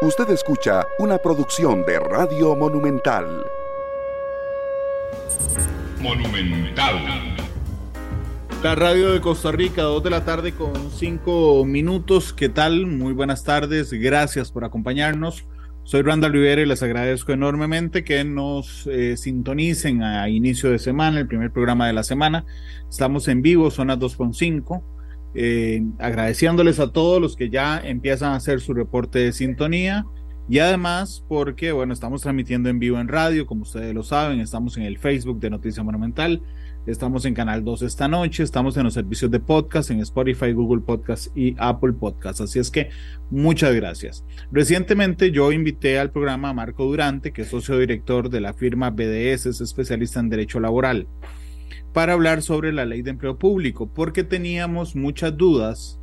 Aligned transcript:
Usted 0.00 0.30
escucha 0.30 0.86
una 1.00 1.18
producción 1.18 1.84
de 1.84 1.98
Radio 1.98 2.54
Monumental. 2.54 3.44
Monumental. 6.00 7.36
La 8.62 8.76
radio 8.76 9.10
de 9.10 9.20
Costa 9.20 9.50
Rica, 9.50 9.82
2 9.82 10.04
de 10.04 10.10
la 10.10 10.24
tarde 10.24 10.52
con 10.52 10.92
5 10.92 11.64
minutos. 11.64 12.32
¿Qué 12.32 12.48
tal? 12.48 12.86
Muy 12.86 13.12
buenas 13.12 13.42
tardes. 13.42 13.92
Gracias 13.92 14.52
por 14.52 14.64
acompañarnos. 14.64 15.44
Soy 15.82 16.02
Randall 16.02 16.32
Rivera 16.32 16.62
y 16.62 16.66
les 16.66 16.84
agradezco 16.84 17.32
enormemente 17.32 18.04
que 18.04 18.22
nos 18.22 18.86
eh, 18.86 19.16
sintonicen 19.16 20.04
a 20.04 20.28
inicio 20.28 20.70
de 20.70 20.78
semana, 20.78 21.18
el 21.18 21.26
primer 21.26 21.50
programa 21.50 21.88
de 21.88 21.94
la 21.94 22.04
semana. 22.04 22.46
Estamos 22.88 23.26
en 23.26 23.42
vivo, 23.42 23.72
son 23.72 23.88
las 23.88 23.98
2.5 23.98 24.80
eh, 25.34 25.82
agradeciéndoles 25.98 26.80
a 26.80 26.92
todos 26.92 27.20
los 27.20 27.36
que 27.36 27.50
ya 27.50 27.78
empiezan 27.78 28.32
a 28.32 28.36
hacer 28.36 28.60
su 28.60 28.74
reporte 28.74 29.18
de 29.18 29.32
sintonía 29.32 30.06
y 30.48 30.60
además 30.60 31.24
porque, 31.28 31.72
bueno, 31.72 31.92
estamos 31.92 32.22
transmitiendo 32.22 32.70
en 32.70 32.78
vivo 32.78 32.98
en 32.98 33.08
radio, 33.08 33.46
como 33.46 33.62
ustedes 33.62 33.94
lo 33.94 34.02
saben, 34.02 34.40
estamos 34.40 34.78
en 34.78 34.84
el 34.84 34.98
Facebook 34.98 35.40
de 35.40 35.50
Noticia 35.50 35.82
Monumental, 35.82 36.40
estamos 36.86 37.26
en 37.26 37.34
Canal 37.34 37.62
2 37.64 37.82
esta 37.82 38.08
noche, 38.08 38.42
estamos 38.42 38.74
en 38.78 38.84
los 38.84 38.94
servicios 38.94 39.30
de 39.30 39.40
podcast, 39.40 39.90
en 39.90 40.00
Spotify, 40.00 40.52
Google 40.52 40.80
Podcast 40.80 41.36
y 41.36 41.54
Apple 41.58 41.92
Podcast. 41.92 42.40
Así 42.40 42.58
es 42.58 42.70
que 42.70 42.88
muchas 43.30 43.74
gracias. 43.74 44.24
Recientemente 44.50 45.30
yo 45.30 45.52
invité 45.52 45.98
al 45.98 46.10
programa 46.10 46.48
a 46.48 46.54
Marco 46.54 46.86
Durante, 46.86 47.30
que 47.30 47.42
es 47.42 47.48
socio 47.48 47.78
director 47.78 48.30
de 48.30 48.40
la 48.40 48.54
firma 48.54 48.88
BDS, 48.88 49.46
es 49.46 49.60
especialista 49.60 50.18
en 50.20 50.30
Derecho 50.30 50.60
Laboral 50.60 51.06
para 51.98 52.12
hablar 52.12 52.42
sobre 52.42 52.72
la 52.72 52.86
ley 52.86 53.02
de 53.02 53.10
empleo 53.10 53.40
público, 53.40 53.88
porque 53.92 54.22
teníamos 54.22 54.94
muchas 54.94 55.36
dudas 55.36 55.98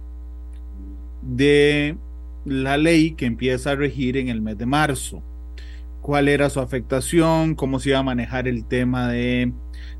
de 1.21 1.95
la 2.43 2.75
ley 2.75 3.11
que 3.11 3.25
empieza 3.25 3.71
a 3.71 3.75
regir 3.75 4.17
en 4.17 4.27
el 4.27 4.41
mes 4.41 4.57
de 4.57 4.65
marzo. 4.65 5.23
¿Cuál 6.01 6.27
era 6.27 6.49
su 6.49 6.59
afectación? 6.59 7.55
¿Cómo 7.55 7.79
se 7.79 7.91
iba 7.91 7.99
a 7.99 8.03
manejar 8.03 8.45
el 8.49 8.65
tema 8.65 9.07
de, 9.07 9.53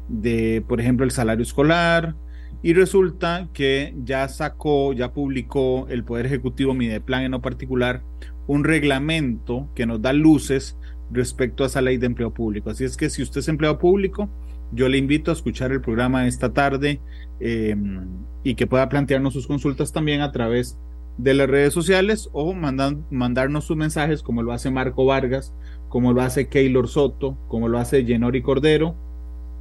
de 0.09 0.61
por 0.67 0.81
ejemplo, 0.81 1.05
el 1.05 1.11
salario 1.11 1.44
escolar? 1.44 2.14
Y 2.61 2.73
resulta 2.73 3.48
que 3.53 3.95
ya 4.03 4.27
sacó, 4.27 4.92
ya 4.92 5.14
publicó 5.14 5.88
el 5.88 6.03
Poder 6.03 6.25
Ejecutivo 6.25 6.73
Mideplan 6.73 7.23
en 7.23 7.31
lo 7.31 7.42
particular 7.42 8.03
un 8.48 8.66
reglamento 8.66 9.70
que 9.73 9.86
nos 9.86 10.02
da 10.02 10.11
luces 10.11 10.77
respecto 11.09 11.64
a 11.64 11.67
esa 11.67 11.81
ley 11.81 11.95
de 11.95 12.08
empleo 12.08 12.33
público. 12.33 12.70
Así 12.70 12.83
es 12.83 12.98
que 12.98 13.09
si 13.09 13.22
usted 13.22 13.39
es 13.39 13.48
empleado 13.48 13.80
público, 13.80 14.30
yo 14.76 14.90
le 14.90 14.98
invito 14.98 15.31
a 15.31 15.34
escuchar 15.34 15.72
el 15.72 15.81
programa 15.81 16.28
esta 16.28 16.54
tarde 16.54 17.00
em, 17.40 18.08
y 18.44 18.56
que 18.56 18.68
pueda 18.68 18.90
plantearnos 18.90 19.34
sus 19.34 19.48
consultas 19.48 19.92
también 19.92 20.22
a 20.22 20.32
través 20.32 20.78
de 21.17 21.34
las 21.34 21.50
redes 21.50 21.73
sociales 21.73 22.30
o 22.34 22.54
mandarnos 22.54 23.64
sus 23.64 23.78
mensajes 23.78 24.22
como 24.22 24.44
lo 24.44 24.52
hace 24.52 24.70
Marco 24.70 25.06
Vargas, 25.06 25.54
como 25.88 26.12
lo 26.12 26.22
hace 26.22 26.50
Keylor 26.50 26.90
Soto, 26.90 27.38
como 27.48 27.70
lo 27.70 27.80
hace 27.80 28.04
Jenori 28.06 28.42
Cordero. 28.42 28.95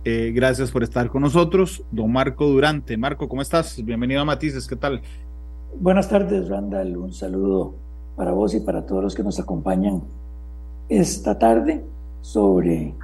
Eh, 0.05 0.33
gracias 0.35 0.71
por 0.71 0.83
estar 0.83 1.09
con 1.09 1.23
nosotros. 1.23 1.85
Don 1.93 2.13
Marco 2.13 2.47
Durante. 2.47 2.97
Marco, 2.97 3.29
¿cómo 3.29 3.41
estás? 3.41 3.83
Bienvenido 3.85 4.21
a 4.21 4.25
Matices, 4.25 4.67
¿qué 4.67 4.77
tal? 4.77 5.01
Buenas 5.79 6.09
tardes, 6.09 6.49
Randall. 6.49 6.97
Un 6.97 7.13
saludo 7.13 7.77
para 8.17 8.33
vos 8.33 8.55
y 8.55 8.61
para 8.61 8.85
todos 8.85 9.03
los 9.03 9.15
que 9.15 9.23
nos 9.23 9.39
acompañan 9.41 10.03
esta 10.89 11.39
tarde 11.39 11.85
sobre 12.21 12.95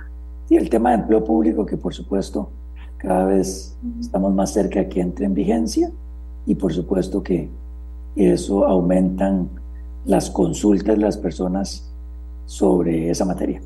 y 0.50 0.56
el 0.56 0.68
tema 0.68 0.90
de 0.90 0.96
empleo 0.96 1.24
público, 1.24 1.64
que 1.64 1.76
por 1.76 1.94
supuesto 1.94 2.50
cada 2.98 3.24
vez 3.24 3.78
estamos 3.98 4.34
más 4.34 4.52
cerca 4.52 4.80
de 4.80 4.88
que 4.88 5.00
entre 5.00 5.24
en 5.24 5.32
vigencia 5.32 5.90
y 6.44 6.56
por 6.56 6.74
supuesto 6.74 7.22
que 7.22 7.48
eso 8.16 8.66
aumentan 8.66 9.48
las 10.04 10.28
consultas 10.28 10.96
de 10.96 11.02
las 11.02 11.16
personas 11.16 11.90
sobre 12.46 13.08
esa 13.08 13.24
materia. 13.24 13.62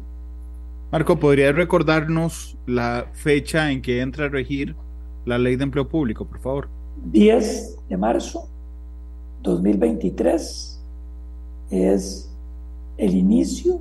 Marco, 0.93 1.19
¿podrías 1.19 1.55
recordarnos 1.55 2.57
la 2.67 3.07
fecha 3.15 3.73
en 3.73 3.81
que 3.81 4.01
entra 4.01 4.27
a 4.27 4.29
regir 4.29 4.77
la 5.25 5.39
ley 5.39 5.57
de 5.57 5.65
empleo 5.65 5.89
público, 5.89 6.27
por 6.27 6.39
favor? 6.39 6.69
10 7.11 7.89
de 7.89 7.97
marzo 7.97 8.49
2023 9.43 10.81
es 11.71 12.31
el 12.99 13.15
inicio 13.15 13.81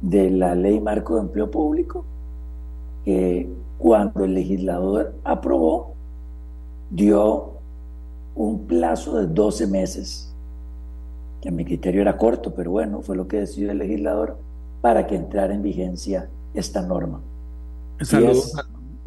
de 0.00 0.30
la 0.30 0.54
ley 0.54 0.80
marco 0.80 1.16
de 1.16 1.22
empleo 1.22 1.50
público, 1.50 2.04
que 3.04 3.48
cuando 3.78 4.24
el 4.24 4.34
legislador 4.34 5.14
aprobó, 5.24 5.94
dio 6.90 7.52
un 8.34 8.66
plazo 8.66 9.16
de 9.16 9.26
12 9.26 9.66
meses, 9.66 10.34
que 11.40 11.48
a 11.48 11.52
mi 11.52 11.64
criterio 11.64 12.02
era 12.02 12.16
corto, 12.16 12.54
pero 12.54 12.70
bueno, 12.70 13.02
fue 13.02 13.16
lo 13.16 13.28
que 13.28 13.38
decidió 13.38 13.70
el 13.70 13.78
legislador 13.78 14.38
para 14.80 15.06
que 15.06 15.16
entrara 15.16 15.54
en 15.54 15.62
vigencia 15.62 16.28
esta 16.54 16.82
norma. 16.82 17.20
Saludos, 18.00 18.52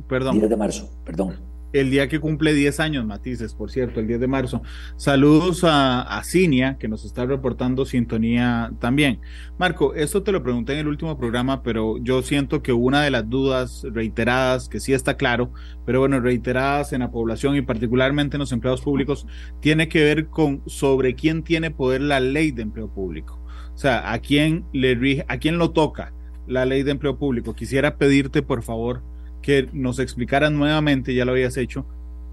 perdón. 0.07 0.33
10 0.33 0.49
de 0.49 0.57
marzo, 0.57 0.89
perdón 1.05 1.50
el 1.73 1.89
día 1.89 2.07
que 2.07 2.19
cumple 2.19 2.53
10 2.53 2.79
años, 2.79 3.05
Matices, 3.05 3.53
por 3.53 3.71
cierto, 3.71 3.99
el 3.99 4.07
10 4.07 4.19
de 4.19 4.27
marzo. 4.27 4.61
Saludos 4.95 5.61
a, 5.63 6.21
Cinia, 6.23 6.77
que 6.77 6.87
nos 6.87 7.05
está 7.05 7.25
reportando 7.25 7.85
sintonía 7.85 8.71
también. 8.79 9.19
Marco, 9.57 9.93
esto 9.93 10.23
te 10.23 10.31
lo 10.31 10.43
pregunté 10.43 10.73
en 10.73 10.79
el 10.79 10.87
último 10.87 11.17
programa, 11.17 11.63
pero 11.63 11.97
yo 11.99 12.21
siento 12.21 12.61
que 12.61 12.73
una 12.73 13.01
de 13.03 13.11
las 13.11 13.29
dudas 13.29 13.85
reiteradas, 13.91 14.69
que 14.69 14.79
sí 14.79 14.93
está 14.93 15.17
claro, 15.17 15.51
pero 15.85 15.99
bueno, 15.99 16.19
reiteradas 16.19 16.93
en 16.93 16.99
la 16.99 17.11
población 17.11 17.55
y 17.55 17.61
particularmente 17.61 18.35
en 18.35 18.39
los 18.39 18.51
empleados 18.51 18.81
públicos, 18.81 19.25
tiene 19.59 19.87
que 19.87 20.03
ver 20.03 20.27
con 20.27 20.61
sobre 20.67 21.15
quién 21.15 21.43
tiene 21.43 21.71
poder 21.71 22.01
la 22.01 22.19
ley 22.19 22.51
de 22.51 22.63
empleo 22.63 22.93
público. 22.93 23.41
O 23.73 23.77
sea, 23.77 24.11
a 24.11 24.19
quién 24.19 24.65
le 24.73 24.95
rige, 24.95 25.25
a 25.27 25.37
quién 25.37 25.57
lo 25.57 25.71
toca 25.71 26.13
la 26.47 26.65
ley 26.65 26.83
de 26.83 26.91
empleo 26.91 27.17
público. 27.17 27.55
Quisiera 27.55 27.97
pedirte, 27.97 28.41
por 28.41 28.63
favor, 28.63 29.03
que 29.41 29.69
nos 29.73 29.99
explicaran 29.99 30.57
nuevamente, 30.57 31.13
ya 31.13 31.25
lo 31.25 31.31
habías 31.31 31.57
hecho, 31.57 31.85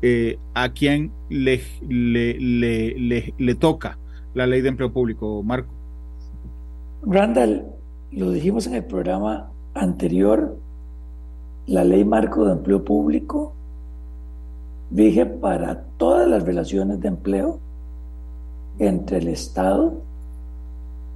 eh, 0.02 0.38
a 0.54 0.68
quién 0.70 1.10
le, 1.28 1.60
le, 1.88 3.32
le, 3.36 3.54
toca 3.56 3.98
la 4.34 4.46
ley 4.46 4.60
de 4.60 4.68
empleo 4.68 4.92
público, 4.92 5.42
Marco. 5.42 5.72
Randall, 7.02 7.66
lo 8.12 8.30
dijimos 8.30 8.66
en 8.66 8.74
el 8.74 8.84
programa 8.84 9.50
anterior, 9.74 10.56
la 11.66 11.84
ley 11.84 12.04
marco 12.04 12.44
de 12.44 12.52
empleo 12.52 12.84
público 12.84 13.54
rige 14.90 15.26
para 15.26 15.82
todas 15.96 16.28
las 16.28 16.44
relaciones 16.44 17.00
de 17.00 17.08
empleo 17.08 17.60
entre 18.78 19.18
el 19.18 19.28
Estado 19.28 20.00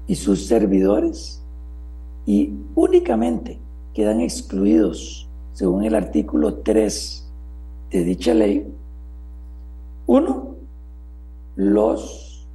y 0.07 0.17
sus 0.17 0.47
servidores 0.47 1.43
y 2.27 2.53
únicamente 2.75 3.59
quedan 3.95 4.21
excluidos 4.21 5.29
según 5.53 5.85
el 5.85 5.95
artículo 5.95 6.55
3 6.55 7.29
de 7.91 8.05
dicha 8.05 8.35
ley, 8.35 8.75
uno, 10.07 10.57
los 11.57 12.47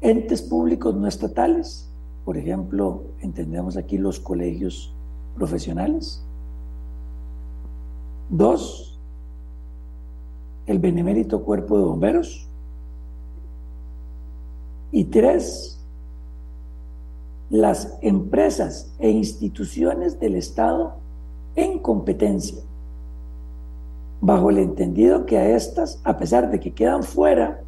entes 0.00 0.42
públicos 0.42 0.94
no 0.94 1.06
estatales, 1.06 1.88
por 2.24 2.36
ejemplo, 2.36 3.02
entendemos 3.20 3.76
aquí 3.76 3.98
los 3.98 4.20
colegios 4.20 4.94
profesionales. 5.34 6.22
Dos, 8.28 8.98
el 10.66 10.78
benemérito 10.78 11.42
cuerpo 11.42 11.78
de 11.78 11.84
bomberos. 11.84 12.46
Y 14.92 15.04
tres, 15.04 15.80
las 17.48 17.98
empresas 18.00 18.92
e 18.98 19.10
instituciones 19.10 20.20
del 20.20 20.36
Estado 20.36 20.94
en 21.60 21.78
competencia, 21.78 22.58
bajo 24.20 24.50
el 24.50 24.58
entendido 24.58 25.26
que 25.26 25.38
a 25.38 25.56
estas, 25.56 26.00
a 26.04 26.16
pesar 26.18 26.50
de 26.50 26.60
que 26.60 26.72
quedan 26.72 27.02
fuera 27.02 27.60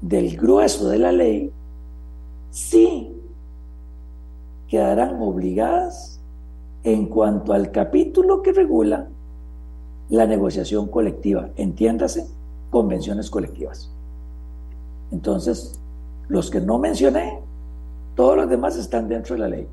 del 0.00 0.36
grueso 0.36 0.88
de 0.88 0.98
la 0.98 1.12
ley, 1.12 1.52
sí 2.50 3.12
quedarán 4.68 5.20
obligadas 5.20 6.20
en 6.84 7.06
cuanto 7.06 7.52
al 7.52 7.70
capítulo 7.70 8.42
que 8.42 8.52
regula 8.52 9.08
la 10.08 10.26
negociación 10.26 10.88
colectiva, 10.88 11.50
entiéndase, 11.56 12.26
convenciones 12.70 13.30
colectivas. 13.30 13.90
Entonces, 15.12 15.78
los 16.28 16.50
que 16.50 16.60
no 16.60 16.78
mencioné, 16.78 17.40
todos 18.14 18.36
los 18.36 18.48
demás 18.48 18.76
están 18.76 19.08
dentro 19.08 19.34
de 19.34 19.40
la 19.40 19.48
ley. 19.48 19.68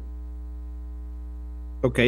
Ok, 1.81 1.99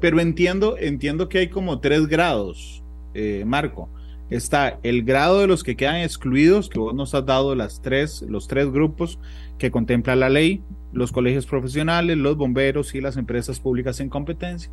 pero 0.00 0.20
entiendo, 0.20 0.76
entiendo 0.78 1.28
que 1.28 1.38
hay 1.38 1.48
como 1.48 1.80
tres 1.80 2.06
grados, 2.06 2.82
eh, 3.14 3.44
Marco. 3.46 3.88
Está 4.30 4.78
el 4.82 5.04
grado 5.04 5.40
de 5.40 5.46
los 5.46 5.62
que 5.62 5.76
quedan 5.76 5.96
excluidos, 5.96 6.70
que 6.70 6.78
vos 6.78 6.94
nos 6.94 7.14
has 7.14 7.26
dado 7.26 7.54
las 7.54 7.82
tres, 7.82 8.22
los 8.22 8.48
tres 8.48 8.70
grupos 8.72 9.18
que 9.58 9.70
contempla 9.70 10.16
la 10.16 10.30
ley, 10.30 10.62
los 10.92 11.12
colegios 11.12 11.46
profesionales, 11.46 12.16
los 12.16 12.36
bomberos 12.36 12.94
y 12.94 13.00
las 13.00 13.16
empresas 13.16 13.60
públicas 13.60 14.00
en 14.00 14.08
competencia. 14.08 14.72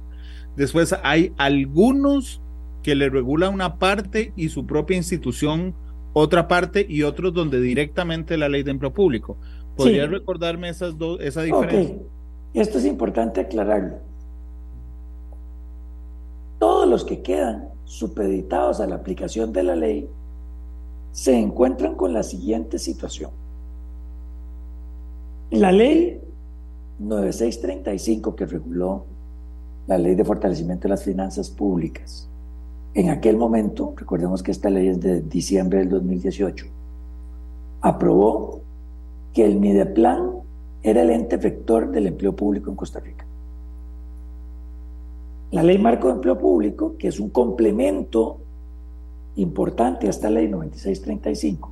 Después 0.55 0.95
hay 1.03 1.33
algunos 1.37 2.41
que 2.83 2.95
le 2.95 3.09
regula 3.09 3.49
una 3.49 3.77
parte 3.77 4.31
y 4.35 4.49
su 4.49 4.65
propia 4.65 4.97
institución 4.97 5.75
otra 6.13 6.47
parte 6.47 6.85
y 6.87 7.03
otros 7.03 7.33
donde 7.33 7.61
directamente 7.61 8.37
la 8.37 8.49
ley 8.49 8.63
de 8.63 8.71
empleo 8.71 8.93
público. 8.93 9.37
¿Podrías 9.75 10.09
recordarme 10.09 10.69
esas 10.69 10.97
dos, 10.97 11.19
esa 11.21 11.43
diferencia? 11.43 11.95
Ok, 11.95 12.01
esto 12.53 12.77
es 12.79 12.85
importante 12.85 13.41
aclararlo. 13.41 14.08
Todos 16.59 16.87
los 16.87 17.05
que 17.05 17.21
quedan 17.21 17.69
supeditados 17.85 18.79
a 18.81 18.87
la 18.87 18.95
aplicación 18.95 19.51
de 19.53 19.63
la 19.63 19.75
ley 19.75 20.09
se 21.11 21.37
encuentran 21.37 21.95
con 21.95 22.13
la 22.13 22.23
siguiente 22.23 22.77
situación. 22.77 23.31
La 25.51 25.71
ley 25.71 26.21
9635 26.99 28.35
que 28.35 28.45
reguló 28.45 29.05
la 29.87 29.97
ley 29.97 30.13
de 30.13 30.23
fortalecimiento 30.23 30.83
de 30.83 30.89
las 30.89 31.03
finanzas 31.03 31.49
públicas, 31.49 32.29
en 32.93 33.09
aquel 33.09 33.37
momento, 33.37 33.93
recordemos 33.95 34.43
que 34.43 34.51
esta 34.51 34.69
ley 34.69 34.87
es 34.87 34.99
de 34.99 35.21
diciembre 35.21 35.79
del 35.79 35.89
2018, 35.89 36.65
aprobó 37.81 38.61
que 39.33 39.45
el 39.45 39.59
Mideplan 39.59 40.31
era 40.81 41.01
el 41.01 41.11
ente 41.11 41.37
vector 41.37 41.91
del 41.91 42.07
empleo 42.07 42.35
público 42.35 42.69
en 42.69 42.75
Costa 42.75 42.99
Rica. 42.99 43.25
La 45.51 45.63
ley 45.63 45.79
marco 45.79 46.07
de 46.07 46.13
empleo 46.13 46.37
público, 46.37 46.95
que 46.97 47.07
es 47.07 47.19
un 47.19 47.29
complemento 47.29 48.37
importante 49.35 50.07
a 50.07 50.11
esta 50.11 50.29
ley 50.29 50.47
9635, 50.47 51.71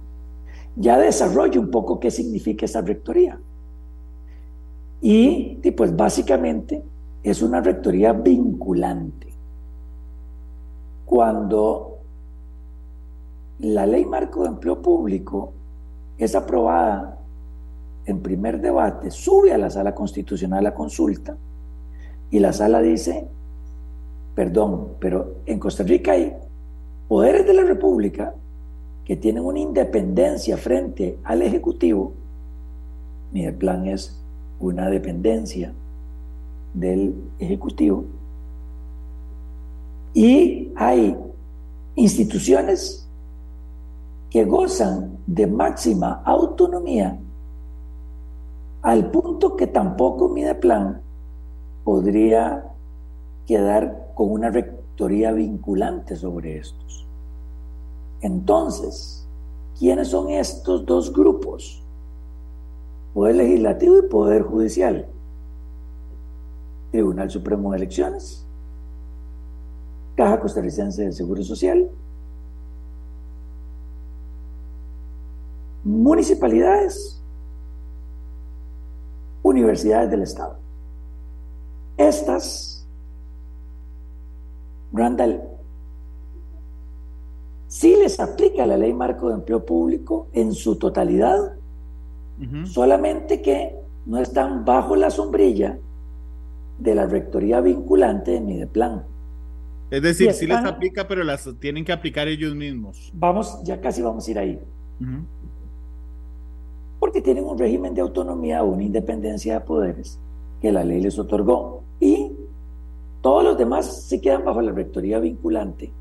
ya 0.75 0.97
desarrolla 0.97 1.59
un 1.59 1.69
poco 1.69 1.99
qué 1.99 2.09
significa 2.09 2.65
esa 2.65 2.81
rectoría. 2.81 3.39
Y, 5.01 5.59
pues 5.75 5.95
básicamente 5.95 6.81
es 7.21 7.41
una 7.41 7.61
rectoría 7.61 8.13
vinculante. 8.13 9.27
Cuando 11.05 11.97
la 13.59 13.85
ley 13.85 14.05
marco 14.05 14.41
de 14.41 14.49
empleo 14.49 14.81
público 14.81 15.53
es 16.17 16.35
aprobada 16.35 17.19
en 18.05 18.21
primer 18.21 18.59
debate, 18.59 19.11
sube 19.11 19.53
a 19.53 19.57
la 19.57 19.69
sala 19.69 19.93
constitucional 19.93 20.63
la 20.63 20.73
consulta 20.73 21.37
y 22.31 22.39
la 22.39 22.53
sala 22.53 22.81
dice, 22.81 23.27
perdón, 24.37 24.89
pero 24.99 25.37
en 25.47 25.57
Costa 25.57 25.81
Rica 25.81 26.11
hay 26.11 26.31
poderes 27.07 27.43
de 27.47 27.55
la 27.55 27.63
República 27.63 28.35
que 29.03 29.15
tienen 29.15 29.43
una 29.43 29.57
independencia 29.57 30.57
frente 30.57 31.17
al 31.23 31.41
Ejecutivo, 31.41 32.13
ni 33.33 33.45
el 33.45 33.55
plan 33.55 33.87
es 33.87 34.15
una 34.59 34.91
dependencia 34.91 35.73
del 36.75 37.15
Ejecutivo, 37.39 38.05
y 40.13 40.71
hay 40.75 41.17
instituciones 41.95 43.09
que 44.29 44.45
gozan 44.45 45.17
de 45.25 45.47
máxima 45.47 46.21
autonomía 46.23 47.17
al 48.83 49.09
punto 49.09 49.55
que 49.55 49.65
tampoco 49.65 50.29
Mideplan 50.29 51.01
podría 51.83 52.65
quedar 53.47 54.06
con 54.17 54.31
una 54.31 54.49
rectoría 54.49 55.31
vinculante 55.31 56.15
sobre 56.15 56.57
estos. 56.57 57.05
Entonces, 58.21 59.27
¿quiénes 59.77 60.07
son 60.07 60.29
estos 60.29 60.87
dos 60.87 61.13
grupos? 61.13 61.83
Poder 63.13 63.35
legislativo 63.35 63.99
y 63.99 64.09
poder 64.09 64.41
judicial. 64.41 65.05
Tribunal 66.89 67.29
Supremo 67.29 67.69
de 67.69 67.77
Elecciones, 67.77 68.43
Caja 70.15 70.39
Costarricense 70.39 71.03
de 71.03 71.11
Seguro 71.11 71.43
Social, 71.43 71.87
municipalidades, 75.83 77.21
universidades 79.43 80.09
del 80.09 80.23
Estado. 80.23 80.57
Estas, 81.97 82.76
Randall, 84.97 85.41
sí 87.67 87.95
les 87.95 88.19
aplica 88.19 88.65
la 88.65 88.77
ley 88.77 88.93
marco 88.93 89.29
de 89.29 89.35
empleo 89.35 89.65
público 89.65 90.27
en 90.33 90.53
su 90.53 90.77
totalidad, 90.77 91.53
solamente 92.65 93.41
que 93.41 93.75
no 94.05 94.19
están 94.19 94.63
bajo 94.63 94.95
la 94.95 95.09
sombrilla 95.09 95.77
de 96.79 96.95
la 96.95 97.07
rectoría 97.07 97.61
vinculante 97.61 98.31
de 98.31 98.41
Mideplan. 98.41 99.03
Es 99.89 100.01
decir, 100.01 100.33
sí 100.33 100.45
les 100.45 100.63
aplica, 100.65 101.07
pero 101.07 101.23
las 101.23 101.49
tienen 101.59 101.85
que 101.85 101.91
aplicar 101.91 102.27
ellos 102.27 102.53
mismos. 102.55 103.11
Vamos, 103.13 103.61
ya 103.63 103.79
casi 103.79 104.01
vamos 104.01 104.27
a 104.27 104.31
ir 104.31 104.39
ahí. 104.39 104.59
Porque 106.99 107.21
tienen 107.21 107.45
un 107.45 107.57
régimen 107.57 107.93
de 107.93 108.01
autonomía 108.01 108.63
o 108.63 108.73
una 108.73 108.83
independencia 108.83 109.53
de 109.53 109.61
poderes 109.61 110.19
que 110.61 110.71
la 110.71 110.83
ley 110.83 111.01
les 111.01 111.17
otorgó. 111.17 111.83
Todos 113.27 113.43
los 113.43 113.57
demás 113.57 114.03
se 114.03 114.21
quedan 114.21 114.45
bajo 114.45 114.61
la 114.61 114.71
rectoría 114.71 115.19
vinculante 115.19 115.91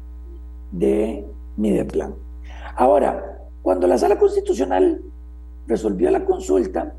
de 0.71 1.27
Mideplan. 1.57 2.15
Ahora, 2.77 3.41
cuando 3.63 3.89
la 3.89 3.99
sala 3.99 4.17
constitucional 4.17 5.03
resolvió 5.67 6.09
la 6.13 6.25
consulta, 6.25 6.95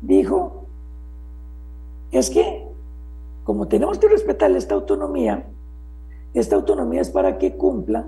dijo, 0.00 0.64
es 2.12 2.30
que 2.30 2.66
como 3.44 3.68
tenemos 3.68 3.98
que 3.98 4.08
respetar 4.08 4.50
esta 4.52 4.74
autonomía, 4.74 5.46
esta 6.32 6.56
autonomía 6.56 7.02
es 7.02 7.10
para 7.10 7.36
que 7.36 7.56
cumplan 7.58 8.06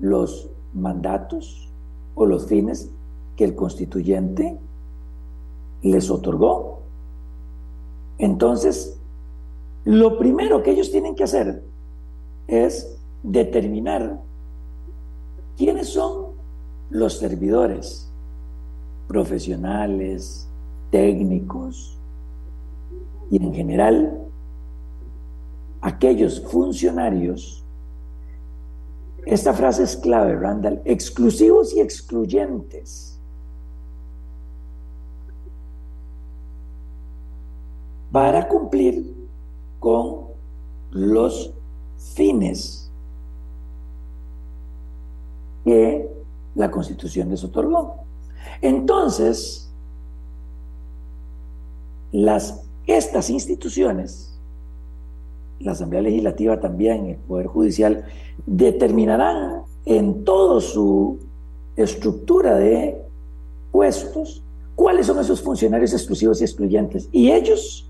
los 0.00 0.50
mandatos 0.74 1.72
o 2.14 2.26
los 2.26 2.46
fines 2.46 2.90
que 3.36 3.44
el 3.44 3.54
constituyente 3.54 4.58
les 5.80 6.10
otorgó. 6.10 6.82
Entonces, 8.18 8.99
lo 9.84 10.18
primero 10.18 10.62
que 10.62 10.72
ellos 10.72 10.90
tienen 10.90 11.14
que 11.14 11.24
hacer 11.24 11.62
es 12.46 12.98
determinar 13.22 14.20
quiénes 15.56 15.88
son 15.88 16.34
los 16.90 17.18
servidores 17.18 18.10
profesionales, 19.08 20.48
técnicos 20.90 21.98
y 23.30 23.36
en 23.42 23.54
general 23.54 24.20
aquellos 25.80 26.40
funcionarios, 26.40 27.64
esta 29.26 29.52
frase 29.52 29.84
es 29.84 29.96
clave, 29.96 30.36
Randall, 30.36 30.80
exclusivos 30.84 31.74
y 31.74 31.80
excluyentes. 31.80 33.10
para 38.12 38.48
cumplir 38.48 39.09
con 39.80 40.26
los 40.92 41.52
fines 42.14 42.90
que 45.64 46.08
la 46.54 46.70
Constitución 46.70 47.30
les 47.30 47.42
otorgó. 47.42 47.96
Entonces, 48.62 49.68
estas 52.86 53.30
instituciones 53.30 54.30
la 55.60 55.72
Asamblea 55.72 56.02
Legislativa 56.02 56.58
también, 56.58 57.06
el 57.06 57.16
Poder 57.16 57.46
Judicial, 57.46 58.04
determinarán 58.46 59.62
en 59.84 60.24
toda 60.24 60.60
su 60.60 61.18
estructura 61.76 62.56
de 62.56 63.00
puestos 63.70 64.42
cuáles 64.74 65.06
son 65.06 65.18
esos 65.18 65.40
funcionarios 65.42 65.92
exclusivos 65.92 66.40
y 66.40 66.44
excluyentes. 66.44 67.08
Y 67.12 67.30
ellos 67.30 67.89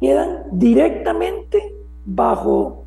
quedan 0.00 0.44
directamente 0.52 1.74
bajo 2.04 2.84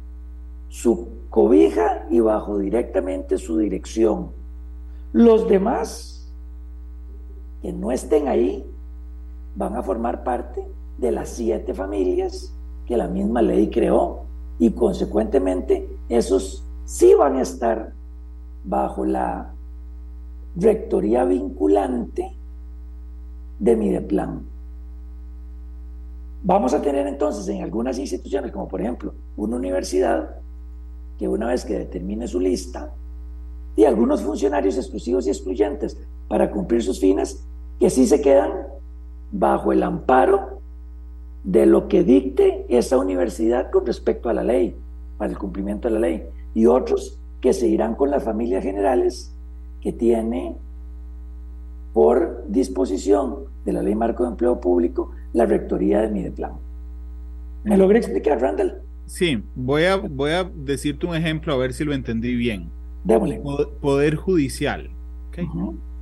su 0.69 1.07
cobija 1.29 2.05
y 2.09 2.19
bajo 2.19 2.57
directamente 2.57 3.37
su 3.37 3.57
dirección. 3.57 4.31
Los 5.13 5.47
demás 5.47 6.33
que 7.61 7.71
no 7.71 7.91
estén 7.91 8.27
ahí 8.27 8.65
van 9.55 9.75
a 9.75 9.83
formar 9.83 10.23
parte 10.23 10.65
de 10.97 11.11
las 11.11 11.29
siete 11.29 11.73
familias 11.73 12.53
que 12.85 12.97
la 12.97 13.07
misma 13.07 13.41
ley 13.41 13.69
creó 13.69 14.23
y 14.59 14.71
consecuentemente 14.71 15.87
esos 16.09 16.65
sí 16.85 17.13
van 17.13 17.37
a 17.37 17.41
estar 17.41 17.93
bajo 18.63 19.05
la 19.05 19.53
rectoría 20.55 21.25
vinculante 21.25 22.35
de 23.59 23.75
Mideplan. 23.75 24.50
Vamos 26.43 26.73
a 26.73 26.81
tener 26.81 27.05
entonces 27.05 27.47
en 27.49 27.61
algunas 27.61 27.99
instituciones, 27.99 28.51
como 28.51 28.67
por 28.67 28.81
ejemplo 28.81 29.13
una 29.37 29.57
universidad, 29.57 30.37
que 31.19 31.27
una 31.27 31.47
vez 31.47 31.63
que 31.65 31.77
determine 31.77 32.27
su 32.27 32.39
lista, 32.39 32.91
y 33.75 33.85
algunos 33.85 34.23
funcionarios 34.23 34.75
exclusivos 34.77 35.27
y 35.27 35.29
excluyentes 35.29 35.97
para 36.27 36.49
cumplir 36.49 36.83
sus 36.83 36.99
fines, 36.99 37.45
que 37.79 37.89
sí 37.89 38.07
se 38.07 38.21
quedan 38.21 38.51
bajo 39.31 39.71
el 39.71 39.83
amparo 39.83 40.61
de 41.43 41.65
lo 41.65 41.87
que 41.87 42.03
dicte 42.03 42.65
esa 42.69 42.97
universidad 42.97 43.69
con 43.71 43.85
respecto 43.85 44.29
a 44.29 44.33
la 44.33 44.43
ley, 44.43 44.75
para 45.17 45.31
el 45.31 45.37
cumplimiento 45.37 45.87
de 45.87 45.93
la 45.93 45.99
ley, 45.99 46.23
y 46.53 46.65
otros 46.65 47.19
que 47.39 47.53
se 47.53 47.67
irán 47.67 47.95
con 47.95 48.09
las 48.09 48.23
familias 48.23 48.63
generales 48.63 49.33
que 49.79 49.93
tiene 49.93 50.55
por 51.93 52.45
disposición 52.47 53.45
de 53.65 53.73
la 53.73 53.81
Ley 53.81 53.95
Marco 53.95 54.23
de 54.23 54.29
Empleo 54.29 54.59
Público 54.59 55.11
la 55.33 55.45
rectoría 55.45 56.01
de 56.01 56.09
Mideplan. 56.09 56.53
¿Me 57.63 57.77
logré 57.77 57.99
explicar, 57.99 58.41
Randall? 58.41 58.81
Sí, 59.05 59.43
voy 59.55 59.83
a, 59.83 59.97
voy 59.97 60.31
a 60.31 60.43
decirte 60.43 61.05
un 61.05 61.15
ejemplo 61.15 61.53
a 61.53 61.57
ver 61.57 61.73
si 61.73 61.83
lo 61.83 61.93
entendí 61.93 62.35
bien. 62.35 62.69
Démosle. 63.03 63.41
Poder 63.81 64.15
Judicial. 64.15 64.89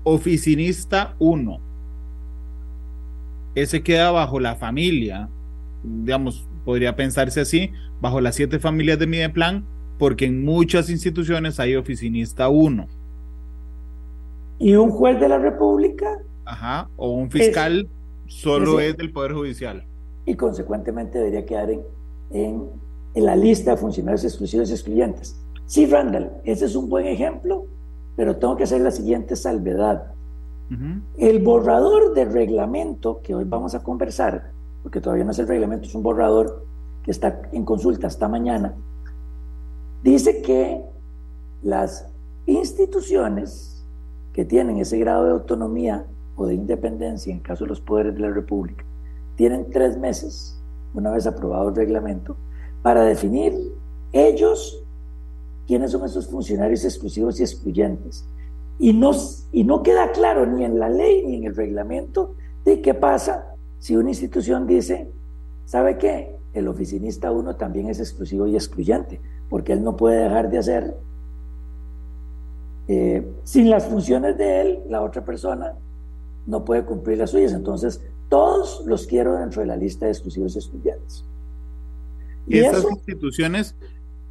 Oficinista 0.04 1.16
1. 1.20 1.60
Ese 3.56 3.84
queda 3.84 4.12
bajo 4.12 4.40
la 4.40 4.56
familia, 4.56 5.30
digamos, 5.84 6.48
podría 6.66 6.96
pensarse 6.96 7.42
así, 7.42 7.72
bajo 8.00 8.22
las 8.22 8.36
siete 8.36 8.60
familias 8.60 9.00
de 9.00 9.08
Mideplan, 9.08 9.66
porque 9.98 10.26
en 10.26 10.44
muchas 10.44 10.90
instituciones 10.90 11.60
hay 11.60 11.76
oficinista 11.76 12.48
1. 12.50 12.88
¿Y 14.60 14.76
un 14.76 14.90
juez 14.92 15.20
de 15.20 15.30
la 15.30 15.38
República? 15.38 16.20
Ajá, 16.46 16.90
o 16.96 17.12
un 17.12 17.30
fiscal 17.32 17.88
solo 18.30 18.80
es, 18.80 18.96
del 18.96 19.12
Poder 19.12 19.34
Judicial. 19.34 19.86
Y 20.26 20.36
consecuentemente 20.36 21.18
debería 21.18 21.46
quedar 21.46 21.72
en, 21.72 21.82
en, 22.32 22.70
en 23.14 23.26
la 23.26 23.36
lista 23.36 23.72
de 23.72 23.78
funcionarios 23.78 24.24
exclusivos 24.24 24.70
y 24.70 24.74
excluyentes. 24.74 25.40
Sí, 25.66 25.86
Randall, 25.86 26.32
ese 26.46 26.66
es 26.66 26.76
un 26.76 26.90
buen 26.90 27.06
ejemplo, 27.06 27.66
pero 28.16 28.38
tengo 28.38 28.56
que 28.56 28.64
hacer 28.64 28.82
la 28.82 28.92
siguiente 28.92 29.36
salvedad. 29.36 30.14
El 31.18 31.42
borrador 31.42 32.14
de 32.14 32.26
reglamento 32.26 33.22
que 33.24 33.34
hoy 33.34 33.44
vamos 33.44 33.74
a 33.74 33.82
conversar, 33.82 34.52
porque 34.84 35.02
todavía 35.02 35.26
no 35.26 35.32
es 35.32 35.40
el 35.40 35.48
reglamento, 35.48 35.88
es 35.88 35.96
un 35.96 36.04
borrador 36.04 36.66
que 37.04 37.10
está 37.10 37.42
en 37.52 37.66
consulta 37.66 38.06
hasta 38.06 38.28
mañana, 38.28 38.76
dice 40.04 40.44
que 40.44 40.84
las 41.64 42.08
instituciones 42.46 43.84
que 44.32 44.46
tienen 44.46 44.78
ese 44.78 45.00
grado 45.00 45.26
de 45.26 45.32
autonomía 45.32 46.06
o 46.40 46.48
de 46.48 46.56
independencia 46.56 47.34
en 47.34 47.42
caso 47.42 47.66
de 47.66 47.70
los 47.70 47.82
poderes 47.82 48.16
de 48.16 48.22
la 48.22 48.30
República 48.32 48.86
tienen 49.36 49.70
tres 49.72 49.98
meses, 49.98 50.60
una 50.94 51.12
vez 51.12 51.26
aprobado 51.26 51.70
el 51.70 51.76
reglamento, 51.76 52.36
para 52.82 53.04
definir 53.04 53.54
ellos 54.12 54.84
quiénes 55.66 55.92
son 55.92 56.04
esos 56.04 56.28
funcionarios 56.28 56.84
exclusivos 56.84 57.40
y 57.40 57.44
excluyentes. 57.44 58.26
Y 58.80 58.92
no, 58.92 59.12
y 59.54 59.64
no 59.64 59.82
queda 59.82 60.12
claro 60.12 60.46
ni 60.46 60.66
en 60.66 60.78
la 60.78 60.90
ley 60.90 61.26
ni 61.26 61.38
en 61.38 61.46
el 61.46 61.56
reglamento 61.56 62.36
de 62.66 62.82
qué 62.82 62.94
pasa 62.94 63.56
si 63.80 63.96
una 63.96 64.10
institución 64.10 64.68
dice, 64.68 65.10
¿sabe 65.64 65.98
qué? 65.98 66.36
El 66.54 66.68
oficinista 66.68 67.32
uno 67.32 67.56
también 67.56 67.88
es 67.88 68.00
exclusivo 68.00 68.46
y 68.46 68.56
excluyente, 68.56 69.22
porque 69.50 69.72
él 69.72 69.84
no 69.84 69.96
puede 69.96 70.24
dejar 70.24 70.50
de 70.50 70.58
hacer, 70.58 70.98
eh, 72.90 73.26
sin 73.46 73.70
las 73.70 73.86
funciones 73.86 74.38
de 74.38 74.62
él, 74.62 74.80
la 74.90 75.02
otra 75.02 75.24
persona 75.24 75.76
no 76.50 76.66
puede 76.66 76.84
cumplir 76.84 77.18
las 77.20 77.32
suyas. 77.32 77.54
Entonces, 77.54 78.02
todos 78.30 78.84
los 78.86 79.08
quiero 79.08 79.38
dentro 79.38 79.62
de 79.62 79.68
la 79.68 79.78
lista 79.78 80.06
de 80.06 80.12
exclusivos 80.12 80.56
y 80.56 80.60
excluyentes. 80.60 81.26
Y, 82.48 82.60
estas 82.60 82.86
instituciones 82.90 83.76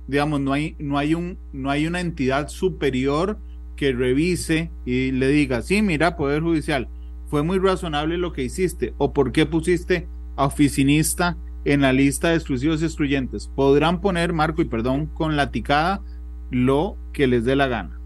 digamos, 0.08 0.40
no 0.40 0.52
hay, 0.52 0.74
no 0.78 0.98
hay, 0.98 1.14
un, 1.14 1.38
no 1.52 1.70
hay 1.70 1.86
una 1.86 2.00
entidad 2.00 2.48
superior 2.48 3.38
que 3.76 3.92
revise 3.92 4.72
y 4.84 5.12
le 5.12 5.28
diga, 5.28 5.62
sí, 5.62 5.82
mira, 5.82 6.16
Poder 6.16 6.42
Judicial, 6.42 6.88
fue 7.28 7.44
muy 7.44 7.58
razonable 7.58 8.16
lo 8.16 8.32
que 8.32 8.42
hiciste, 8.42 8.94
o 8.98 9.12
por 9.12 9.30
qué 9.30 9.46
pusiste 9.46 10.08
a 10.34 10.46
oficinista 10.46 11.36
en 11.64 11.82
la 11.82 11.92
lista 11.92 12.30
de 12.30 12.36
exclusivos 12.36 12.80
y 12.80 12.86
excluyentes. 12.86 13.48
Podrán 13.54 14.00
poner, 14.00 14.32
Marco, 14.32 14.62
y 14.62 14.64
perdón, 14.64 15.06
con 15.06 15.36
la 15.36 15.50
ticada 15.50 16.00
lo 16.50 16.96
que 17.12 17.26
les 17.26 17.44
dé 17.44 17.54
la 17.54 17.68
gana. 17.68 18.00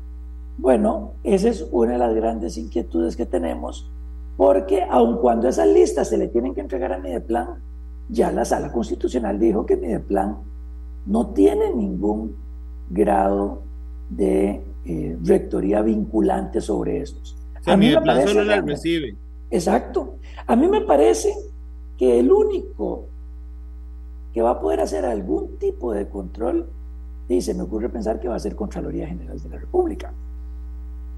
Bueno, 0.59 1.15
esa 1.23 1.49
es 1.49 1.67
una 1.71 1.93
de 1.93 1.99
las 1.99 2.15
grandes 2.15 2.59
inquietudes 2.59 3.17
que 3.17 3.27
tenemos, 3.27 3.92
porque 4.37 4.83
aun 4.89 5.19
cuando 5.19 5.49
esas 5.49 5.69
listas 5.69 6.09
se 6.09 6.17
le 6.17 6.29
tienen 6.29 6.55
que 6.55 6.61
entregar 6.61 6.93
a 6.93 6.99
Mideplan, 6.99 7.63
ya 8.09 8.31
la 8.33 8.45
sala 8.45 8.73
constitucional 8.73 9.39
dijo 9.39 9.65
que 9.67 9.77
Mideplan 9.77 10.39
no 11.07 11.29
tiene 11.29 11.73
ningún 11.75 12.37
grado 12.91 13.63
de 14.11 14.63
eh, 14.85 15.17
rectoría 15.25 15.83
vinculante 15.83 16.61
sobre 16.61 17.01
estos. 17.01 17.37
a 17.67 17.77
mí 17.77 17.91
me 17.91 18.01
parece 18.01 18.29
solo 18.29 18.45
la 18.45 18.61
recibe. 18.61 19.17
Exacto. 19.51 20.17
A 20.47 20.57
mí 20.57 20.67
me 20.67 20.81
parece 20.81 21.33
que 21.97 22.19
el 22.19 22.33
único 22.33 23.07
que 24.33 24.43
va 24.43 24.53
a 24.53 24.61
poder 24.61 24.81
hacer 24.81 25.05
algún 25.05 25.59
tipo 25.59 25.93
de 25.93 26.09
control, 26.09 26.71
y 27.29 27.41
se 27.41 27.55
me 27.55 27.63
ocurre 27.63 27.89
pensar 27.89 28.19
que 28.19 28.29
va 28.29 28.37
a 28.37 28.41
ser 28.41 28.57
Contraloría 28.57 29.07
General 29.07 29.41
de 29.41 29.49
la 29.49 29.59
República. 29.59 30.13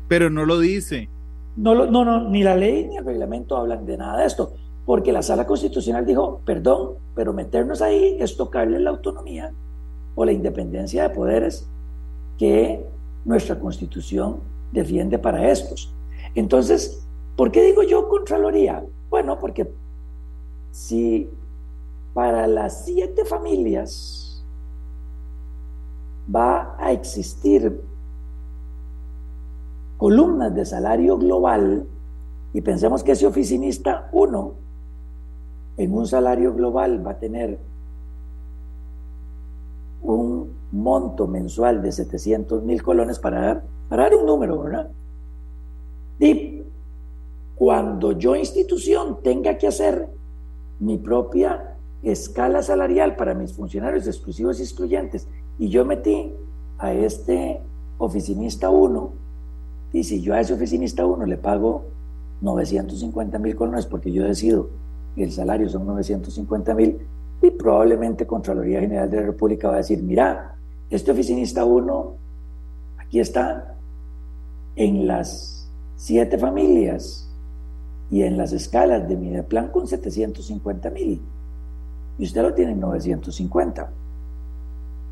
Pero 0.08 0.30
no 0.30 0.44
lo 0.44 0.58
dice. 0.58 1.08
No, 1.56 1.86
no, 1.86 2.04
no, 2.04 2.28
ni 2.28 2.42
la 2.42 2.56
ley 2.56 2.86
ni 2.88 2.96
el 2.96 3.04
reglamento 3.04 3.56
hablan 3.56 3.86
de 3.86 3.96
nada 3.96 4.18
de 4.18 4.26
esto, 4.26 4.54
porque 4.84 5.12
la 5.12 5.22
sala 5.22 5.46
constitucional 5.46 6.04
dijo, 6.04 6.40
perdón, 6.44 6.94
pero 7.14 7.32
meternos 7.32 7.80
ahí 7.80 8.16
es 8.18 8.36
tocarle 8.36 8.80
la 8.80 8.90
autonomía 8.90 9.52
o 10.14 10.24
la 10.24 10.32
independencia 10.32 11.04
de 11.04 11.10
poderes 11.10 11.68
que 12.38 12.84
nuestra 13.24 13.58
constitución 13.58 14.40
defiende 14.72 15.18
para 15.18 15.50
estos. 15.50 15.94
Entonces, 16.34 17.06
¿por 17.36 17.52
qué 17.52 17.62
digo 17.62 17.82
yo 17.82 18.08
Contraloría? 18.08 18.84
Bueno, 19.08 19.38
porque 19.38 19.72
si 20.72 21.30
para 22.12 22.46
las 22.46 22.84
siete 22.84 23.24
familias 23.24 24.44
va 26.34 26.76
a 26.78 26.92
existir 26.92 27.80
columnas 30.04 30.54
de 30.54 30.66
salario 30.66 31.16
global, 31.16 31.86
y 32.52 32.60
pensemos 32.60 33.02
que 33.02 33.12
ese 33.12 33.26
oficinista 33.26 34.10
uno 34.12 34.52
en 35.78 35.94
un 35.94 36.06
salario 36.06 36.52
global 36.52 37.00
va 37.06 37.12
a 37.12 37.18
tener 37.18 37.58
un 40.02 40.52
monto 40.72 41.26
mensual 41.26 41.80
de 41.80 41.90
700 41.90 42.64
mil 42.64 42.82
colones 42.82 43.18
para 43.18 43.40
dar, 43.40 43.62
para 43.88 44.02
dar 44.02 44.14
un 44.16 44.26
número, 44.26 44.60
¿verdad? 44.60 44.90
Y 46.18 46.64
cuando 47.54 48.12
yo 48.12 48.36
institución 48.36 49.22
tenga 49.22 49.56
que 49.56 49.68
hacer 49.68 50.10
mi 50.80 50.98
propia 50.98 51.78
escala 52.02 52.62
salarial 52.62 53.16
para 53.16 53.32
mis 53.32 53.54
funcionarios 53.54 54.06
exclusivos 54.06 54.60
y 54.60 54.64
excluyentes, 54.64 55.26
y 55.58 55.70
yo 55.70 55.86
metí 55.86 56.30
a 56.76 56.92
este 56.92 57.62
oficinista 57.96 58.68
1, 58.68 59.23
y 59.94 60.02
si 60.02 60.20
yo 60.20 60.34
a 60.34 60.40
ese 60.40 60.52
oficinista 60.52 61.06
1 61.06 61.24
le 61.24 61.36
pago 61.36 61.84
950 62.40 63.38
mil 63.38 63.54
colones 63.54 63.86
porque 63.86 64.10
yo 64.10 64.24
decido 64.24 64.68
que 65.14 65.22
el 65.22 65.30
salario 65.30 65.68
son 65.68 65.86
950 65.86 66.74
mil, 66.74 66.98
y 67.40 67.50
probablemente 67.52 68.26
Contraloría 68.26 68.80
General 68.80 69.08
de 69.08 69.18
la 69.18 69.26
República 69.26 69.68
va 69.68 69.74
a 69.74 69.78
decir, 69.78 70.02
mira, 70.02 70.56
este 70.90 71.12
oficinista 71.12 71.64
1, 71.64 72.14
aquí 72.98 73.20
está, 73.20 73.76
en 74.74 75.06
las 75.06 75.70
siete 75.94 76.38
familias 76.38 77.30
y 78.10 78.22
en 78.22 78.36
las 78.36 78.52
escalas 78.52 79.08
de 79.08 79.16
mi 79.16 79.40
plan 79.42 79.68
con 79.68 79.86
750 79.86 80.90
mil. 80.90 81.22
Y 82.18 82.24
usted 82.24 82.42
lo 82.42 82.52
tiene 82.52 82.72
en 82.72 82.80
950. 82.80 83.90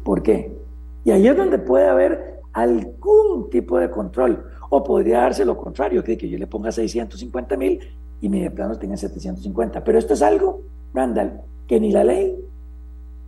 ¿Por 0.02 0.22
qué? 0.24 0.58
Y 1.04 1.12
ahí 1.12 1.28
es 1.28 1.36
donde 1.36 1.58
puede 1.58 1.88
haber 1.88 2.31
algún 2.52 3.50
tipo 3.50 3.78
de 3.78 3.90
control. 3.90 4.44
O 4.70 4.82
podría 4.82 5.20
darse 5.20 5.44
lo 5.44 5.56
contrario, 5.56 6.02
que, 6.02 6.16
que 6.16 6.28
yo 6.28 6.38
le 6.38 6.46
ponga 6.46 6.72
650 6.72 7.56
mil 7.56 7.80
y 8.20 8.28
mi 8.28 8.48
plano 8.50 8.78
tenga 8.78 8.96
750. 8.96 9.84
Pero 9.84 9.98
esto 9.98 10.14
es 10.14 10.22
algo, 10.22 10.62
Randall, 10.94 11.40
que 11.66 11.80
ni 11.80 11.92
la 11.92 12.04
ley 12.04 12.38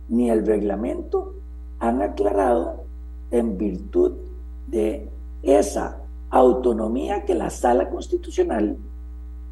ni 0.09 0.29
el 0.29 0.45
reglamento 0.45 1.35
han 1.79 2.01
aclarado 2.01 2.85
en 3.31 3.57
virtud 3.57 4.13
de 4.67 5.09
esa 5.43 6.01
autonomía 6.29 7.25
que 7.25 7.35
la 7.35 7.49
sala 7.49 7.89
constitucional 7.89 8.77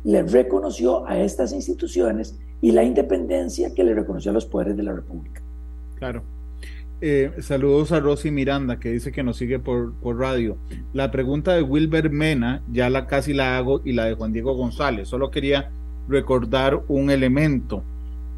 le 0.04 0.24
reconoció 0.24 1.08
a 1.08 1.20
estas 1.20 1.54
instituciones 1.54 2.40
y 2.62 2.72
la 2.72 2.84
independencia 2.84 3.74
que 3.74 3.84
le 3.84 3.94
reconoció 3.94 4.32
a 4.32 4.34
los 4.34 4.46
poderes 4.46 4.76
de 4.76 4.84
la 4.84 4.94
República. 4.94 5.42
Claro. 5.96 6.24
Eh, 7.06 7.34
saludos 7.42 7.92
a 7.92 8.00
Rosy 8.00 8.32
Miranda, 8.32 8.80
que 8.80 8.90
dice 8.90 9.12
que 9.12 9.24
nos 9.24 9.36
sigue 9.36 9.60
por, 9.60 9.94
por, 9.96 10.18
radio. 10.18 10.58
La 10.94 11.12
pregunta 11.12 11.52
de 11.54 11.62
Wilber 11.62 12.10
Mena, 12.10 12.64
ya 12.72 12.90
la 12.90 13.08
casi 13.08 13.34
la 13.34 13.58
hago, 13.58 13.82
y 13.84 13.92
la 13.92 14.06
de 14.06 14.14
Juan 14.14 14.32
Diego 14.32 14.54
González. 14.54 15.10
Solo 15.10 15.30
quería 15.30 15.70
recordar 16.08 16.82
un 16.88 17.10
elemento. 17.10 17.84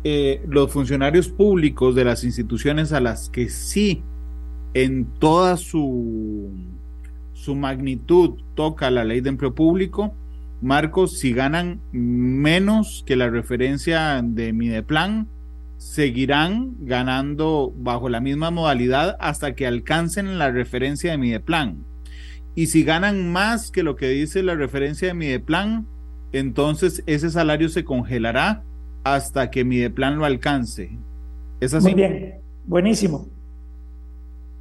Eh, 0.03 0.41
los 0.47 0.71
funcionarios 0.71 1.29
públicos 1.29 1.93
de 1.93 2.05
las 2.05 2.23
instituciones 2.23 2.91
a 2.91 3.01
las 3.01 3.29
que 3.29 3.49
sí 3.49 4.01
en 4.73 5.05
toda 5.19 5.57
su, 5.57 6.49
su 7.33 7.53
magnitud 7.53 8.31
toca 8.55 8.89
la 8.89 9.03
ley 9.03 9.21
de 9.21 9.29
empleo 9.29 9.53
público, 9.53 10.11
Marcos, 10.63 11.19
si 11.19 11.33
ganan 11.33 11.81
menos 11.91 13.03
que 13.05 13.15
la 13.15 13.29
referencia 13.29 14.23
de 14.23 14.53
Mideplan, 14.53 15.27
seguirán 15.85 16.75
ganando 16.79 17.71
bajo 17.77 18.09
la 18.09 18.19
misma 18.19 18.49
modalidad 18.49 19.15
hasta 19.19 19.53
que 19.53 19.67
alcancen 19.67 20.39
la 20.39 20.49
referencia 20.49 21.11
de 21.11 21.19
Mideplan. 21.19 21.85
Y 22.55 22.67
si 22.67 22.83
ganan 22.83 23.31
más 23.31 23.69
que 23.69 23.83
lo 23.83 23.95
que 23.95 24.09
dice 24.09 24.41
la 24.41 24.55
referencia 24.55 25.09
de 25.09 25.13
Mideplan, 25.13 25.85
entonces 26.31 27.03
ese 27.05 27.29
salario 27.29 27.69
se 27.69 27.85
congelará 27.85 28.63
hasta 29.03 29.51
que 29.51 29.63
mi 29.63 29.87
plan 29.89 30.17
lo 30.17 30.25
alcance. 30.25 30.89
¿Es 31.59 31.75
así? 31.75 31.85
Muy 31.85 31.93
bien, 31.93 32.41
buenísimo. 32.65 33.27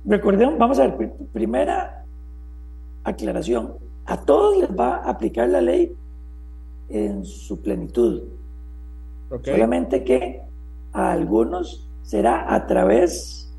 Recordemos, 0.05 0.59
vamos 0.59 0.79
a 0.79 0.89
ver, 0.89 1.11
primera 1.33 2.05
aclaración. 3.03 3.73
A 4.05 4.21
todos 4.21 4.59
les 4.59 4.71
va 4.79 4.97
a 4.97 5.09
aplicar 5.09 5.49
la 5.49 5.63
ley 5.63 5.91
en 6.91 7.25
su 7.25 7.63
plenitud. 7.63 8.25
Solamente 9.43 10.05
que 10.05 10.45
a 10.95 11.13
algunos 11.13 11.87
será 12.03 12.55
a 12.55 12.67
través 12.67 13.53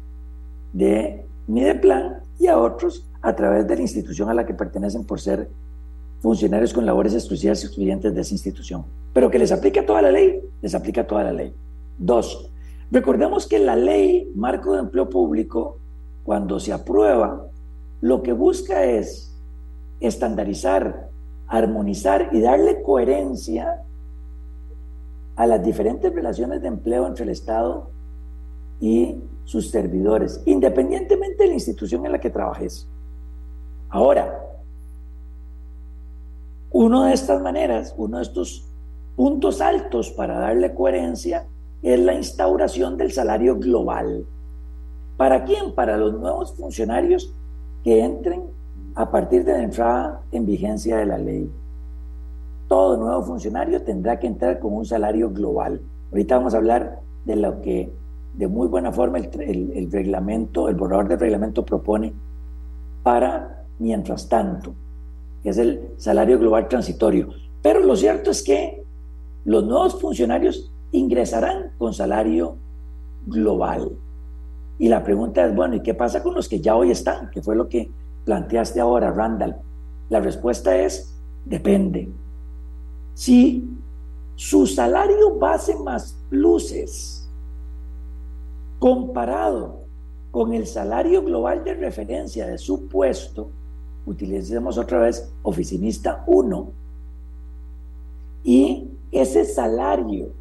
de 0.73 1.25
Mideplan 1.47 2.23
y 2.39 2.47
a 2.47 2.57
otros 2.57 3.07
a 3.21 3.35
través 3.35 3.67
de 3.67 3.75
la 3.75 3.81
institución 3.81 4.29
a 4.29 4.33
la 4.33 4.45
que 4.45 4.53
pertenecen 4.53 5.03
por 5.03 5.19
ser 5.19 5.49
funcionarios 6.21 6.73
con 6.73 6.85
labores 6.85 7.13
exclusivas 7.13 7.61
y 7.61 7.67
excluyentes 7.67 8.13
de 8.13 8.21
esa 8.21 8.33
institución. 8.33 8.85
Pero 9.13 9.29
que 9.29 9.39
les 9.39 9.51
aplica 9.51 9.85
toda 9.85 10.01
la 10.01 10.11
ley, 10.11 10.41
les 10.61 10.75
aplica 10.75 11.05
toda 11.05 11.23
la 11.23 11.33
ley. 11.33 11.53
Dos, 11.97 12.51
recordemos 12.91 13.47
que 13.47 13.59
la 13.59 13.75
ley 13.75 14.31
marco 14.35 14.73
de 14.73 14.79
empleo 14.79 15.09
público, 15.09 15.77
cuando 16.23 16.59
se 16.59 16.71
aprueba, 16.73 17.47
lo 18.01 18.21
que 18.21 18.33
busca 18.33 18.85
es 18.85 19.35
estandarizar, 19.99 21.09
armonizar 21.47 22.29
y 22.31 22.41
darle 22.41 22.81
coherencia 22.81 23.81
a 25.35 25.45
las 25.47 25.63
diferentes 25.63 26.13
relaciones 26.13 26.61
de 26.61 26.67
empleo 26.67 27.07
entre 27.07 27.23
el 27.23 27.29
Estado 27.29 27.89
y 28.79 29.21
sus 29.43 29.69
servidores, 29.69 30.41
independientemente 30.45 31.43
de 31.43 31.49
la 31.49 31.55
institución 31.55 32.05
en 32.05 32.11
la 32.11 32.19
que 32.19 32.29
trabajes. 32.29 32.89
Ahora, 33.89 34.41
una 36.71 37.07
de 37.07 37.13
estas 37.13 37.41
maneras, 37.41 37.93
uno 37.97 38.17
de 38.17 38.23
estos 38.23 38.67
puntos 39.15 39.61
altos 39.61 40.11
para 40.11 40.39
darle 40.39 40.73
coherencia 40.73 41.47
es 41.81 41.99
la 41.99 42.13
instauración 42.13 42.97
del 42.97 43.11
salario 43.11 43.57
global. 43.57 44.25
¿Para 45.17 45.45
quién? 45.45 45.73
Para 45.73 45.97
los 45.97 46.19
nuevos 46.19 46.53
funcionarios 46.55 47.33
que 47.83 48.03
entren 48.03 48.43
a 48.95 49.09
partir 49.09 49.45
de 49.45 49.53
la 49.53 49.63
entrada 49.63 50.21
en 50.31 50.45
vigencia 50.45 50.97
de 50.97 51.05
la 51.05 51.17
ley. 51.17 51.49
Todo 52.67 52.97
nuevo 52.97 53.21
funcionario 53.23 53.83
tendrá 53.83 54.19
que 54.19 54.27
entrar 54.27 54.59
con 54.59 54.73
un 54.73 54.85
salario 54.85 55.29
global. 55.29 55.81
Ahorita 56.11 56.37
vamos 56.37 56.53
a 56.53 56.57
hablar 56.57 56.99
de 57.25 57.35
lo 57.35 57.61
que 57.61 57.91
de 58.37 58.47
muy 58.47 58.67
buena 58.67 58.91
forma 58.91 59.17
el, 59.17 59.89
reglamento, 59.91 60.67
el 60.67 60.75
borrador 60.75 61.07
del 61.07 61.19
reglamento 61.19 61.65
propone 61.65 62.13
para 63.03 63.63
mientras 63.79 64.27
tanto, 64.27 64.73
que 65.43 65.49
es 65.49 65.57
el 65.57 65.89
salario 65.97 66.37
global 66.39 66.67
transitorio. 66.67 67.29
Pero 67.61 67.79
lo 67.79 67.95
cierto 67.95 68.31
es 68.31 68.43
que 68.43 68.83
los 69.45 69.63
nuevos 69.63 69.99
funcionarios 70.01 70.71
ingresarán 70.91 71.71
con 71.77 71.93
salario 71.93 72.57
global. 73.25 73.91
Y 74.77 74.89
la 74.89 75.03
pregunta 75.03 75.45
es, 75.45 75.55
bueno, 75.55 75.75
¿y 75.75 75.81
qué 75.81 75.93
pasa 75.93 76.21
con 76.21 76.33
los 76.33 76.49
que 76.49 76.59
ya 76.59 76.75
hoy 76.75 76.91
están? 76.91 77.29
Que 77.29 77.41
fue 77.41 77.55
lo 77.55 77.69
que 77.69 77.89
planteaste 78.25 78.81
ahora, 78.81 79.11
Randall. 79.11 79.55
La 80.09 80.19
respuesta 80.19 80.75
es, 80.77 81.15
depende. 81.45 82.09
Si 83.15 83.67
su 84.35 84.67
salario 84.67 85.37
base 85.39 85.75
más 85.79 86.17
pluses 86.29 87.27
comparado 88.77 89.85
con 90.31 90.53
el 90.53 90.67
salario 90.67 91.23
global 91.23 91.63
de 91.63 91.75
referencia 91.75 92.45
de 92.45 92.57
su 92.57 92.87
puesto, 92.87 93.49
utilicemos 94.05 94.77
otra 94.77 94.99
vez 94.99 95.31
oficinista 95.43 96.23
1, 96.27 96.71
y 98.43 98.89
ese 99.11 99.45
salario 99.45 100.33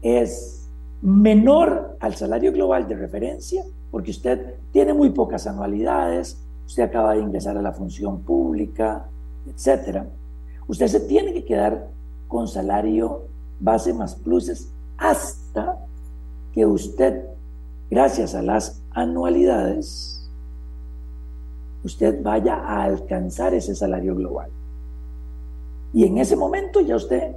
es 0.00 0.68
menor 1.02 1.96
al 1.98 2.14
salario 2.14 2.52
global 2.52 2.86
de 2.86 2.94
referencia, 2.94 3.64
porque 3.90 4.12
usted 4.12 4.54
tiene 4.70 4.94
muy 4.94 5.10
pocas 5.10 5.46
anualidades, 5.48 6.40
usted 6.64 6.84
acaba 6.84 7.14
de 7.14 7.20
ingresar 7.20 7.58
a 7.58 7.62
la 7.62 7.72
función 7.72 8.22
pública, 8.22 9.08
etcétera. 9.46 10.06
Usted 10.72 10.86
se 10.86 11.00
tiene 11.00 11.34
que 11.34 11.44
quedar 11.44 11.90
con 12.28 12.48
salario 12.48 13.26
base 13.60 13.92
más 13.92 14.14
pluses 14.14 14.72
hasta 14.96 15.84
que 16.54 16.64
usted, 16.64 17.26
gracias 17.90 18.34
a 18.34 18.40
las 18.40 18.82
anualidades, 18.90 20.30
usted 21.84 22.22
vaya 22.22 22.54
a 22.54 22.84
alcanzar 22.84 23.52
ese 23.52 23.74
salario 23.74 24.16
global. 24.16 24.50
Y 25.92 26.06
en 26.06 26.16
ese 26.16 26.36
momento 26.36 26.80
ya 26.80 26.96
usted 26.96 27.36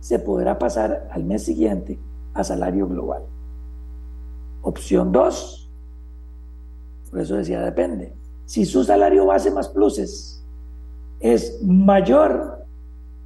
se 0.00 0.18
podrá 0.18 0.58
pasar 0.58 1.08
al 1.12 1.24
mes 1.24 1.42
siguiente 1.44 1.98
a 2.34 2.44
salario 2.44 2.86
global. 2.86 3.22
Opción 4.60 5.12
2, 5.12 5.70
por 7.10 7.20
eso 7.20 7.36
decía 7.36 7.62
depende. 7.62 8.14
Si 8.44 8.66
su 8.66 8.84
salario 8.84 9.24
base 9.24 9.50
más 9.50 9.70
pluses 9.70 10.39
es 11.20 11.62
mayor 11.62 12.66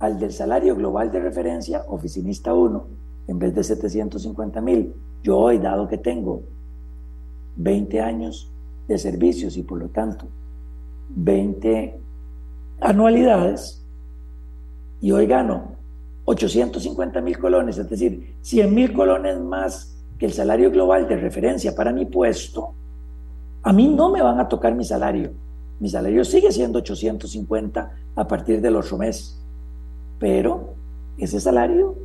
al 0.00 0.18
del 0.18 0.32
salario 0.32 0.76
global 0.76 1.10
de 1.10 1.20
referencia, 1.20 1.84
oficinista 1.88 2.52
1, 2.52 2.86
en 3.28 3.38
vez 3.38 3.54
de 3.54 3.62
750 3.62 4.60
mil, 4.60 4.94
yo 5.22 5.38
hoy, 5.38 5.58
dado 5.58 5.88
que 5.88 5.96
tengo 5.96 6.42
20 7.56 8.00
años 8.00 8.52
de 8.86 8.98
servicios 8.98 9.56
y 9.56 9.62
por 9.62 9.78
lo 9.78 9.88
tanto 9.88 10.26
20 11.10 11.98
anualidades, 12.80 13.80
y 15.00 15.12
hoy 15.12 15.26
gano 15.26 15.76
850 16.24 17.20
mil 17.20 17.38
colones, 17.38 17.78
es 17.78 17.88
decir, 17.88 18.36
100 18.40 18.74
mil 18.74 18.92
colones 18.92 19.40
más 19.40 19.94
que 20.18 20.26
el 20.26 20.32
salario 20.32 20.70
global 20.70 21.06
de 21.06 21.16
referencia 21.16 21.74
para 21.74 21.92
mi 21.92 22.06
puesto, 22.06 22.74
a 23.62 23.72
mí 23.72 23.88
no 23.88 24.10
me 24.10 24.22
van 24.22 24.40
a 24.40 24.48
tocar 24.48 24.74
mi 24.74 24.84
salario. 24.84 25.32
Mi 25.80 25.88
salario 25.88 26.24
sigue 26.24 26.52
siendo 26.52 26.78
850 26.78 27.90
a 28.14 28.28
partir 28.28 28.60
del 28.60 28.76
otro 28.76 28.96
mes, 28.96 29.40
pero 30.18 30.74
ese 31.18 31.40
salario 31.40 31.96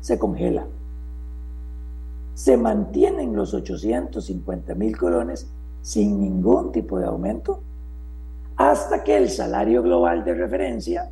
se 0.00 0.18
congela. 0.18 0.66
Se 2.34 2.56
mantienen 2.56 3.36
los 3.36 3.54
850 3.54 4.74
mil 4.74 4.96
colones 4.96 5.48
sin 5.82 6.20
ningún 6.20 6.72
tipo 6.72 6.98
de 6.98 7.06
aumento 7.06 7.60
hasta 8.56 9.02
que 9.02 9.16
el 9.16 9.30
salario 9.30 9.82
global 9.82 10.24
de 10.24 10.34
referencia 10.34 11.08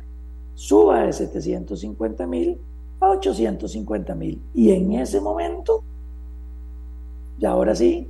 suba 0.53 1.03
de 1.03 1.13
750 1.13 2.27
mil 2.27 2.59
a 2.99 3.09
850 3.09 4.15
mil. 4.15 4.41
Y 4.53 4.71
en 4.71 4.93
ese 4.93 5.19
momento, 5.19 5.83
y 7.39 7.45
ahora 7.45 7.75
sí, 7.75 8.09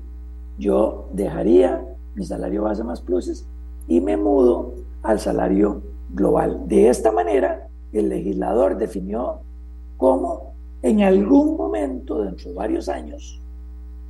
yo 0.57 1.09
dejaría 1.13 1.83
mi 2.15 2.25
salario 2.25 2.63
base 2.63 2.83
más 2.83 3.01
pluses 3.01 3.47
y 3.91 3.99
me 3.99 4.15
mudo 4.15 4.73
al 5.03 5.19
salario 5.19 5.83
global. 6.11 6.61
De 6.65 6.87
esta 6.87 7.11
manera, 7.11 7.67
el 7.91 8.07
legislador 8.07 8.77
definió 8.77 9.41
cómo 9.97 10.53
en 10.81 11.01
algún 11.01 11.57
momento, 11.57 12.23
dentro 12.23 12.51
de 12.51 12.55
varios 12.55 12.87
años, 12.87 13.41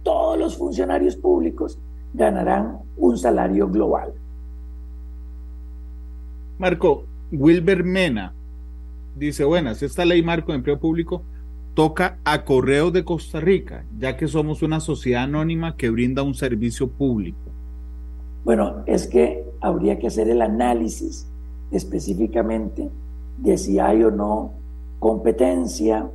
todos 0.03 0.37
los 0.37 0.55
funcionarios 0.55 1.15
públicos 1.15 1.79
ganarán 2.13 2.77
un 2.95 3.17
salario 3.17 3.67
global. 3.69 4.13
Marco, 6.59 7.05
Wilber 7.31 7.83
Mena 7.83 8.35
dice, 9.17 9.43
buenas, 9.45 9.81
esta 9.81 10.05
ley 10.05 10.21
marco 10.21 10.51
de 10.51 10.59
empleo 10.59 10.79
público 10.79 11.23
toca 11.73 12.19
a 12.23 12.45
Correos 12.45 12.93
de 12.93 13.03
Costa 13.03 13.39
Rica, 13.39 13.83
ya 13.97 14.15
que 14.15 14.27
somos 14.27 14.61
una 14.61 14.79
sociedad 14.79 15.23
anónima 15.23 15.75
que 15.75 15.89
brinda 15.89 16.21
un 16.21 16.35
servicio 16.35 16.87
público. 16.87 17.39
Bueno, 18.43 18.83
es 18.85 19.07
que 19.07 19.50
habría 19.61 19.99
que 19.99 20.07
hacer 20.07 20.29
el 20.29 20.41
análisis 20.41 21.27
específicamente 21.71 22.89
de 23.37 23.57
si 23.57 23.79
hay 23.79 24.03
o 24.03 24.11
no 24.11 24.51
competencia, 24.99 26.09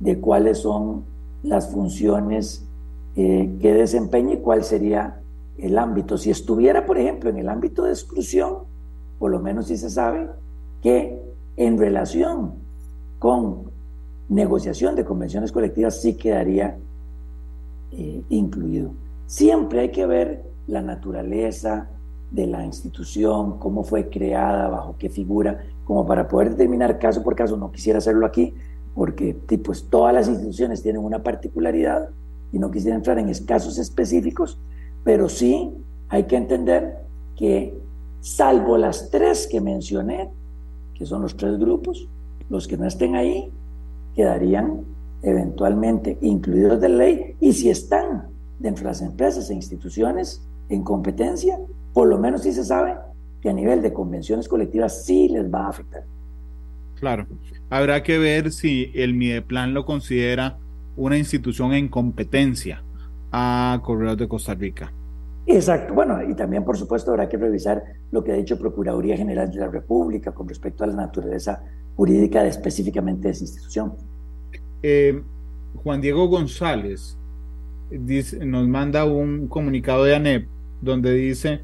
de 0.00 0.18
cuáles 0.18 0.58
son 0.58 1.04
las 1.42 1.70
funciones 1.70 2.64
eh, 3.16 3.56
que 3.60 3.74
desempeña 3.74 4.34
y 4.34 4.38
cuál 4.38 4.64
sería 4.64 5.20
el 5.58 5.78
ámbito. 5.78 6.16
Si 6.16 6.30
estuviera, 6.30 6.86
por 6.86 6.98
ejemplo, 6.98 7.30
en 7.30 7.38
el 7.38 7.48
ámbito 7.48 7.84
de 7.84 7.90
exclusión, 7.90 8.58
por 9.18 9.30
lo 9.30 9.40
menos 9.40 9.66
si 9.66 9.76
se 9.76 9.90
sabe 9.90 10.28
que 10.82 11.20
en 11.56 11.78
relación 11.78 12.54
con 13.18 13.70
negociación 14.28 14.96
de 14.96 15.04
convenciones 15.04 15.52
colectivas 15.52 16.00
sí 16.00 16.14
quedaría 16.14 16.78
eh, 17.92 18.22
incluido. 18.30 18.92
Siempre 19.26 19.80
hay 19.80 19.90
que 19.90 20.06
ver 20.06 20.44
la 20.66 20.80
naturaleza 20.80 21.90
de 22.32 22.46
la 22.46 22.64
institución, 22.64 23.58
cómo 23.58 23.84
fue 23.84 24.08
creada, 24.08 24.68
bajo 24.68 24.96
qué 24.98 25.08
figura, 25.08 25.64
como 25.84 26.06
para 26.06 26.26
poder 26.26 26.50
determinar 26.50 26.98
caso 26.98 27.22
por 27.22 27.36
caso. 27.36 27.56
No 27.56 27.70
quisiera 27.70 27.98
hacerlo 27.98 28.26
aquí, 28.26 28.54
porque 28.94 29.36
pues, 29.62 29.88
todas 29.88 30.14
las 30.14 30.28
instituciones 30.28 30.82
tienen 30.82 31.04
una 31.04 31.22
particularidad 31.22 32.08
y 32.52 32.58
no 32.58 32.70
quisiera 32.70 32.96
entrar 32.96 33.18
en 33.18 33.32
casos 33.44 33.78
específicos, 33.78 34.58
pero 35.04 35.28
sí 35.28 35.72
hay 36.08 36.24
que 36.24 36.36
entender 36.36 36.98
que 37.36 37.78
salvo 38.20 38.76
las 38.78 39.10
tres 39.10 39.46
que 39.46 39.60
mencioné, 39.60 40.30
que 40.94 41.06
son 41.06 41.22
los 41.22 41.36
tres 41.36 41.58
grupos, 41.58 42.08
los 42.48 42.66
que 42.66 42.76
no 42.76 42.86
estén 42.86 43.14
ahí 43.14 43.50
quedarían 44.14 44.84
eventualmente 45.22 46.18
incluidos 46.20 46.80
de 46.80 46.88
ley 46.88 47.36
y 47.40 47.52
si 47.52 47.70
están 47.70 48.28
dentro 48.58 48.84
de 48.84 48.90
las 48.90 49.02
empresas 49.02 49.48
e 49.50 49.54
instituciones 49.54 50.42
en 50.68 50.82
competencia, 50.82 51.58
por 51.92 52.08
lo 52.08 52.18
menos 52.18 52.42
sí 52.42 52.52
se 52.52 52.64
sabe 52.64 52.96
que 53.40 53.50
a 53.50 53.52
nivel 53.52 53.82
de 53.82 53.92
convenciones 53.92 54.48
colectivas 54.48 55.04
sí 55.04 55.28
les 55.28 55.52
va 55.52 55.66
a 55.66 55.68
afectar. 55.68 56.04
Claro, 56.98 57.26
habrá 57.68 58.02
que 58.02 58.18
ver 58.18 58.52
si 58.52 58.92
el 58.94 59.14
Mideplan 59.14 59.74
lo 59.74 59.84
considera 59.84 60.58
una 60.96 61.18
institución 61.18 61.72
en 61.72 61.88
competencia 61.88 62.84
a 63.32 63.80
Correos 63.82 64.16
de 64.16 64.28
Costa 64.28 64.54
Rica. 64.54 64.92
Exacto, 65.46 65.94
bueno, 65.94 66.22
y 66.22 66.34
también 66.34 66.64
por 66.64 66.76
supuesto 66.76 67.10
habrá 67.10 67.28
que 67.28 67.36
revisar 67.36 67.82
lo 68.12 68.22
que 68.22 68.30
ha 68.30 68.36
dicho 68.36 68.58
Procuraduría 68.58 69.16
General 69.16 69.50
de 69.50 69.58
la 69.58 69.68
República 69.68 70.30
con 70.32 70.48
respecto 70.48 70.84
a 70.84 70.86
la 70.86 70.94
naturaleza 70.94 71.64
jurídica 71.96 72.42
de 72.42 72.50
específicamente 72.50 73.28
de 73.28 73.30
esa 73.32 73.44
institución. 73.44 73.94
Eh, 74.82 75.20
Juan 75.82 76.00
Diego 76.00 76.28
González 76.28 77.18
dice, 77.90 78.44
nos 78.44 78.68
manda 78.68 79.04
un 79.04 79.48
comunicado 79.48 80.04
de 80.04 80.14
ANEP 80.14 80.48
donde 80.80 81.12
dice 81.14 81.62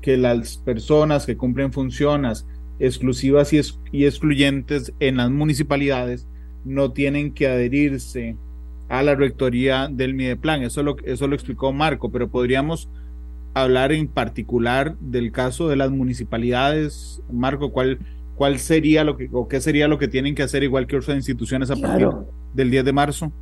que 0.00 0.16
las 0.16 0.56
personas 0.58 1.26
que 1.26 1.36
cumplen 1.36 1.72
funciones 1.72 2.46
exclusivas 2.78 3.52
y, 3.52 3.60
y 3.92 4.06
excluyentes 4.06 4.92
en 5.00 5.18
las 5.18 5.30
municipalidades 5.30 6.26
no 6.64 6.92
tienen 6.92 7.32
que 7.32 7.46
adherirse 7.46 8.36
a 8.88 9.02
la 9.02 9.14
rectoría 9.14 9.88
del 9.90 10.14
Mideplan. 10.14 10.62
Eso 10.62 10.82
lo, 10.82 10.96
eso 11.04 11.28
lo 11.28 11.34
explicó 11.34 11.72
Marco, 11.72 12.10
pero 12.10 12.28
podríamos 12.28 12.88
hablar 13.54 13.92
en 13.92 14.08
particular 14.08 14.96
del 14.98 15.32
caso 15.32 15.68
de 15.68 15.76
las 15.76 15.90
municipalidades. 15.90 17.22
Marco, 17.30 17.70
¿cuál, 17.70 17.98
cuál 18.34 18.58
sería 18.58 19.04
lo 19.04 19.16
que, 19.16 19.28
o 19.32 19.48
qué 19.48 19.60
sería 19.60 19.88
lo 19.88 19.98
que 19.98 20.08
tienen 20.08 20.34
que 20.34 20.42
hacer 20.42 20.62
igual 20.62 20.86
que 20.86 20.96
otras 20.96 21.16
instituciones 21.16 21.70
a 21.70 21.76
partir 21.76 22.08
del 22.54 22.70
10 22.70 22.84
de 22.84 22.92
marzo? 22.92 23.32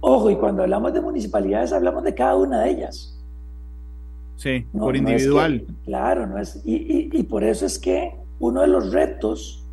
Ojo, 0.00 0.30
y 0.30 0.36
cuando 0.36 0.62
hablamos 0.62 0.92
de 0.92 1.00
municipalidades 1.00 1.72
hablamos 1.72 2.04
de 2.04 2.14
cada 2.14 2.36
una 2.36 2.60
de 2.60 2.70
ellas. 2.70 3.17
Sí, 4.38 4.64
por 4.72 4.96
individual. 4.96 5.66
claro, 5.84 6.28
no 6.28 6.38
es, 6.38 6.62
y, 6.64 7.10
y 7.12 7.22
por 7.24 7.42
eso 7.42 7.66
es 7.66 7.76
que 7.76 8.14
uno 8.38 8.60
de 8.60 8.68
los 8.68 8.92
retos 8.92 9.64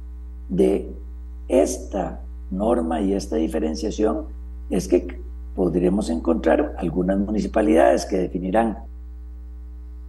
de 0.49 0.91
esta 1.47 2.19
norma 2.49 2.99
y 2.99 3.13
esta 3.13 3.35
diferenciación 3.35 4.25
es 4.71 4.87
que 4.87 5.21
podremos 5.55 6.09
encontrar 6.09 6.73
algunas 6.79 7.19
municipalidades 7.19 8.07
que 8.07 8.17
definirán 8.17 8.79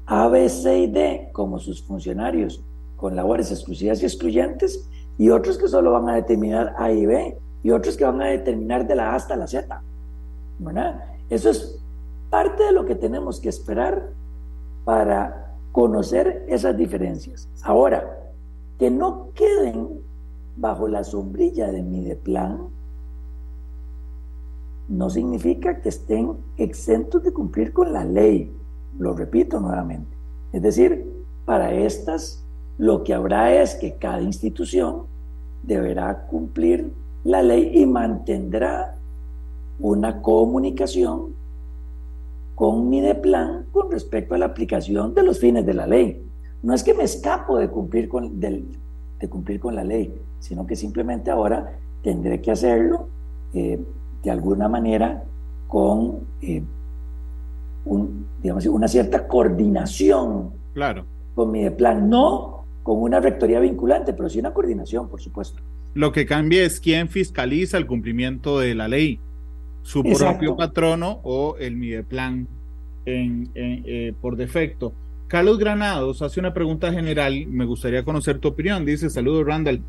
A, 0.07 0.29
B, 0.29 0.49
C 0.49 0.79
y 0.79 0.87
D 0.87 1.29
como 1.35 1.59
sus 1.59 1.83
funcionarios 1.83 2.63
con 2.97 3.15
labores 3.15 3.51
exclusivas 3.51 4.03
y 4.03 4.07
excluyentes 4.07 4.89
y 5.19 5.29
otros 5.29 5.59
que 5.59 5.69
solo 5.69 5.93
van 5.93 6.09
a 6.09 6.15
determinar 6.15 6.75
A 6.79 6.93
y 6.93 7.05
B 7.05 7.37
y 7.63 7.71
otros 7.73 7.95
que 7.99 8.07
van 8.07 8.23
a 8.23 8.29
determinar 8.29 8.87
de 8.87 8.95
la 8.95 9.13
A 9.13 9.17
hasta 9.17 9.37
la 9.37 9.47
Z. 9.47 9.83
Eso 11.29 11.51
es 11.51 11.79
parte 12.31 12.65
de 12.65 12.73
lo 12.73 12.87
que 12.87 12.95
tenemos 12.95 13.39
que 13.39 13.51
esperar 13.51 14.09
para 14.87 15.57
conocer 15.73 16.47
esas 16.49 16.77
diferencias. 16.77 17.49
Ahora, 17.65 18.33
que 18.79 18.89
no 18.89 19.33
queden 19.35 20.01
bajo 20.57 20.87
la 20.87 21.03
sombrilla 21.03 21.73
de 21.73 21.83
mi 21.83 22.05
de 22.05 22.15
plan 22.15 22.69
no 24.89 25.11
significa 25.11 25.81
que 25.81 25.89
estén 25.89 26.37
exentos 26.57 27.25
de 27.25 27.33
cumplir 27.33 27.73
con 27.73 27.93
la 27.93 28.05
ley. 28.05 28.55
Lo 28.97 29.13
repito 29.13 29.59
nuevamente. 29.59 30.17
Es 30.53 30.63
decir, 30.63 31.05
para 31.45 31.75
estas 31.75 32.45
lo 32.79 33.03
que 33.03 33.13
habrá 33.13 33.61
es 33.61 33.75
que 33.75 33.97
cada 33.97 34.23
institución 34.23 35.03
deberá 35.65 36.29
cumplir 36.29 36.93
la 37.25 37.43
ley 37.43 37.73
y 37.75 37.87
mantendrá 37.87 38.97
una 39.81 40.23
comunicación 40.23 41.35
con 42.57 42.89
mi 42.89 43.03
de 43.03 43.15
plan 43.15 43.67
con 43.71 43.93
respecto 43.93 44.35
a 44.35 44.39
la 44.39 44.47
aplicación 44.47 45.15
de 45.15 45.23
los 45.23 45.39
fines 45.39 45.65
de 45.65 45.75
la 45.75 45.87
ley. 45.87 46.23
No 46.63 46.73
es 46.73 46.83
que 46.83 46.95
me 46.95 47.05
escapo 47.05 47.59
de 47.59 47.69
cumplir 47.69 48.09
con, 48.09 48.41
de, 48.41 48.65
cumplir 49.29 49.61
con 49.61 49.77
la 49.77 49.85
ley, 49.85 50.13
sino 50.41 50.67
que 50.67 50.75
simplemente 50.75 51.31
ahora 51.31 51.79
tendré 52.03 52.41
que 52.41 52.51
hacerlo 52.51 53.09
eh, 53.53 53.79
de 54.23 54.31
alguna 54.31 54.69
manera 54.71 55.23
con 55.69 56.21
eh, 56.41 56.63
un, 57.85 58.27
digamos, 58.43 58.65
una 58.67 58.89
cierta 58.89 59.29
coordinación 59.29 60.53
claro. 60.73 61.05
con 61.35 61.51
mi 61.53 61.69
plan, 61.69 62.09
no 62.09 62.65
con 62.83 63.03
una 63.03 63.21
rectoría 63.21 63.61
vinculante, 63.61 64.15
pero 64.15 64.31
sí 64.31 64.39
una 64.39 64.55
coordinación, 64.55 65.11
por 65.11 65.21
supuesto. 65.21 65.61
Lo 65.93 66.11
que 66.11 66.25
cambia 66.25 66.63
es 66.63 66.81
quién 66.81 67.09
fiscaliza 67.09 67.77
el 67.77 67.87
cumplimiento 67.87 68.59
de 68.59 68.75
la 68.75 68.89
ley, 68.89 69.21
su 69.87 70.03
propio 70.03 70.57
patrono 70.57 71.21
o 71.23 71.57
el 71.59 71.77
Mideplan 71.77 72.49
en, 73.05 73.51
eh, 73.55 74.13
por 74.21 74.37
defecto. 74.37 74.93
Carlos 75.29 75.59
Granados 75.59 76.23
hace 76.23 76.41
una 76.41 76.53
pregunta 76.53 76.93
general, 76.93 77.47
me 77.47 77.65
gustaría 77.65 78.05
conocer 78.05 78.39
tu 78.39 78.49
opinión. 78.49 78.85
Dice, 78.85 79.11
saludos 79.11 79.47
Randall, 79.47 79.83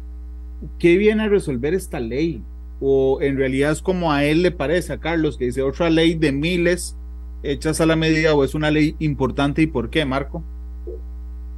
¿qué 0.80 0.98
viene 0.98 1.24
a 1.24 1.30
resolver 1.30 1.74
esta 1.74 2.00
ley? 2.00 2.44
o 2.80 3.20
en 3.22 3.38
realidad 3.38 3.72
es 3.72 3.82
como 3.82 4.12
a 4.12 4.24
él 4.24 4.44
le 4.44 4.52
parece, 4.52 4.94
a 4.94 5.00
Carlos, 5.00 5.38
que 5.38 5.46
dice 5.46 5.62
otra 5.62 5.90
ley 5.90 6.14
de 6.14 6.32
miles 6.32 6.96
hechas 7.44 7.82
a 7.82 7.86
la 7.86 7.96
medida 7.96 8.34
o 8.36 8.44
es 8.44 8.56
una 8.56 8.72
ley 8.72 8.96
importante 9.00 9.62
y 9.62 9.68
por 9.68 9.90
qué, 9.90 10.06
Marco? 10.06 10.44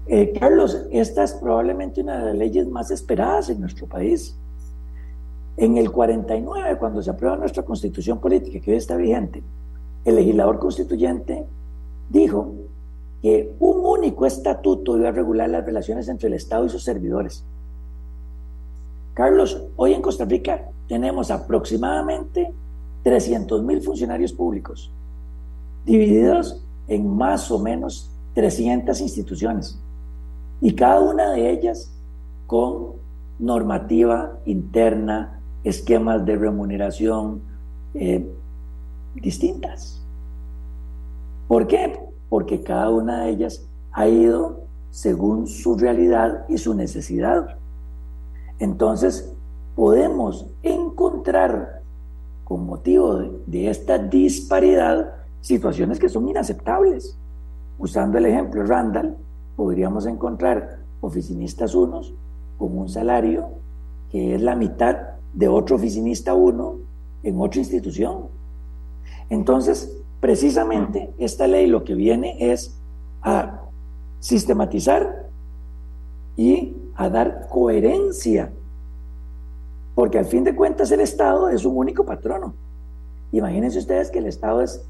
Eh, 0.08 0.34
Carlos, 0.40 0.78
esta 0.92 1.24
es 1.24 1.34
probablemente 1.34 2.02
una 2.02 2.20
de 2.20 2.26
las 2.26 2.36
leyes 2.36 2.68
más 2.68 2.90
esperadas 2.90 3.50
en 3.50 3.60
nuestro 3.60 3.88
país. 3.88 4.38
En 5.62 5.76
el 5.76 5.92
49, 5.92 6.78
cuando 6.78 7.02
se 7.02 7.10
aprueba 7.10 7.36
nuestra 7.36 7.64
constitución 7.64 8.20
política, 8.20 8.62
que 8.62 8.72
hoy 8.72 8.78
está 8.78 8.96
vigente, 8.96 9.44
el 10.06 10.16
legislador 10.16 10.58
constituyente 10.58 11.46
dijo 12.10 12.54
que 13.22 13.54
un 13.60 13.86
único 13.86 14.26
estatuto 14.26 14.98
iba 14.98 15.10
a 15.10 15.12
regular 15.12 15.50
las 15.50 15.66
relaciones 15.66 16.08
entre 16.08 16.28
el 16.28 16.36
Estado 16.36 16.66
y 16.66 16.70
sus 16.70 16.84
servidores. 16.84 17.44
Carlos, 19.14 19.62
hoy 19.76 19.92
en 19.92 20.02
Costa 20.02 20.24
Rica 20.24 20.70
tenemos 20.88 21.30
aproximadamente 21.30 22.54
300 23.04 23.62
mil 23.62 23.82
funcionarios 23.82 24.32
públicos, 24.32 24.90
divididos 25.86 26.64
en 26.88 27.06
más 27.18 27.52
o 27.52 27.60
menos 27.60 28.10
300 28.34 29.02
instituciones, 29.02 29.78
y 30.62 30.74
cada 30.74 31.02
una 31.02 31.32
de 31.32 31.52
ellas 31.52 31.92
con 32.48 32.94
normativa 33.40 34.38
interna, 34.46 35.39
esquemas 35.64 36.26
de 36.26 36.36
remuneración 36.36 37.42
eh, 37.94 38.28
distintas. 39.16 40.06
¿Por 41.48 41.68
qué? 41.68 42.00
Porque 42.30 42.62
cada 42.62 42.90
una 42.90 43.24
de 43.24 43.32
ellas 43.32 43.68
ha 43.92 44.08
ido 44.08 44.62
según 44.92 45.48
su 45.48 45.78
realidad 45.78 46.46
y 46.48 46.58
su 46.58 46.74
necesidad. 46.74 47.58
Entonces, 48.60 49.34
podemos 49.76 50.46
encontrar 50.62 51.82
con 52.44 52.66
motivo 52.66 53.16
de, 53.46 53.70
esta 53.70 53.98
disparidad 53.98 55.14
situaciones 55.42 56.00
que 56.00 56.10
son 56.10 56.28
inaceptables. 56.28 57.18
Usando 57.78 58.18
el 58.18 58.26
ejemplo 58.26 58.66
Randall, 58.66 59.16
podríamos 59.56 60.06
encontrar 60.06 60.80
oficinistas 61.02 61.76
unos 61.76 62.14
con 62.58 62.78
un 62.78 62.90
salario 62.90 63.50
que 64.12 64.36
es 64.36 64.42
la 64.42 64.56
mitad 64.56 64.98
de 65.34 65.48
otro 65.48 65.76
oficinista 65.76 66.34
uno 66.34 66.78
en 67.24 67.40
otra 67.40 67.60
institución. 67.60 68.28
Entonces, 69.30 69.98
precisamente 70.20 71.14
esta 71.18 71.48
ley 71.48 71.68
lo 71.68 71.84
que 71.84 71.96
viene 71.96 72.52
es 72.52 72.78
a 73.22 73.62
sistematizar 74.20 75.28
y 76.36 76.76
a 76.96 77.10
dar 77.10 77.48
coherencia 77.50 78.52
porque 80.00 80.18
al 80.18 80.24
fin 80.24 80.46
de 80.46 80.56
cuentas 80.56 80.90
el 80.92 81.02
Estado 81.02 81.50
es 81.50 81.66
un 81.66 81.76
único 81.76 82.06
patrono. 82.06 82.54
Imagínense 83.34 83.80
ustedes 83.80 84.10
que 84.10 84.20
el 84.20 84.28
Estado 84.28 84.62
es 84.62 84.82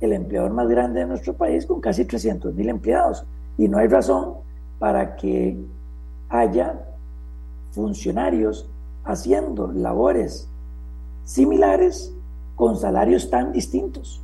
el 0.00 0.12
empleador 0.12 0.52
más 0.52 0.68
grande 0.68 1.00
de 1.00 1.06
nuestro 1.06 1.34
país 1.34 1.66
con 1.66 1.80
casi 1.80 2.04
300 2.04 2.54
mil 2.54 2.68
empleados. 2.68 3.26
Y 3.58 3.66
no 3.66 3.78
hay 3.78 3.88
razón 3.88 4.34
para 4.78 5.16
que 5.16 5.58
haya 6.28 6.80
funcionarios 7.72 8.70
haciendo 9.04 9.72
labores 9.72 10.48
similares 11.24 12.14
con 12.56 12.76
salarios 12.76 13.30
tan 13.30 13.52
distintos. 13.52 14.20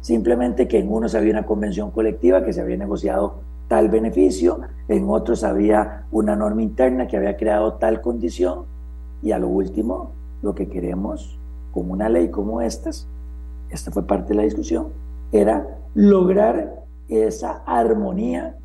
Simplemente 0.00 0.68
que 0.68 0.78
en 0.78 0.92
unos 0.92 1.14
había 1.14 1.32
una 1.32 1.46
convención 1.46 1.90
colectiva 1.90 2.44
que 2.44 2.52
se 2.52 2.60
había 2.60 2.76
negociado 2.76 3.40
tal 3.68 3.88
beneficio, 3.88 4.60
en 4.88 5.08
otros 5.08 5.44
había 5.44 6.06
una 6.10 6.34
norma 6.34 6.62
interna 6.62 7.06
que 7.06 7.16
había 7.16 7.36
creado 7.36 7.74
tal 7.74 8.00
condición 8.00 8.64
y 9.22 9.32
a 9.32 9.38
lo 9.38 9.48
último, 9.48 10.12
lo 10.42 10.54
que 10.54 10.68
queremos 10.68 11.38
con 11.72 11.90
una 11.90 12.08
ley 12.08 12.30
como 12.30 12.60
estas, 12.60 13.06
esta 13.70 13.90
fue 13.90 14.06
parte 14.06 14.30
de 14.30 14.36
la 14.36 14.42
discusión, 14.42 14.88
era 15.30 15.78
lograr 15.94 16.84
esa 17.08 17.62
armonía 17.66 18.56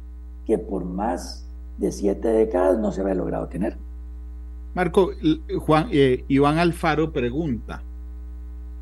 que 0.46 0.58
por 0.58 0.86
más 0.86 1.46
de 1.78 1.92
siete 1.92 2.30
décadas 2.30 2.80
no 2.80 2.92
se 2.92 3.02
había 3.02 3.16
logrado 3.16 3.48
tener. 3.48 3.78
Marco, 4.76 5.12
Juan, 5.58 5.88
eh, 5.92 6.26
Iván 6.28 6.60
Alfaro 6.60 7.14
pregunta 7.14 7.82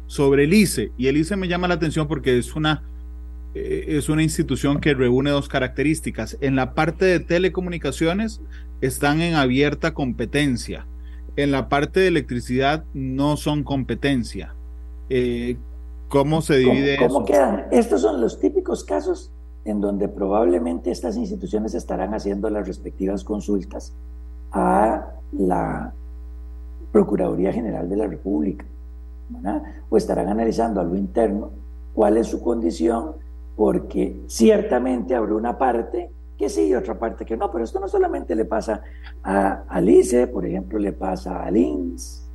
sobre 0.07 0.45
el 0.45 0.53
ICE, 0.53 0.91
y 0.97 1.07
el 1.07 1.17
ICE 1.17 1.35
me 1.37 1.47
llama 1.47 1.67
la 1.67 1.75
atención 1.75 2.07
porque 2.07 2.37
es 2.37 2.55
una, 2.55 2.83
eh, 3.53 3.85
es 3.89 4.09
una 4.09 4.23
institución 4.23 4.81
que 4.81 4.95
reúne 4.95 5.29
dos 5.29 5.47
características. 5.47 6.37
En 6.41 6.55
la 6.55 6.73
parte 6.73 7.05
de 7.05 7.19
telecomunicaciones 7.19 8.41
están 8.81 9.21
en 9.21 9.35
abierta 9.35 9.93
competencia. 9.93 10.87
En 11.35 11.51
la 11.51 11.69
parte 11.69 11.99
de 11.99 12.07
electricidad 12.07 12.85
no 12.93 13.37
son 13.37 13.63
competencia. 13.63 14.55
Eh, 15.09 15.57
¿Cómo 16.09 16.41
se 16.41 16.57
divide 16.57 16.97
¿Cómo, 16.97 17.13
cómo 17.13 17.25
quedan? 17.25 17.65
Estos 17.71 18.01
son 18.01 18.19
los 18.19 18.39
típicos 18.39 18.83
casos 18.83 19.31
en 19.65 19.79
donde 19.79 20.07
probablemente 20.07 20.91
estas 20.91 21.17
instituciones 21.17 21.75
estarán 21.75 22.13
haciendo 22.13 22.49
las 22.49 22.67
respectivas 22.67 23.23
consultas 23.23 23.93
a 24.53 25.09
la 25.33 25.91
Procuraduría 26.91 27.51
General 27.51 27.89
de 27.89 27.97
la 27.97 28.07
República, 28.07 28.65
o 29.89 29.97
estarán 29.97 30.29
analizando 30.29 30.79
a 30.79 30.83
lo 30.83 30.95
interno 30.95 31.49
cuál 31.93 32.17
es 32.17 32.27
su 32.27 32.41
condición, 32.41 33.13
porque 33.55 34.21
ciertamente 34.27 35.15
habrá 35.15 35.33
una 35.35 35.57
parte 35.57 36.11
que 36.37 36.49
sí 36.49 36.67
y 36.67 36.75
otra 36.75 36.97
parte 36.97 37.25
que 37.25 37.37
no, 37.37 37.51
pero 37.51 37.63
esto 37.63 37.79
no 37.79 37.87
solamente 37.87 38.35
le 38.35 38.45
pasa 38.45 38.81
a 39.23 39.63
Alice, 39.67 40.27
por 40.27 40.45
ejemplo, 40.45 40.77
le 40.79 40.91
pasa 40.91 41.43
a 41.43 41.51
Lins. 41.51 42.27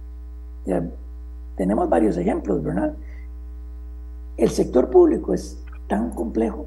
tenemos 1.57 1.89
varios 1.89 2.17
ejemplos, 2.17 2.63
¿verdad? 2.63 2.95
El 4.37 4.51
sector 4.51 4.91
público 4.91 5.35
es 5.35 5.63
tan 5.89 6.11
complejo 6.11 6.67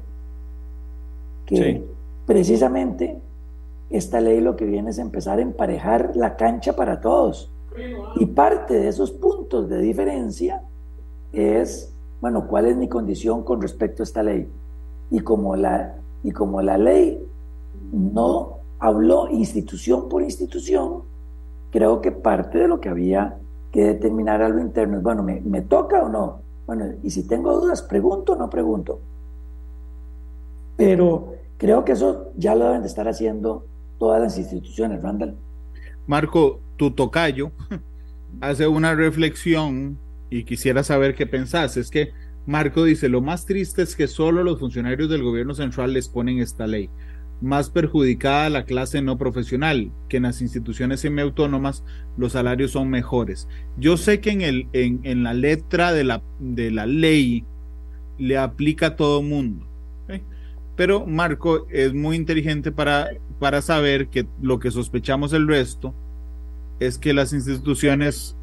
que 1.46 1.84
precisamente 2.26 3.18
esta 3.92 4.20
ley 4.20 4.40
lo 4.40 4.56
que 4.56 4.64
viene 4.64 4.90
es 4.90 4.98
empezar 4.98 5.38
a 5.38 5.42
emparejar 5.42 6.12
la 6.14 6.36
cancha 6.36 6.74
para 6.74 7.00
todos. 7.00 7.50
Y 8.16 8.26
parte 8.26 8.74
de 8.74 8.88
esos 8.88 9.12
puntos 9.12 9.68
de 9.68 9.78
diferencia 9.78 10.62
es, 11.32 11.94
bueno, 12.20 12.46
¿cuál 12.46 12.66
es 12.66 12.76
mi 12.76 12.88
condición 12.88 13.44
con 13.44 13.60
respecto 13.60 14.02
a 14.02 14.04
esta 14.04 14.22
ley? 14.22 14.48
Y 15.10 15.20
como 15.20 15.56
la, 15.56 15.94
y 16.22 16.32
como 16.32 16.62
la 16.62 16.78
ley 16.78 17.22
no 17.92 18.58
habló 18.78 19.28
institución 19.30 20.08
por 20.08 20.22
institución, 20.22 21.02
creo 21.70 22.00
que 22.00 22.12
parte 22.12 22.58
de 22.58 22.68
lo 22.68 22.80
que 22.80 22.88
había 22.88 23.38
que 23.70 23.84
determinar 23.84 24.42
a 24.42 24.48
lo 24.48 24.60
interno 24.60 24.98
es, 24.98 25.02
bueno, 25.02 25.22
¿me, 25.22 25.40
me 25.40 25.62
toca 25.62 26.02
o 26.02 26.08
no? 26.08 26.40
Bueno, 26.66 26.86
y 27.02 27.10
si 27.10 27.26
tengo 27.26 27.58
dudas, 27.58 27.82
pregunto 27.82 28.32
o 28.32 28.36
no 28.36 28.48
pregunto. 28.48 29.00
Pero 30.76 31.34
creo 31.58 31.84
que 31.84 31.92
eso 31.92 32.30
ya 32.36 32.54
lo 32.54 32.66
deben 32.66 32.82
de 32.82 32.88
estar 32.88 33.08
haciendo 33.08 33.64
todas 34.02 34.20
las 34.20 34.36
instituciones, 34.36 35.00
Randall. 35.00 35.36
Marco, 36.08 36.60
tu 36.76 36.90
tocayo 36.90 37.52
hace 38.40 38.66
una 38.66 38.96
reflexión 38.96 39.96
y 40.28 40.42
quisiera 40.42 40.82
saber 40.82 41.14
qué 41.14 41.24
pensás. 41.24 41.76
Es 41.76 41.88
que 41.88 42.10
Marco 42.44 42.82
dice, 42.82 43.08
lo 43.08 43.20
más 43.20 43.46
triste 43.46 43.82
es 43.82 43.94
que 43.94 44.08
solo 44.08 44.42
los 44.42 44.58
funcionarios 44.58 45.08
del 45.08 45.22
gobierno 45.22 45.54
central 45.54 45.92
les 45.92 46.08
ponen 46.08 46.40
esta 46.40 46.66
ley. 46.66 46.90
Más 47.40 47.70
perjudicada 47.70 48.50
la 48.50 48.64
clase 48.64 49.02
no 49.02 49.18
profesional, 49.18 49.92
que 50.08 50.16
en 50.16 50.24
las 50.24 50.42
instituciones 50.42 50.98
semiautónomas 50.98 51.84
los 52.16 52.32
salarios 52.32 52.72
son 52.72 52.90
mejores. 52.90 53.46
Yo 53.78 53.96
sé 53.96 54.18
que 54.18 54.30
en, 54.30 54.40
el, 54.40 54.66
en, 54.72 54.98
en 55.04 55.22
la 55.22 55.32
letra 55.32 55.92
de 55.92 56.02
la, 56.02 56.24
de 56.40 56.72
la 56.72 56.86
ley 56.86 57.44
le 58.18 58.36
aplica 58.36 58.88
a 58.88 58.96
todo 58.96 59.22
mundo. 59.22 59.64
Pero 60.74 61.06
Marco 61.06 61.66
es 61.70 61.92
muy 61.92 62.16
inteligente 62.16 62.72
para, 62.72 63.10
para 63.42 63.60
saber 63.60 64.06
que 64.06 64.24
lo 64.40 64.60
que 64.60 64.70
sospechamos 64.70 65.32
el 65.32 65.48
resto 65.48 65.92
es 66.78 66.96
que 66.96 67.12
las 67.12 67.32
instituciones 67.32 68.36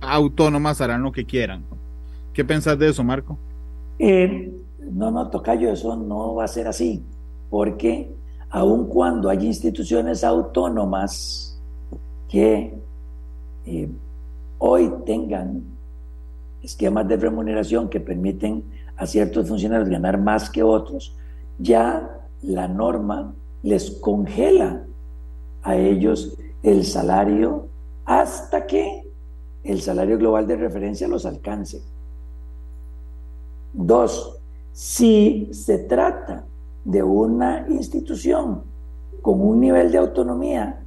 autónomas 0.00 0.80
harán 0.80 1.02
lo 1.02 1.10
que 1.10 1.24
quieran. 1.24 1.64
¿Qué 2.32 2.44
pensás 2.44 2.78
de 2.78 2.88
eso, 2.88 3.02
Marco? 3.02 3.36
Eh, 3.98 4.52
no, 4.92 5.10
no, 5.10 5.28
Tocayo, 5.28 5.72
eso 5.72 5.96
no 5.96 6.36
va 6.36 6.44
a 6.44 6.46
ser 6.48 6.68
así, 6.68 7.02
porque 7.50 8.14
aun 8.48 8.86
cuando 8.86 9.28
hay 9.28 9.44
instituciones 9.44 10.22
autónomas 10.22 11.60
que 12.28 12.78
eh, 13.66 13.90
hoy 14.58 14.92
tengan 15.04 15.64
esquemas 16.62 17.08
de 17.08 17.16
remuneración 17.16 17.88
que 17.88 17.98
permiten 17.98 18.62
a 18.96 19.04
ciertos 19.04 19.48
funcionarios 19.48 19.88
ganar 19.88 20.16
más 20.16 20.48
que 20.48 20.62
otros, 20.62 21.12
ya 21.58 22.20
la 22.40 22.68
norma 22.68 23.34
les 23.62 23.90
congela 24.00 24.84
a 25.62 25.76
ellos 25.76 26.36
el 26.62 26.84
salario 26.84 27.68
hasta 28.04 28.66
que 28.66 29.04
el 29.64 29.80
salario 29.80 30.18
global 30.18 30.46
de 30.46 30.56
referencia 30.56 31.06
los 31.08 31.24
alcance. 31.24 31.80
Dos, 33.72 34.38
si 34.72 35.48
se 35.52 35.78
trata 35.78 36.44
de 36.84 37.02
una 37.02 37.66
institución 37.68 38.62
con 39.22 39.40
un 39.40 39.60
nivel 39.60 39.92
de 39.92 39.98
autonomía 39.98 40.80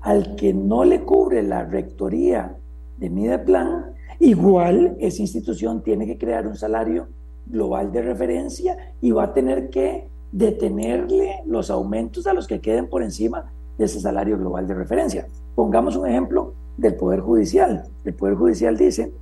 al 0.00 0.34
que 0.36 0.52
no 0.52 0.84
le 0.84 1.02
cubre 1.02 1.42
la 1.42 1.64
rectoría 1.64 2.56
de 2.98 3.10
Mideplan, 3.10 3.94
igual 4.20 4.96
esa 4.98 5.22
institución 5.22 5.82
tiene 5.82 6.06
que 6.06 6.18
crear 6.18 6.46
un 6.46 6.56
salario 6.56 7.08
global 7.46 7.92
de 7.92 8.02
referencia 8.02 8.94
y 9.00 9.12
va 9.12 9.24
a 9.24 9.32
tener 9.32 9.70
que 9.70 10.08
detenerle 10.34 11.42
los 11.46 11.70
aumentos 11.70 12.26
a 12.26 12.34
los 12.34 12.48
que 12.48 12.60
queden 12.60 12.88
por 12.88 13.04
encima 13.04 13.52
de 13.78 13.84
ese 13.84 14.00
salario 14.00 14.36
global 14.36 14.66
de 14.66 14.74
referencia. 14.74 15.28
Pongamos 15.54 15.94
un 15.94 16.08
ejemplo 16.08 16.54
del 16.76 16.96
Poder 16.96 17.20
Judicial. 17.20 17.84
El 18.04 18.14
Poder 18.14 18.34
Judicial 18.34 18.76
dice, 18.76 19.12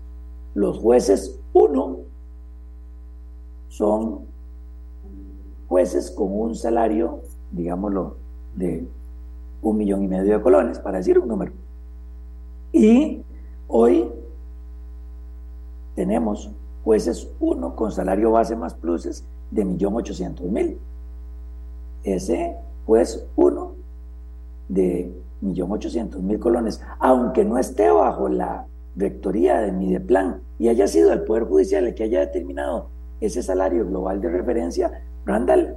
los 0.54 0.78
jueces 0.78 1.38
uno 1.52 1.98
son 3.68 4.20
jueces 5.68 6.10
con 6.10 6.40
un 6.40 6.54
salario, 6.54 7.20
digámoslo, 7.50 8.16
de 8.56 8.88
un 9.60 9.76
millón 9.76 10.04
y 10.04 10.08
medio 10.08 10.38
de 10.38 10.42
colones, 10.42 10.78
para 10.78 10.96
decir 10.96 11.18
un 11.18 11.28
número. 11.28 11.52
Y 12.72 13.22
hoy 13.68 14.10
tenemos 15.94 16.50
jueces 16.84 17.30
uno 17.38 17.76
con 17.76 17.92
salario 17.92 18.30
base 18.30 18.56
más 18.56 18.72
pluses 18.72 19.26
de 19.50 19.66
millón 19.66 19.94
ochocientos 19.94 20.50
mil. 20.50 20.78
Ese 22.04 22.56
juez 22.86 23.26
uno 23.36 23.72
de 24.68 25.12
millón 25.40 25.72
ochocientos 25.72 26.22
mil 26.22 26.38
colones, 26.38 26.80
aunque 26.98 27.44
no 27.44 27.58
esté 27.58 27.90
bajo 27.90 28.28
la 28.28 28.66
rectoría 28.96 29.60
de 29.60 29.72
Mideplan 29.72 30.40
y 30.58 30.68
haya 30.68 30.86
sido 30.86 31.12
el 31.12 31.22
Poder 31.22 31.44
Judicial 31.44 31.86
el 31.86 31.94
que 31.94 32.04
haya 32.04 32.20
determinado 32.20 32.88
ese 33.20 33.42
salario 33.42 33.86
global 33.86 34.20
de 34.20 34.28
referencia, 34.28 35.02
Randall 35.24 35.76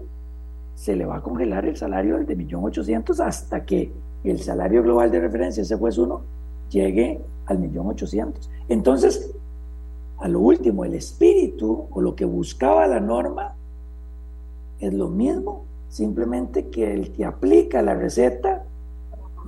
se 0.76 0.96
le 0.96 1.06
va 1.06 1.18
a 1.18 1.22
congelar 1.22 1.66
el 1.66 1.78
salario 1.78 2.18
de 2.18 2.36
millón 2.36 2.64
ochocientos 2.64 3.20
hasta 3.20 3.66
que 3.66 3.92
el 4.24 4.40
salario 4.40 4.84
global 4.84 5.12
de 5.12 5.20
referencia, 5.20 5.62
ese 5.62 5.76
juez 5.76 5.98
uno, 5.98 6.22
llegue 6.70 7.22
al 7.46 7.60
millón 7.60 7.88
ochocientos. 7.88 8.50
Entonces, 8.68 9.32
a 10.18 10.28
lo 10.28 10.40
último, 10.40 10.84
el 10.84 10.96
espíritu 10.96 11.88
o 11.92 12.02
lo 12.02 12.16
que 12.16 12.26
buscaba 12.26 12.88
la 12.88 13.00
norma 13.00 13.54
es 14.80 14.94
lo 14.94 15.08
mismo, 15.10 15.64
simplemente 15.96 16.68
que 16.68 16.94
el 16.94 17.14
que 17.14 17.24
aplica 17.24 17.82
la 17.82 17.96
receta 17.96 18.66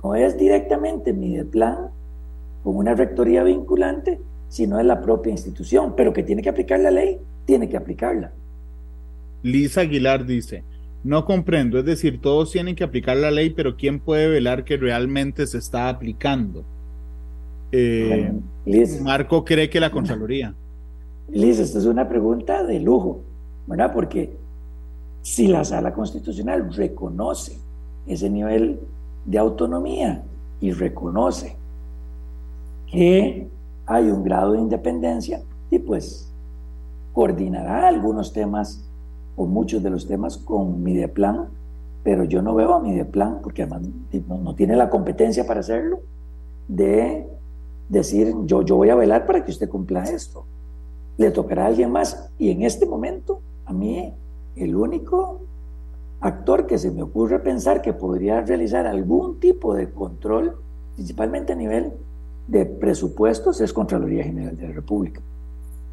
no 0.02 0.14
es 0.14 0.38
directamente 0.38 1.12
mi 1.12 1.38
plan 1.44 1.90
con 2.64 2.76
una 2.76 2.94
rectoría 2.94 3.42
vinculante, 3.42 4.18
sino 4.48 4.80
es 4.80 4.86
la 4.86 5.02
propia 5.02 5.30
institución, 5.30 5.92
pero 5.94 6.14
que 6.14 6.22
tiene 6.22 6.40
que 6.40 6.48
aplicar 6.48 6.80
la 6.80 6.90
ley, 6.90 7.18
tiene 7.44 7.68
que 7.68 7.76
aplicarla. 7.76 8.32
Lisa 9.42 9.82
Aguilar 9.82 10.24
dice, 10.24 10.64
no 11.04 11.26
comprendo, 11.26 11.80
es 11.80 11.84
decir, 11.84 12.18
todos 12.18 12.50
tienen 12.50 12.74
que 12.74 12.84
aplicar 12.84 13.18
la 13.18 13.30
ley, 13.30 13.50
pero 13.50 13.76
¿quién 13.76 14.00
puede 14.00 14.28
velar 14.28 14.64
que 14.64 14.78
realmente 14.78 15.46
se 15.46 15.58
está 15.58 15.90
aplicando? 15.90 16.64
Eh, 17.72 18.32
Marco 19.02 19.44
cree 19.44 19.68
que 19.68 19.80
la 19.80 19.90
Contraloría. 19.90 20.54
Liz, 21.30 21.58
esta 21.58 21.78
es 21.78 21.84
una 21.84 22.08
pregunta 22.08 22.64
de 22.64 22.80
lujo, 22.80 23.20
¿verdad? 23.66 23.92
Porque 23.92 24.38
si 25.28 25.46
la 25.46 25.62
sala 25.62 25.92
constitucional 25.92 26.72
reconoce 26.72 27.58
ese 28.06 28.30
nivel 28.30 28.80
de 29.26 29.38
autonomía 29.38 30.22
y 30.58 30.72
reconoce 30.72 31.54
que 32.90 33.46
hay 33.84 34.10
un 34.10 34.24
grado 34.24 34.52
de 34.52 34.60
independencia, 34.60 35.42
y 35.70 35.80
pues 35.80 36.32
coordinará 37.12 37.88
algunos 37.88 38.32
temas 38.32 38.88
o 39.36 39.44
muchos 39.44 39.82
de 39.82 39.90
los 39.90 40.06
temas 40.06 40.38
con 40.38 40.82
Mideplan, 40.82 41.48
pero 42.02 42.24
yo 42.24 42.40
no 42.40 42.54
veo 42.54 42.72
a 42.72 42.80
Mideplan, 42.80 43.40
porque 43.42 43.64
además 43.64 43.82
no 44.28 44.54
tiene 44.54 44.76
la 44.76 44.88
competencia 44.88 45.46
para 45.46 45.60
hacerlo, 45.60 46.00
de 46.68 47.28
decir, 47.90 48.34
yo, 48.46 48.62
yo 48.62 48.76
voy 48.76 48.88
a 48.88 48.94
velar 48.94 49.26
para 49.26 49.44
que 49.44 49.50
usted 49.50 49.68
cumpla 49.68 50.04
esto. 50.04 50.46
Le 51.18 51.30
tocará 51.30 51.64
a 51.64 51.66
alguien 51.66 51.90
más. 51.92 52.30
Y 52.38 52.50
en 52.50 52.62
este 52.62 52.86
momento, 52.86 53.40
a 53.66 53.72
mí, 53.74 54.14
el 54.58 54.76
único 54.76 55.40
actor 56.20 56.66
que 56.66 56.78
se 56.78 56.90
me 56.90 57.02
ocurre 57.02 57.38
pensar 57.38 57.82
que 57.82 57.92
podría 57.92 58.40
realizar 58.40 58.86
algún 58.86 59.38
tipo 59.38 59.74
de 59.74 59.90
control 59.90 60.56
principalmente 60.98 61.52
a 61.52 61.56
nivel 61.56 61.92
de 62.48 62.66
presupuestos, 62.66 63.60
es 63.60 63.72
Contraloría 63.72 64.24
General 64.24 64.56
de 64.56 64.66
la 64.66 64.74
República. 64.74 65.20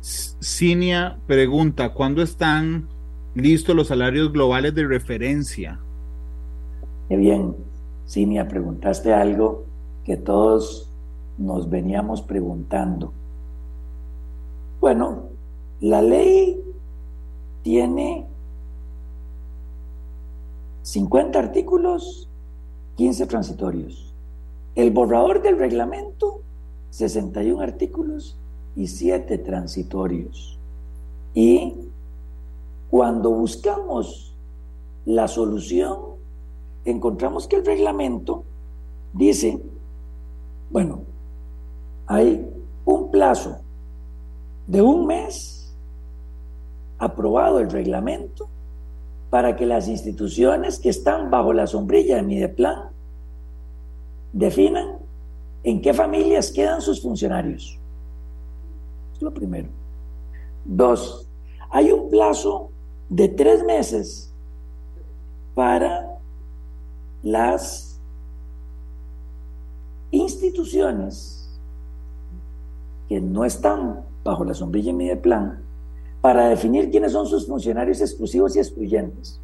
Cinia 0.01 1.19
pregunta, 1.27 1.93
¿cuándo 1.93 2.23
están 2.23 2.87
listos 3.35 3.75
los 3.75 3.89
salarios 3.89 4.33
globales 4.33 4.73
de 4.73 4.87
referencia? 4.87 5.79
Qué 7.07 7.17
bien, 7.17 7.55
Cinia, 8.07 8.47
preguntaste 8.47 9.13
algo 9.13 9.65
que 10.03 10.17
todos 10.17 10.89
nos 11.37 11.69
veníamos 11.69 12.23
preguntando. 12.23 13.13
Bueno, 14.81 15.25
la 15.81 16.01
ley 16.01 16.59
tiene 17.61 18.25
50 20.85 21.39
artículos, 21.39 22.29
15 22.97 23.25
transitorios. 23.25 24.13
El 24.75 24.91
borrador 24.91 25.41
del 25.41 25.57
reglamento, 25.57 26.41
61 26.91 27.59
artículos 27.59 28.37
y 28.75 28.85
7 28.85 29.39
transitorios. 29.39 30.59
Y 31.33 31.73
cuando 32.91 33.31
buscamos 33.31 34.35
la 35.05 35.27
solución, 35.27 35.97
encontramos 36.85 37.47
que 37.47 37.55
el 37.55 37.65
reglamento 37.65 38.43
dice, 39.11 39.59
bueno, 40.69 40.99
hay 42.05 42.47
un 42.85 43.09
plazo 43.09 43.57
de 44.67 44.83
un 44.83 45.07
mes 45.07 45.75
aprobado 46.99 47.57
el 47.57 47.71
reglamento 47.71 48.49
para 49.29 49.55
que 49.55 49.65
las 49.65 49.87
instituciones 49.87 50.79
que 50.79 50.89
están 50.89 51.29
bajo 51.29 51.53
la 51.53 51.67
sombrilla 51.67 52.17
de 52.17 52.23
Mideplan 52.23 52.89
definan 54.33 54.97
en 55.63 55.81
qué 55.81 55.93
familias 55.93 56.51
quedan 56.51 56.81
sus 56.81 57.01
funcionarios. 57.01 57.79
Es 59.15 59.21
lo 59.21 59.33
primero. 59.33 59.69
Dos, 60.63 61.27
hay 61.69 61.91
un 61.91 62.09
plazo 62.09 62.69
de 63.09 63.27
tres 63.29 63.63
meses 63.63 64.31
para 65.53 66.19
las 67.23 67.99
instituciones 70.11 71.59
que 73.07 73.21
no 73.21 73.45
están 73.45 74.01
bajo 74.23 74.43
la 74.43 74.53
sombrilla 74.53 74.93
de 74.93 75.15
plan 75.15 75.64
para 76.25 76.49
definir 76.49 76.89
quiénes 76.89 77.11
son 77.11 77.27
sus 77.27 77.45
funcionarios 77.45 78.01
exclusivos 78.01 78.55
y 78.55 78.59
excluyentes. 78.59 79.39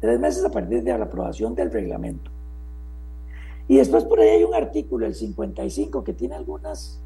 Tres 0.00 0.18
meses 0.18 0.42
a 0.42 0.50
partir 0.50 0.82
de 0.82 0.96
la 0.96 1.04
aprobación 1.04 1.54
del 1.54 1.70
reglamento. 1.70 2.30
Y 3.68 3.76
después 3.76 4.04
por 4.04 4.20
ahí 4.20 4.30
hay 4.30 4.44
un 4.44 4.54
artículo, 4.54 5.04
el 5.04 5.14
55, 5.14 6.02
que 6.02 6.14
tiene 6.14 6.36
algunas, 6.36 6.98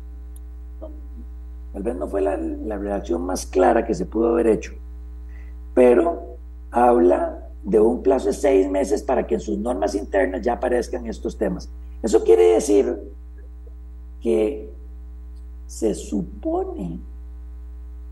tal 1.72 1.82
vez 1.82 1.96
no 1.96 2.06
fue 2.06 2.20
la, 2.20 2.36
la 2.36 2.78
redacción 2.78 3.26
más 3.26 3.44
clara 3.44 3.84
que 3.84 3.92
se 3.92 4.06
pudo 4.06 4.28
haber 4.28 4.46
hecho, 4.46 4.74
pero 5.74 6.36
habla 6.70 7.48
de 7.64 7.80
un 7.80 8.04
plazo 8.04 8.26
de 8.28 8.34
seis 8.34 8.70
meses 8.70 9.02
para 9.02 9.26
que 9.26 9.34
en 9.34 9.40
sus 9.40 9.58
normas 9.58 9.96
internas 9.96 10.42
ya 10.42 10.52
aparezcan 10.52 11.08
estos 11.08 11.36
temas. 11.36 11.68
Eso 12.04 12.22
quiere 12.22 12.52
decir 12.52 13.00
que 14.20 14.70
se 15.66 15.92
supone 15.92 17.00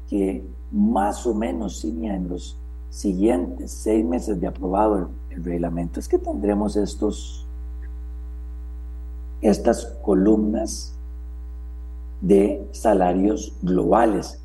que 0.08 0.44
más 0.70 1.26
o 1.26 1.34
menos 1.34 1.84
en 1.84 2.28
los 2.28 2.58
siguientes 2.90 3.70
seis 3.72 4.04
meses 4.04 4.40
de 4.40 4.46
aprobado 4.46 5.10
el, 5.30 5.44
reglamento 5.44 5.98
es 5.98 6.08
que 6.08 6.18
tendremos 6.18 6.76
estos 6.76 7.44
estas 9.40 9.86
columnas 10.02 10.96
de 12.20 12.66
salarios 12.70 13.52
globales. 13.62 14.40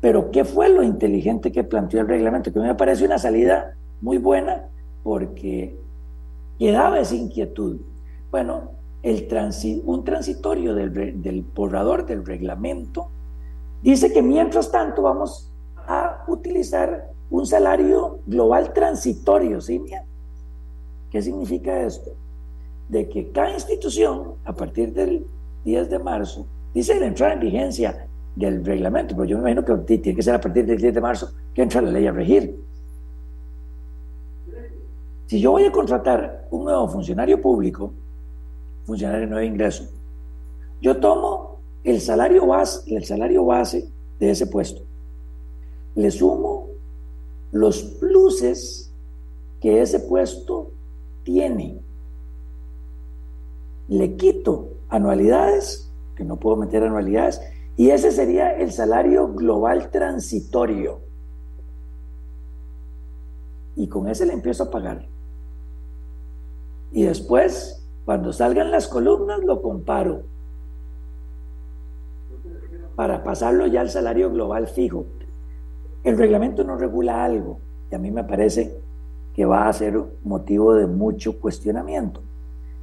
Pero 0.00 0.30
¿qué 0.30 0.44
fue 0.44 0.70
lo 0.70 0.82
inteligente 0.82 1.52
que 1.52 1.62
planteó 1.62 2.00
el 2.00 2.08
reglamento? 2.08 2.52
Que 2.52 2.58
me 2.58 2.74
parece 2.74 3.04
una 3.04 3.18
salida 3.18 3.76
muy 4.00 4.16
buena 4.16 4.64
porque 5.04 5.78
quedaba 6.58 6.98
esa 6.98 7.14
inquietud. 7.14 7.76
Bueno, 8.30 8.70
el 9.02 9.28
un 9.84 10.04
transitorio 10.04 10.74
del, 10.74 11.22
del 11.22 11.42
borrador 11.42 12.06
del 12.06 12.24
reglamento 12.24 13.08
dice 13.82 14.12
que 14.12 14.22
mientras 14.22 14.70
tanto 14.70 15.02
vamos 15.02 15.50
a 15.86 16.24
utilizar 16.28 17.10
un 17.30 17.46
salario 17.46 18.18
global 18.26 18.72
transitorio, 18.72 19.60
¿sí? 19.60 19.82
¿Qué 21.10 21.22
significa 21.22 21.82
esto? 21.82 22.10
De 22.88 23.08
que 23.08 23.30
cada 23.30 23.52
institución, 23.52 24.34
a 24.44 24.52
partir 24.52 24.92
del 24.92 25.26
10 25.64 25.90
de 25.90 25.98
marzo, 25.98 26.46
dice 26.74 26.98
la 26.98 27.06
entrada 27.06 27.34
en 27.34 27.40
vigencia 27.40 28.06
del 28.36 28.64
reglamento, 28.64 29.14
pero 29.14 29.26
yo 29.26 29.38
me 29.38 29.50
imagino 29.50 29.64
que 29.64 29.98
tiene 29.98 30.16
que 30.16 30.22
ser 30.22 30.34
a 30.34 30.40
partir 30.40 30.66
del 30.66 30.78
10 30.78 30.94
de 30.94 31.00
marzo 31.00 31.30
que 31.54 31.62
entra 31.62 31.80
la 31.80 31.90
ley 31.90 32.06
a 32.06 32.12
regir. 32.12 32.58
Si 35.26 35.40
yo 35.40 35.52
voy 35.52 35.64
a 35.64 35.72
contratar 35.72 36.48
un 36.50 36.64
nuevo 36.64 36.88
funcionario 36.88 37.40
público, 37.40 37.92
funcionario 38.84 39.22
de 39.22 39.26
nuevo 39.28 39.46
ingreso. 39.46 39.84
Yo 40.80 40.98
tomo 40.98 41.49
el 41.84 42.00
salario 42.00 42.46
base, 42.46 42.94
el 42.94 43.04
salario 43.04 43.44
base 43.44 43.88
de 44.18 44.30
ese 44.30 44.46
puesto. 44.46 44.82
Le 45.94 46.10
sumo 46.10 46.68
los 47.52 47.82
pluses 47.82 48.92
que 49.60 49.82
ese 49.82 50.00
puesto 50.00 50.70
tiene. 51.24 51.80
Le 53.88 54.16
quito 54.16 54.68
anualidades, 54.88 55.90
que 56.14 56.24
no 56.24 56.36
puedo 56.36 56.56
meter 56.56 56.84
anualidades, 56.84 57.40
y 57.76 57.90
ese 57.90 58.10
sería 58.10 58.56
el 58.56 58.72
salario 58.72 59.32
global 59.32 59.90
transitorio. 59.90 61.00
Y 63.76 63.88
con 63.88 64.08
ese 64.08 64.26
le 64.26 64.34
empiezo 64.34 64.64
a 64.64 64.70
pagar. 64.70 65.06
Y 66.92 67.04
después 67.04 67.80
cuando 68.04 68.32
salgan 68.32 68.70
las 68.70 68.88
columnas 68.88 69.40
lo 69.44 69.62
comparo 69.62 70.22
para 73.00 73.24
pasarlo 73.24 73.66
ya 73.66 73.80
al 73.80 73.88
salario 73.88 74.30
global 74.30 74.66
fijo. 74.66 75.06
El 76.04 76.18
reglamento 76.18 76.64
no 76.64 76.76
regula 76.76 77.24
algo 77.24 77.58
y 77.90 77.94
a 77.94 77.98
mí 77.98 78.10
me 78.10 78.24
parece 78.24 78.78
que 79.32 79.46
va 79.46 79.68
a 79.68 79.72
ser 79.72 79.98
motivo 80.22 80.74
de 80.74 80.86
mucho 80.86 81.40
cuestionamiento. 81.40 82.20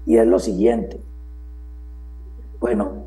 Y 0.08 0.18
es 0.18 0.26
lo 0.26 0.40
siguiente. 0.40 1.00
Bueno, 2.60 3.06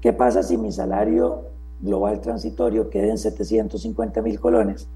¿qué 0.00 0.12
pasa 0.12 0.44
si 0.44 0.56
mi 0.56 0.70
salario 0.70 1.46
global 1.80 2.20
transitorio 2.20 2.88
queda 2.90 3.08
en 3.08 3.18
750 3.18 4.22
mil 4.22 4.38
colones 4.38 4.88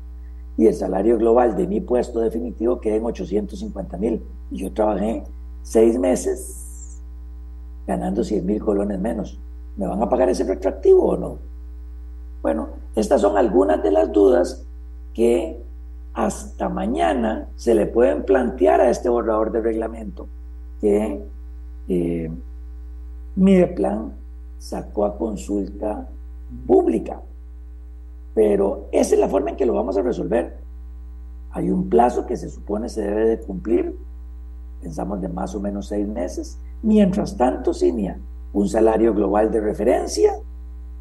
y 0.56 0.68
el 0.68 0.74
salario 0.74 1.18
global 1.18 1.56
de 1.56 1.66
mi 1.66 1.80
puesto 1.80 2.20
definitivo 2.20 2.80
queda 2.80 2.94
en 2.94 3.06
850 3.06 3.96
mil? 3.96 4.22
Y 4.52 4.58
yo 4.58 4.72
trabajé 4.72 5.24
seis 5.62 5.98
meses 5.98 7.02
ganando 7.88 8.22
100 8.22 8.46
mil 8.46 8.60
colones 8.60 9.00
menos. 9.00 9.40
¿Me 9.76 9.88
van 9.88 10.00
a 10.00 10.08
pagar 10.08 10.28
ese 10.28 10.44
retroactivo 10.44 11.06
o 11.06 11.16
no? 11.16 11.55
Bueno, 12.46 12.68
estas 12.94 13.22
son 13.22 13.36
algunas 13.36 13.82
de 13.82 13.90
las 13.90 14.12
dudas 14.12 14.64
que 15.12 15.60
hasta 16.14 16.68
mañana 16.68 17.48
se 17.56 17.74
le 17.74 17.86
pueden 17.86 18.22
plantear 18.22 18.80
a 18.80 18.88
este 18.88 19.08
borrador 19.08 19.50
de 19.50 19.62
reglamento 19.62 20.28
que 20.80 21.26
eh, 21.88 22.30
Mideplan 23.34 24.12
sacó 24.58 25.06
a 25.06 25.18
consulta 25.18 26.08
pública. 26.68 27.20
Pero 28.32 28.86
esa 28.92 29.16
es 29.16 29.20
la 29.20 29.28
forma 29.28 29.50
en 29.50 29.56
que 29.56 29.66
lo 29.66 29.74
vamos 29.74 29.96
a 29.96 30.02
resolver. 30.02 30.58
Hay 31.50 31.68
un 31.68 31.88
plazo 31.88 32.26
que 32.26 32.36
se 32.36 32.48
supone 32.48 32.88
se 32.88 33.02
debe 33.02 33.26
de 33.26 33.40
cumplir 33.40 33.98
pensamos 34.80 35.20
de 35.20 35.28
más 35.30 35.52
o 35.56 35.58
menos 35.58 35.88
seis 35.88 36.06
meses. 36.06 36.60
Mientras 36.80 37.36
tanto, 37.36 37.74
Cinia, 37.74 38.20
un 38.52 38.68
salario 38.68 39.12
global 39.12 39.50
de 39.50 39.60
referencia 39.60 40.32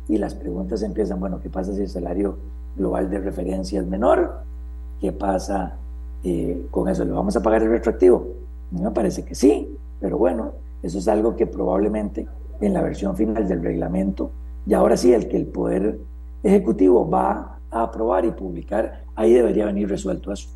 y 0.07 0.17
las 0.17 0.35
preguntas 0.35 0.83
empiezan, 0.83 1.19
bueno, 1.19 1.39
¿qué 1.41 1.49
pasa 1.49 1.73
si 1.73 1.81
el 1.81 1.89
salario 1.89 2.37
global 2.75 3.09
de 3.09 3.19
referencia 3.19 3.79
es 3.79 3.87
menor? 3.87 4.41
¿Qué 4.99 5.11
pasa 5.11 5.77
eh, 6.23 6.65
con 6.71 6.87
eso? 6.89 7.03
¿Le 7.05 7.11
vamos 7.11 7.35
a 7.35 7.41
pagar 7.41 7.63
el 7.63 7.69
retroactivo? 7.69 8.27
me 8.71 8.91
parece 8.91 9.23
que 9.23 9.35
sí, 9.35 9.69
pero 10.01 10.17
bueno, 10.17 10.53
eso 10.83 10.97
es 10.97 11.07
algo 11.07 11.35
que 11.35 11.47
probablemente 11.47 12.27
en 12.59 12.73
la 12.73 12.81
versión 12.81 13.15
final 13.15 13.47
del 13.47 13.61
reglamento, 13.61 14.31
y 14.67 14.73
ahora 14.73 14.97
sí, 14.97 15.13
el 15.13 15.27
que 15.27 15.37
el 15.37 15.45
Poder 15.45 15.99
Ejecutivo 16.43 17.09
va 17.09 17.59
a 17.71 17.83
aprobar 17.83 18.25
y 18.25 18.31
publicar, 18.31 19.03
ahí 19.15 19.33
debería 19.33 19.65
venir 19.65 19.89
resuelto 19.89 20.31
eso. 20.31 20.49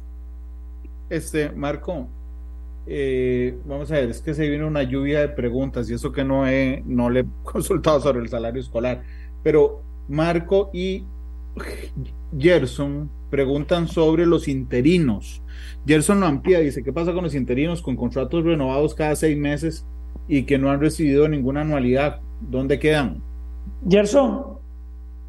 Este, 1.09 1.51
Marco, 1.51 2.07
eh, 2.85 3.57
vamos 3.65 3.91
a 3.91 3.95
ver, 3.95 4.09
es 4.09 4.21
que 4.21 4.33
se 4.33 4.47
viene 4.47 4.65
una 4.65 4.83
lluvia 4.83 5.19
de 5.19 5.29
preguntas 5.29 5.89
y 5.89 5.93
eso 5.93 6.11
que 6.11 6.23
no, 6.23 6.47
he, 6.47 6.83
no 6.85 7.09
le 7.09 7.21
he 7.21 7.25
consultado 7.43 7.99
sobre 7.99 8.19
el 8.19 8.29
salario 8.29 8.61
escolar, 8.61 9.03
pero 9.43 9.81
Marco 10.07 10.69
y 10.73 11.05
Gerson 12.37 13.09
preguntan 13.29 13.87
sobre 13.87 14.25
los 14.25 14.47
interinos. 14.47 15.41
Gerson 15.85 16.19
lo 16.19 16.25
amplía, 16.25 16.59
dice, 16.59 16.83
¿qué 16.83 16.91
pasa 16.91 17.13
con 17.13 17.23
los 17.23 17.35
interinos 17.35 17.81
con 17.81 17.95
contratos 17.95 18.43
renovados 18.43 18.95
cada 18.95 19.15
seis 19.15 19.37
meses 19.37 19.85
y 20.29 20.43
que 20.45 20.57
no 20.57 20.69
han 20.69 20.79
recibido 20.79 21.27
ninguna 21.27 21.61
anualidad. 21.61 22.21
¿Dónde 22.39 22.79
quedan? 22.79 23.21
Gerson, 23.89 24.59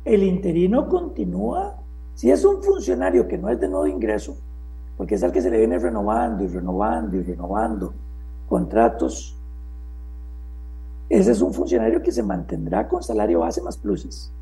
el 0.04 0.22
interino 0.22 0.86
continúa. 0.88 1.76
Si 2.14 2.30
es 2.30 2.44
un 2.44 2.62
funcionario 2.62 3.26
que 3.26 3.38
no 3.38 3.48
es 3.48 3.58
de 3.58 3.68
nuevo 3.68 3.86
ingreso, 3.86 4.36
porque 4.96 5.14
es 5.14 5.24
al 5.24 5.32
que 5.32 5.40
se 5.40 5.50
le 5.50 5.58
viene 5.58 5.78
renovando 5.78 6.44
y 6.44 6.48
renovando 6.48 7.16
y 7.16 7.22
renovando 7.22 7.94
contratos, 8.46 9.38
ese 11.10 11.32
es 11.32 11.42
un 11.42 11.52
funcionario 11.52 12.00
que 12.00 12.12
se 12.12 12.22
mantendrá 12.22 12.86
con 12.86 13.02
salario 13.02 13.40
base 13.40 13.60
más 13.60 13.76
pluses. 13.76 14.32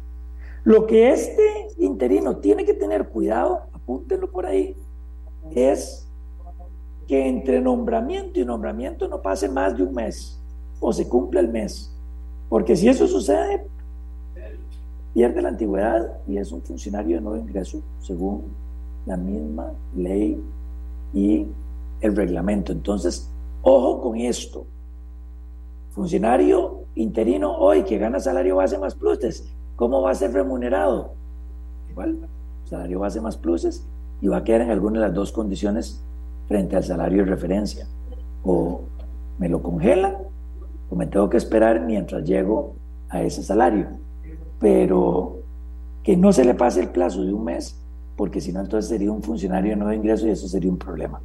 Lo 0.64 0.86
que 0.86 1.10
este 1.10 1.68
interino 1.78 2.36
tiene 2.36 2.66
que 2.66 2.74
tener 2.74 3.08
cuidado, 3.08 3.62
apúntenlo 3.72 4.30
por 4.30 4.44
ahí, 4.44 4.76
es 5.50 6.06
que 7.06 7.26
entre 7.26 7.62
nombramiento 7.62 8.38
y 8.38 8.44
nombramiento 8.44 9.08
no 9.08 9.22
pase 9.22 9.48
más 9.48 9.76
de 9.78 9.82
un 9.82 9.94
mes 9.94 10.38
o 10.78 10.92
se 10.92 11.08
cumple 11.08 11.40
el 11.40 11.48
mes. 11.48 11.90
Porque 12.50 12.76
si 12.76 12.86
eso 12.86 13.06
sucede, 13.06 13.66
pierde 15.14 15.40
la 15.40 15.48
antigüedad 15.48 16.18
y 16.28 16.36
es 16.36 16.52
un 16.52 16.60
funcionario 16.60 17.16
de 17.16 17.22
nuevo 17.22 17.38
ingreso 17.38 17.80
según 18.02 18.42
la 19.06 19.16
misma 19.16 19.72
ley 19.96 20.38
y 21.14 21.46
el 22.02 22.14
reglamento. 22.14 22.72
Entonces, 22.72 23.30
ojo 23.62 24.02
con 24.02 24.16
esto. 24.18 24.66
Funcionario 25.98 26.84
interino 26.94 27.56
hoy 27.58 27.82
que 27.82 27.98
gana 27.98 28.20
salario 28.20 28.54
base 28.54 28.78
más 28.78 28.94
pluses, 28.94 29.52
¿cómo 29.74 30.00
va 30.00 30.12
a 30.12 30.14
ser 30.14 30.32
remunerado? 30.32 31.14
Igual, 31.90 32.20
salario 32.66 33.00
base 33.00 33.20
más 33.20 33.36
pluses 33.36 33.84
y 34.20 34.28
va 34.28 34.36
a 34.36 34.44
quedar 34.44 34.60
en 34.60 34.70
alguna 34.70 35.00
de 35.00 35.06
las 35.08 35.14
dos 35.16 35.32
condiciones 35.32 36.00
frente 36.46 36.76
al 36.76 36.84
salario 36.84 37.24
de 37.24 37.30
referencia. 37.30 37.88
O 38.44 38.82
me 39.40 39.48
lo 39.48 39.60
congela 39.60 40.16
o 40.88 40.94
me 40.94 41.08
tengo 41.08 41.28
que 41.28 41.36
esperar 41.36 41.80
mientras 41.80 42.22
llego 42.22 42.76
a 43.08 43.22
ese 43.22 43.42
salario. 43.42 43.88
Pero 44.60 45.38
que 46.04 46.16
no 46.16 46.32
se 46.32 46.44
le 46.44 46.54
pase 46.54 46.78
el 46.78 46.90
plazo 46.90 47.24
de 47.24 47.32
un 47.32 47.42
mes, 47.42 47.76
porque 48.16 48.40
si 48.40 48.52
no, 48.52 48.60
entonces 48.60 48.88
sería 48.88 49.10
un 49.10 49.20
funcionario 49.20 49.70
de 49.70 49.76
nuevo 49.76 49.92
ingreso 49.92 50.28
y 50.28 50.30
eso 50.30 50.46
sería 50.46 50.70
un 50.70 50.78
problema. 50.78 51.20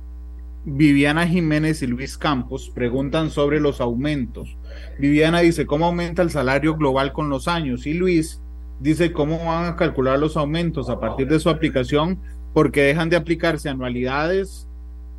Viviana 0.66 1.28
Jiménez 1.28 1.82
y 1.82 1.88
Luis 1.88 2.18
Campos 2.18 2.72
preguntan 2.74 3.30
sobre 3.30 3.59
los 3.59 3.82
aumentos. 3.82 4.57
Viviana 4.97 5.39
dice, 5.39 5.66
¿cómo 5.66 5.86
aumenta 5.86 6.22
el 6.22 6.30
salario 6.30 6.76
global 6.76 7.11
con 7.11 7.30
los 7.30 7.47
años? 7.47 7.86
Y 7.86 7.93
Luis 7.93 8.41
dice, 8.80 9.11
¿cómo 9.11 9.43
van 9.45 9.66
a 9.66 9.76
calcular 9.76 10.18
los 10.20 10.38
aumentos 10.38 10.89
a 10.89 10.99
partir 10.99 11.28
de 11.28 11.39
su 11.39 11.49
aplicación? 11.49 12.20
Porque 12.53 12.84
dejan 12.84 13.09
de 13.09 13.18
aplicarse 13.18 13.68
anualidades. 13.68 14.68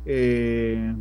Eh, 0.05 0.93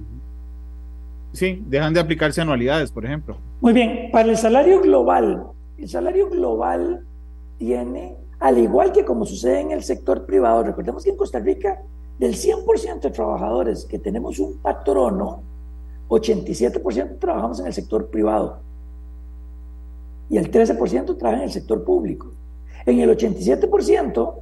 sí, 1.32 1.62
dejan 1.66 1.94
de 1.94 2.00
aplicarse 2.00 2.42
anualidades, 2.42 2.90
por 2.90 3.06
ejemplo. 3.06 3.38
Muy 3.60 3.72
bien, 3.72 4.10
para 4.12 4.30
el 4.30 4.36
salario 4.36 4.80
global, 4.80 5.46
el 5.78 5.88
salario 5.88 6.28
global 6.28 7.06
tiene, 7.58 8.16
al 8.40 8.58
igual 8.58 8.92
que 8.92 9.06
como 9.06 9.24
sucede 9.24 9.60
en 9.60 9.70
el 9.70 9.82
sector 9.82 10.26
privado, 10.26 10.62
recordemos 10.64 11.02
que 11.02 11.10
en 11.10 11.16
Costa 11.16 11.38
Rica 11.38 11.80
del 12.18 12.34
100% 12.34 13.00
de 13.00 13.10
trabajadores 13.10 13.84
que 13.84 13.98
tenemos 13.98 14.38
un 14.38 14.58
patrono, 14.58 15.42
87% 16.08 17.18
trabajamos 17.18 17.60
en 17.60 17.66
el 17.66 17.72
sector 17.72 18.08
privado 18.08 18.60
y 20.28 20.36
el 20.36 20.50
13% 20.50 21.16
trabaja 21.18 21.42
en 21.42 21.48
el 21.48 21.52
sector 21.52 21.84
público. 21.84 22.32
En 22.86 23.00
el 23.00 23.10
87% 23.10 24.34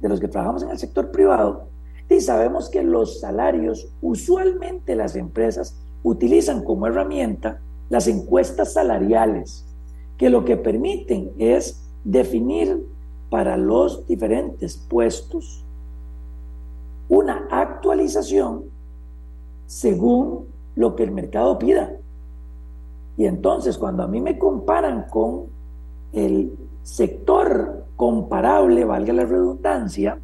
de 0.00 0.08
los 0.08 0.20
que 0.20 0.28
trabajamos 0.28 0.62
en 0.62 0.70
el 0.70 0.78
sector 0.78 1.10
privado, 1.10 1.68
y 2.08 2.20
sabemos 2.20 2.70
que 2.70 2.82
los 2.82 3.20
salarios, 3.20 3.88
usualmente 4.00 4.96
las 4.96 5.14
empresas 5.16 5.76
utilizan 6.02 6.64
como 6.64 6.86
herramienta 6.86 7.60
las 7.90 8.06
encuestas 8.06 8.72
salariales, 8.72 9.66
que 10.16 10.30
lo 10.30 10.44
que 10.44 10.56
permiten 10.56 11.32
es 11.38 11.84
definir 12.04 12.86
para 13.28 13.56
los 13.56 14.06
diferentes 14.06 14.76
puestos 14.76 15.64
una 17.08 17.46
actualización 17.50 18.64
según 19.66 20.46
lo 20.76 20.94
que 20.94 21.04
el 21.04 21.10
mercado 21.10 21.58
pida. 21.58 21.92
Y 23.16 23.26
entonces 23.26 23.78
cuando 23.78 24.02
a 24.02 24.08
mí 24.08 24.20
me 24.20 24.38
comparan 24.38 25.06
con 25.10 25.46
el 26.12 26.52
sector 26.82 27.84
comparable, 27.96 28.84
valga 28.84 29.12
la 29.12 29.24
redundancia, 29.24 30.18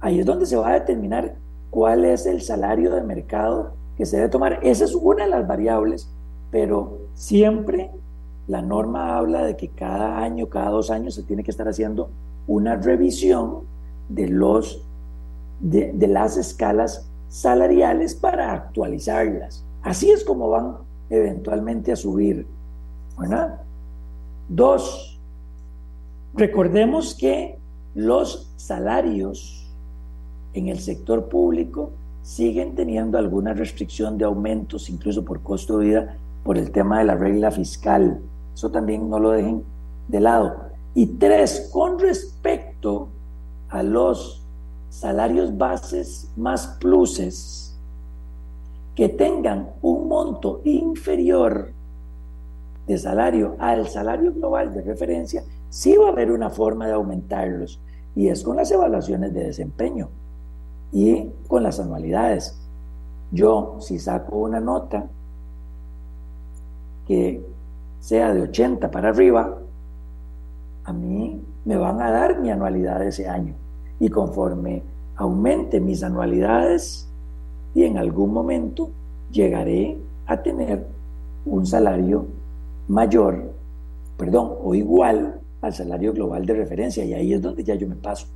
ahí 0.00 0.20
es 0.20 0.26
donde 0.26 0.46
se 0.46 0.56
va 0.56 0.68
a 0.68 0.74
determinar 0.74 1.36
cuál 1.70 2.04
es 2.04 2.26
el 2.26 2.42
salario 2.42 2.94
de 2.94 3.02
mercado 3.02 3.72
que 3.96 4.06
se 4.06 4.16
debe 4.16 4.28
tomar. 4.28 4.60
Esa 4.62 4.84
es 4.84 4.94
una 4.94 5.24
de 5.24 5.30
las 5.30 5.46
variables, 5.46 6.08
pero 6.50 6.98
siempre 7.14 7.90
la 8.46 8.62
norma 8.62 9.16
habla 9.16 9.42
de 9.44 9.56
que 9.56 9.68
cada 9.68 10.18
año, 10.18 10.48
cada 10.48 10.70
dos 10.70 10.90
años 10.90 11.14
se 11.14 11.22
tiene 11.22 11.44
que 11.44 11.50
estar 11.50 11.68
haciendo 11.68 12.10
una 12.46 12.76
revisión 12.76 13.60
de 14.08 14.28
los 14.28 14.87
de, 15.60 15.94
las 16.08 16.36
escalas 16.36 17.08
salariales 17.28 18.14
para 18.14 18.52
actualizarlas. 18.52 19.64
Así 19.82 20.10
es 20.10 20.24
como 20.24 20.50
van 20.50 20.76
eventualmente 21.10 21.92
a 21.92 21.96
subir. 21.96 22.46
¿verdad? 23.18 23.60
Dos, 24.48 25.18
recordemos 26.34 27.14
que 27.14 27.58
los 27.94 28.52
salarios 28.56 29.70
en 30.54 30.68
el 30.68 30.78
sector 30.78 31.28
público 31.28 31.90
siguen 32.22 32.74
teniendo 32.74 33.18
alguna 33.18 33.54
restricción 33.54 34.18
de 34.18 34.24
aumentos, 34.24 34.90
incluso 34.90 35.24
por 35.24 35.42
costo 35.42 35.78
de 35.78 35.86
vida, 35.86 36.16
por 36.44 36.58
el 36.58 36.70
tema 36.70 36.98
de 36.98 37.04
la 37.04 37.14
regla 37.14 37.50
fiscal. 37.50 38.20
Eso 38.54 38.70
también 38.70 39.08
no 39.08 39.18
lo 39.18 39.30
dejen 39.30 39.62
de 40.08 40.20
lado. 40.20 40.56
Y 40.94 41.06
tres, 41.06 41.70
con 41.72 41.98
respecto 41.98 43.08
a 43.68 43.82
los 43.82 44.42
salarios 44.88 45.56
bases 45.56 46.30
más 46.36 46.66
pluses 46.80 47.78
que 48.94 49.08
tengan 49.08 49.70
un 49.82 50.08
monto 50.08 50.60
inferior 50.64 51.72
de 52.86 52.98
salario 52.98 53.54
al 53.58 53.86
salario 53.88 54.32
global 54.32 54.72
de 54.72 54.82
referencia, 54.82 55.44
sí 55.68 55.96
va 55.96 56.08
a 56.08 56.12
haber 56.12 56.32
una 56.32 56.50
forma 56.50 56.86
de 56.86 56.94
aumentarlos 56.94 57.80
y 58.16 58.28
es 58.28 58.42
con 58.42 58.56
las 58.56 58.70
evaluaciones 58.70 59.32
de 59.34 59.44
desempeño 59.44 60.08
y 60.90 61.30
con 61.46 61.62
las 61.62 61.78
anualidades. 61.78 62.58
Yo, 63.30 63.76
si 63.80 63.98
saco 63.98 64.38
una 64.38 64.58
nota 64.58 65.06
que 67.06 67.44
sea 68.00 68.32
de 68.32 68.42
80 68.42 68.90
para 68.90 69.10
arriba, 69.10 69.58
a 70.84 70.92
mí 70.92 71.44
me 71.64 71.76
van 71.76 72.00
a 72.00 72.10
dar 72.10 72.40
mi 72.40 72.50
anualidad 72.50 73.06
ese 73.06 73.28
año 73.28 73.54
y 74.00 74.08
conforme 74.08 74.82
aumente 75.16 75.80
mis 75.80 76.02
anualidades 76.02 77.08
y 77.74 77.84
en 77.84 77.98
algún 77.98 78.32
momento 78.32 78.90
llegaré 79.30 79.98
a 80.26 80.42
tener 80.42 80.86
un 81.44 81.66
salario 81.66 82.26
mayor, 82.88 83.52
perdón, 84.16 84.54
o 84.62 84.74
igual 84.74 85.40
al 85.60 85.74
salario 85.74 86.12
global 86.12 86.46
de 86.46 86.54
referencia 86.54 87.04
y 87.04 87.14
ahí 87.14 87.32
es 87.32 87.42
donde 87.42 87.64
ya 87.64 87.74
yo 87.74 87.88
me 87.88 87.96
paso. 87.96 88.26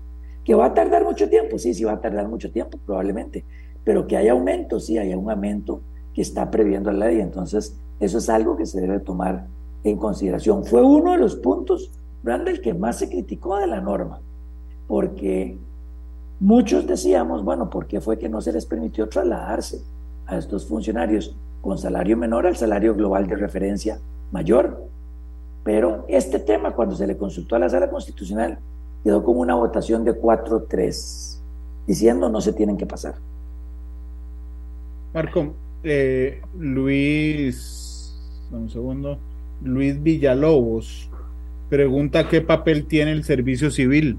¿Que 0.45 0.55
va 0.55 0.67
a 0.67 0.75
tardar 0.75 1.05
mucho 1.05 1.29
tiempo? 1.29 1.59
Sí, 1.59 1.73
sí 1.73 1.85
va 1.85 1.93
a 1.93 2.01
tardar 2.01 2.29
mucho 2.29 2.51
tiempo, 2.51 2.79
probablemente, 2.85 3.45
pero 3.85 4.07
que 4.07 4.17
hay 4.17 4.29
aumento, 4.29 4.81
sí, 4.81 4.99
hay 4.99 5.15
un 5.15 5.31
aumento 5.31 5.83
que 6.13 6.23
está 6.23 6.51
previendo 6.51 6.91
la 6.91 7.07
ley, 7.07 7.21
entonces 7.21 7.77
eso 8.01 8.19
es 8.19 8.29
algo 8.29 8.57
que 8.57 8.67
se 8.67 8.81
debe 8.81 8.99
tomar 9.01 9.47
en 9.85 9.97
consideración. 9.97 10.65
Fue 10.65 10.83
uno 10.83 11.13
de 11.13 11.19
los 11.19 11.37
puntos, 11.37 11.93
el 12.25 12.61
que 12.61 12.75
más 12.75 12.99
se 12.99 13.09
criticó 13.09 13.57
de 13.57 13.67
la 13.67 13.81
norma, 13.81 14.21
porque 14.87 15.57
muchos 16.41 16.87
decíamos, 16.87 17.45
bueno, 17.45 17.71
¿por 17.71 17.87
qué 17.87 18.01
fue 18.01 18.19
que 18.19 18.29
no 18.29 18.41
se 18.41 18.53
les 18.53 18.67
permitió 18.67 19.09
trasladarse 19.09 19.83
a 20.27 20.39
estos 20.39 20.67
funcionarios 20.67 21.37
con 21.61 21.79
salario 21.79 22.17
menor 22.17 22.47
al 22.47 22.57
salario 22.57 22.95
global 22.95 23.27
de 23.27 23.37
referencia 23.37 23.99
mayor? 24.31 24.89
Pero 25.65 26.05
este 26.09 26.39
tema, 26.41 26.73
cuando 26.73 26.97
se 26.97 27.07
le 27.07 27.17
consultó 27.17 27.57
a 27.57 27.61
la 27.61 27.69
sala 27.69 27.89
constitucional, 27.89 28.59
quedó 29.05 29.23
como 29.23 29.41
una 29.41 29.55
votación 29.55 30.05
de 30.05 30.21
4-3, 30.21 31.39
diciendo 31.87 32.29
no 32.29 32.41
se 32.41 32.53
tienen 32.53 32.77
que 32.77 32.87
pasar. 32.87 33.15
Marco, 35.15 35.55
eh, 35.85 36.41
Luis, 36.59 38.17
un 38.51 38.69
segundo, 38.71 39.19
Luis 39.63 40.03
Villalobos 40.03 41.11
pregunta 41.69 42.29
qué 42.29 42.41
papel 42.41 42.87
tiene 42.87 43.13
el 43.13 43.25
servicio 43.25 43.71
civil 43.71 44.19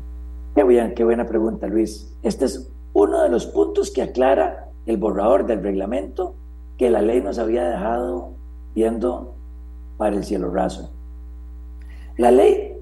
Qué, 0.56 0.94
qué 0.96 1.04
buena 1.04 1.26
pregunta, 1.26 1.68
Luis. 1.68 2.16
Este 2.22 2.46
es 2.46 2.72
uno 2.94 3.24
de 3.24 3.30
los 3.30 3.48
puntos 3.48 3.92
que 3.92 4.02
aclara 4.02 4.70
el 4.86 4.98
borrador 4.98 5.46
del 5.46 5.64
reglamento 5.64 6.36
que 6.78 6.90
la 6.90 7.02
ley 7.02 7.22
nos 7.22 7.40
había 7.40 7.64
dejado 7.64 8.34
viendo 8.76 9.36
para 9.98 10.16
el 10.16 10.24
cielo 10.24 10.52
raso. 10.52 10.92
La 12.18 12.32
ley 12.32 12.78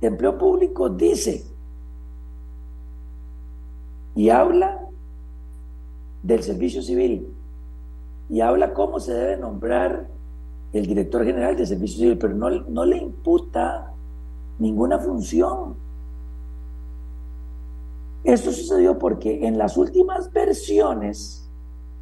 de 0.00 0.06
empleo 0.06 0.38
público 0.38 0.88
dice 0.88 1.44
y 4.14 4.28
habla 4.28 4.80
del 6.22 6.42
servicio 6.42 6.82
civil 6.82 7.34
y 8.28 8.40
habla 8.40 8.72
cómo 8.72 9.00
se 9.00 9.12
debe 9.12 9.36
nombrar 9.36 10.08
el 10.72 10.86
director 10.86 11.24
general 11.24 11.56
de 11.56 11.66
Servicio 11.66 11.98
Civil, 11.98 12.18
pero 12.18 12.34
no, 12.34 12.50
no 12.50 12.84
le 12.84 12.96
imputa 12.96 13.92
ninguna 14.58 14.98
función. 14.98 15.76
Esto 18.24 18.52
sucedió 18.52 18.98
porque 18.98 19.46
en 19.46 19.58
las 19.58 19.76
últimas 19.76 20.32
versiones 20.32 21.46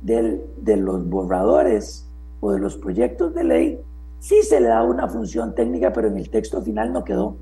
de 0.02 0.76
los 0.76 1.08
borradores 1.08 2.08
o 2.40 2.52
de 2.52 2.60
los 2.60 2.76
proyectos 2.76 3.34
de 3.34 3.44
ley, 3.44 3.80
sí 4.20 4.42
se 4.42 4.60
le 4.60 4.68
da 4.68 4.84
una 4.84 5.08
función 5.08 5.54
técnica, 5.54 5.92
pero 5.92 6.08
en 6.08 6.16
el 6.16 6.30
texto 6.30 6.62
final 6.62 6.92
no 6.92 7.04
quedó. 7.04 7.36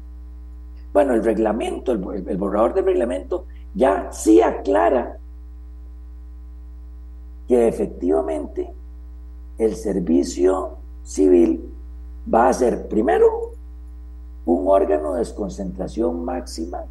Bueno, 0.95 1.15
el 1.15 1.23
reglamento, 1.23 1.93
el, 1.93 2.27
el 2.27 2.37
borrador 2.39 2.75
del 2.75 2.87
reglamento 2.87 3.45
ya 3.75 4.09
sí 4.13 4.41
aclara 4.41 5.19
que 7.47 7.69
efectivamente 7.69 8.73
el 9.59 9.75
servicio 9.75 10.79
civil 11.03 11.71
va 12.33 12.49
a 12.49 12.53
ser 12.53 12.89
primero 12.89 13.53
un 14.47 14.69
órgano 14.69 15.13
de 15.13 15.21
desconcentración 15.21 16.25
máxima 16.25 16.85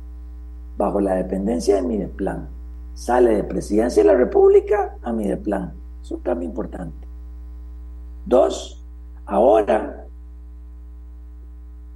bajo 0.79 1.01
la 1.01 1.15
dependencia 1.15 1.75
de 1.75 1.81
Mideplan. 1.81 2.47
Sale 2.93 3.35
de 3.35 3.43
Presidencia 3.43 4.01
de 4.01 4.07
la 4.07 4.15
República 4.15 4.95
a 5.03 5.11
Mideplan. 5.11 5.73
Es 6.01 6.09
un 6.09 6.21
cambio 6.21 6.47
importante. 6.47 7.05
Dos, 8.25 8.81
ahora 9.25 10.05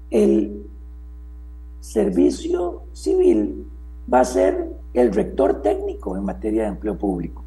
el 0.09 0.67
servicio 1.79 2.83
civil 2.91 3.65
va 4.13 4.19
a 4.19 4.25
ser 4.25 4.69
el 4.93 5.13
rector 5.13 5.61
técnico 5.61 6.17
en 6.17 6.25
materia 6.25 6.63
de 6.63 6.69
empleo 6.69 6.97
público. 6.97 7.41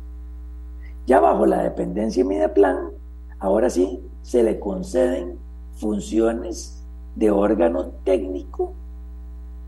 Ya 1.07 1.21
bajo 1.21 1.45
la 1.45 1.63
dependencia 1.63 2.25
de 2.25 2.31
Mideplan, 2.31 2.93
ahora 3.41 3.69
sí 3.69 4.03
se 4.23 4.43
le 4.43 4.59
conceden 4.59 5.39
funciones 5.75 6.83
de 7.15 7.31
órgano 7.31 7.89
técnico 8.05 8.73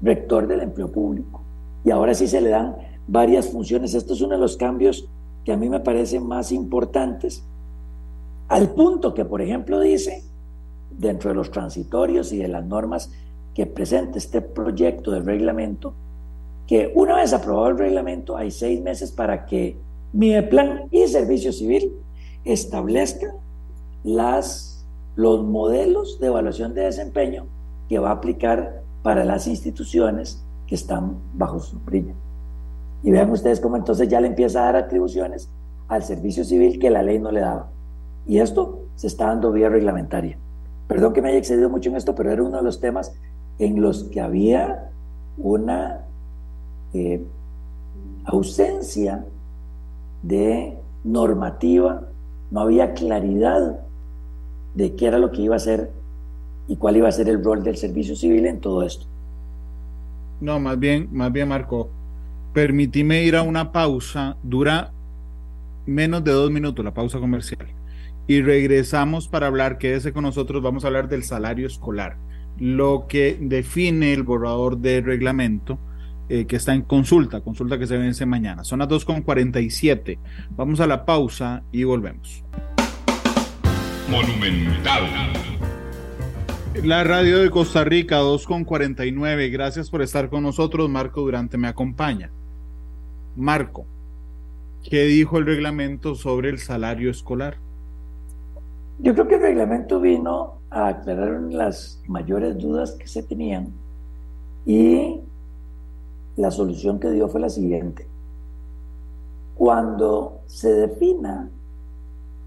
rector 0.00 0.46
del 0.46 0.60
empleo 0.62 0.90
público 0.90 1.42
y 1.84 1.90
ahora 1.90 2.14
sí 2.14 2.26
se 2.26 2.40
le 2.40 2.50
dan 2.50 2.76
varias 3.06 3.48
funciones. 3.48 3.94
Esto 3.94 4.14
es 4.14 4.20
uno 4.20 4.34
de 4.34 4.40
los 4.40 4.56
cambios 4.56 5.08
que 5.44 5.52
a 5.52 5.56
mí 5.56 5.68
me 5.68 5.80
parecen 5.80 6.26
más 6.26 6.52
importantes, 6.52 7.42
al 8.48 8.70
punto 8.70 9.14
que, 9.14 9.24
por 9.24 9.42
ejemplo, 9.42 9.80
dice, 9.80 10.22
dentro 10.90 11.30
de 11.30 11.36
los 11.36 11.50
transitorios 11.50 12.32
y 12.32 12.38
de 12.38 12.48
las 12.48 12.64
normas 12.64 13.10
que 13.54 13.66
presenta 13.66 14.18
este 14.18 14.40
proyecto 14.40 15.10
de 15.10 15.20
reglamento, 15.20 15.94
que 16.66 16.92
una 16.94 17.16
vez 17.16 17.32
aprobado 17.32 17.68
el 17.68 17.78
reglamento 17.78 18.36
hay 18.36 18.50
seis 18.50 18.80
meses 18.80 19.10
para 19.10 19.46
que 19.46 19.76
Mideplan 20.12 20.84
y 20.90 21.06
Servicio 21.06 21.52
Civil 21.52 21.92
establezcan 22.44 23.32
las, 24.04 24.86
los 25.16 25.44
modelos 25.44 26.20
de 26.20 26.28
evaluación 26.28 26.74
de 26.74 26.82
desempeño 26.82 27.46
que 27.88 27.98
va 27.98 28.10
a 28.10 28.14
aplicar 28.14 28.82
para 29.02 29.24
las 29.24 29.46
instituciones 29.46 30.44
que 30.68 30.74
están 30.74 31.16
bajo 31.34 31.58
su 31.58 31.72
sombrilla. 31.72 32.14
Y 33.02 33.10
vean 33.10 33.30
ustedes 33.30 33.58
cómo 33.58 33.76
entonces 33.76 34.08
ya 34.08 34.20
le 34.20 34.28
empieza 34.28 34.60
a 34.60 34.64
dar 34.66 34.76
atribuciones 34.76 35.48
al 35.88 36.02
servicio 36.02 36.44
civil 36.44 36.78
que 36.78 36.90
la 36.90 37.02
ley 37.02 37.18
no 37.18 37.32
le 37.32 37.40
daba. 37.40 37.70
Y 38.26 38.38
esto 38.38 38.82
se 38.94 39.06
está 39.06 39.28
dando 39.28 39.50
vía 39.50 39.70
reglamentaria. 39.70 40.38
Perdón 40.86 41.14
que 41.14 41.22
me 41.22 41.30
haya 41.30 41.38
excedido 41.38 41.70
mucho 41.70 41.88
en 41.88 41.96
esto, 41.96 42.14
pero 42.14 42.30
era 42.30 42.42
uno 42.42 42.58
de 42.58 42.62
los 42.62 42.80
temas 42.80 43.12
en 43.58 43.80
los 43.80 44.04
que 44.04 44.20
había 44.20 44.90
una 45.38 46.04
eh, 46.92 47.24
ausencia 48.24 49.24
de 50.22 50.76
normativa, 51.04 52.02
no 52.50 52.60
había 52.60 52.92
claridad 52.92 53.80
de 54.74 54.94
qué 54.96 55.06
era 55.06 55.18
lo 55.18 55.30
que 55.30 55.42
iba 55.42 55.56
a 55.56 55.60
ser 55.60 55.90
y 56.66 56.76
cuál 56.76 56.96
iba 56.96 57.08
a 57.08 57.12
ser 57.12 57.28
el 57.28 57.42
rol 57.42 57.62
del 57.62 57.76
servicio 57.76 58.14
civil 58.14 58.46
en 58.46 58.60
todo 58.60 58.82
esto. 58.82 59.06
No, 60.40 60.60
más 60.60 60.78
bien, 60.78 61.08
más 61.12 61.32
bien, 61.32 61.48
Marco, 61.48 61.90
permitime 62.52 63.24
ir 63.24 63.36
a 63.36 63.42
una 63.42 63.72
pausa, 63.72 64.36
dura 64.42 64.92
menos 65.86 66.22
de 66.22 66.32
dos 66.32 66.50
minutos 66.50 66.84
la 66.84 66.94
pausa 66.94 67.18
comercial. 67.18 67.66
Y 68.26 68.42
regresamos 68.42 69.26
para 69.26 69.46
hablar, 69.46 69.78
quédese 69.78 70.12
con 70.12 70.24
nosotros, 70.24 70.62
vamos 70.62 70.84
a 70.84 70.88
hablar 70.88 71.08
del 71.08 71.24
salario 71.24 71.66
escolar, 71.66 72.16
lo 72.58 73.06
que 73.08 73.38
define 73.40 74.12
el 74.12 74.22
borrador 74.22 74.78
de 74.78 75.00
reglamento 75.00 75.78
eh, 76.28 76.44
que 76.46 76.56
está 76.56 76.74
en 76.74 76.82
consulta, 76.82 77.40
consulta 77.40 77.78
que 77.78 77.86
se 77.86 77.96
vence 77.96 78.26
mañana. 78.26 78.62
Son 78.62 78.80
las 78.80 78.88
2.47. 78.88 80.18
Vamos 80.50 80.78
a 80.80 80.86
la 80.86 81.06
pausa 81.06 81.62
y 81.72 81.84
volvemos. 81.84 82.44
Monumental. 84.10 85.04
La 86.84 87.02
radio 87.02 87.40
de 87.40 87.50
Costa 87.50 87.82
Rica, 87.82 88.20
2.49. 88.20 89.50
Gracias 89.50 89.90
por 89.90 90.00
estar 90.00 90.30
con 90.30 90.44
nosotros. 90.44 90.88
Marco 90.88 91.22
Durante 91.22 91.58
me 91.58 91.66
acompaña. 91.66 92.30
Marco, 93.34 93.84
¿qué 94.84 95.02
dijo 95.04 95.38
el 95.38 95.46
reglamento 95.46 96.14
sobre 96.14 96.50
el 96.50 96.58
salario 96.58 97.10
escolar? 97.10 97.56
Yo 99.00 99.12
creo 99.12 99.26
que 99.26 99.34
el 99.34 99.42
reglamento 99.42 100.00
vino 100.00 100.60
a 100.70 100.88
aclarar 100.88 101.40
las 101.50 102.00
mayores 102.06 102.56
dudas 102.56 102.92
que 102.92 103.08
se 103.08 103.24
tenían 103.24 103.72
y 104.64 105.20
la 106.36 106.52
solución 106.52 107.00
que 107.00 107.10
dio 107.10 107.28
fue 107.28 107.40
la 107.40 107.48
siguiente. 107.48 108.06
Cuando 109.56 110.42
se 110.46 110.72
defina 110.72 111.50